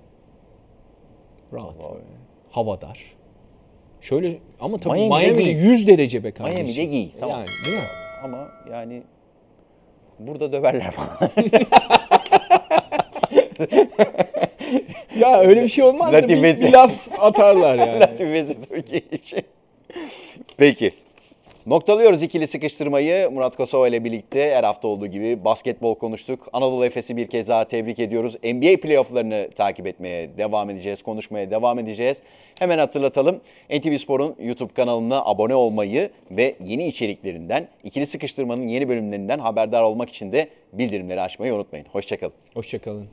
Rahat 1.53 1.78
Vallahi. 1.84 1.93
böyle. 1.93 2.05
Havadar. 2.51 2.99
Şöyle 4.01 4.38
ama 4.59 4.78
tabii 4.78 4.93
Miami'de 4.93 5.32
Miami'de, 5.32 5.43
giy. 5.51 5.53
100 5.66 5.88
derece 5.88 6.24
be 6.24 6.32
kardeşim. 6.32 6.66
Miami'de 6.66 6.86
giy. 6.86 7.09
Tamam. 7.20 7.38
Yani 7.39 7.47
değil 7.66 7.78
mi? 7.78 7.84
Ama 8.24 8.49
yani 8.72 9.03
burada 10.20 10.51
döverler 10.51 10.91
falan. 10.91 11.32
Ya 15.20 15.39
öyle 15.39 15.64
bir 15.64 15.68
şey 15.68 15.84
olmaz 15.84 16.14
da 16.14 16.28
bir, 16.28 16.43
bir 16.43 16.74
laf 16.74 16.91
atarlar 17.20 17.76
yani. 17.76 17.99
Latifesi 17.99 18.57
Türkiye 18.70 19.01
için. 19.12 19.41
Peki. 20.57 20.91
Noktalıyoruz 21.66 22.24
ikili 22.24 22.47
sıkıştırmayı. 22.47 23.32
Murat 23.32 23.55
Kosova 23.55 23.88
ile 23.88 24.03
birlikte 24.03 24.55
her 24.55 24.64
hafta 24.64 24.88
olduğu 24.88 25.07
gibi 25.07 25.45
basketbol 25.45 25.95
konuştuk. 25.95 26.47
Anadolu 26.53 26.86
Efes'i 26.86 27.18
bir 27.18 27.28
kez 27.28 27.47
daha 27.47 27.66
tebrik 27.66 27.99
ediyoruz. 27.99 28.36
NBA 28.43 28.82
playofflarını 28.82 29.49
takip 29.55 29.88
etmeye 29.88 30.30
devam 30.38 30.70
edeceğiz, 30.70 31.03
konuşmaya 31.03 31.51
devam 31.51 31.80
edeceğiz. 31.80 32.22
Hemen 32.59 32.78
hatırlatalım. 32.78 33.41
NTV 33.70 33.97
Spor'un 33.97 34.36
YouTube 34.39 34.74
kanalına 34.74 35.26
abone 35.26 35.55
olmayı 35.55 36.09
ve 36.32 36.55
yeni 36.66 36.88
içeriklerinden, 36.88 37.68
ikili 37.84 38.07
sıkıştırmanın 38.07 38.68
yeni 38.68 38.89
bölümlerinden 38.89 39.39
haberdar 39.39 39.82
olmak 39.82 40.09
için 40.09 40.32
de 40.32 40.49
bildirimleri 40.74 41.22
açmayı 41.22 41.53
unutmayın. 41.53 41.86
Hoşçakalın. 41.91 42.34
Hoşçakalın. 42.53 43.07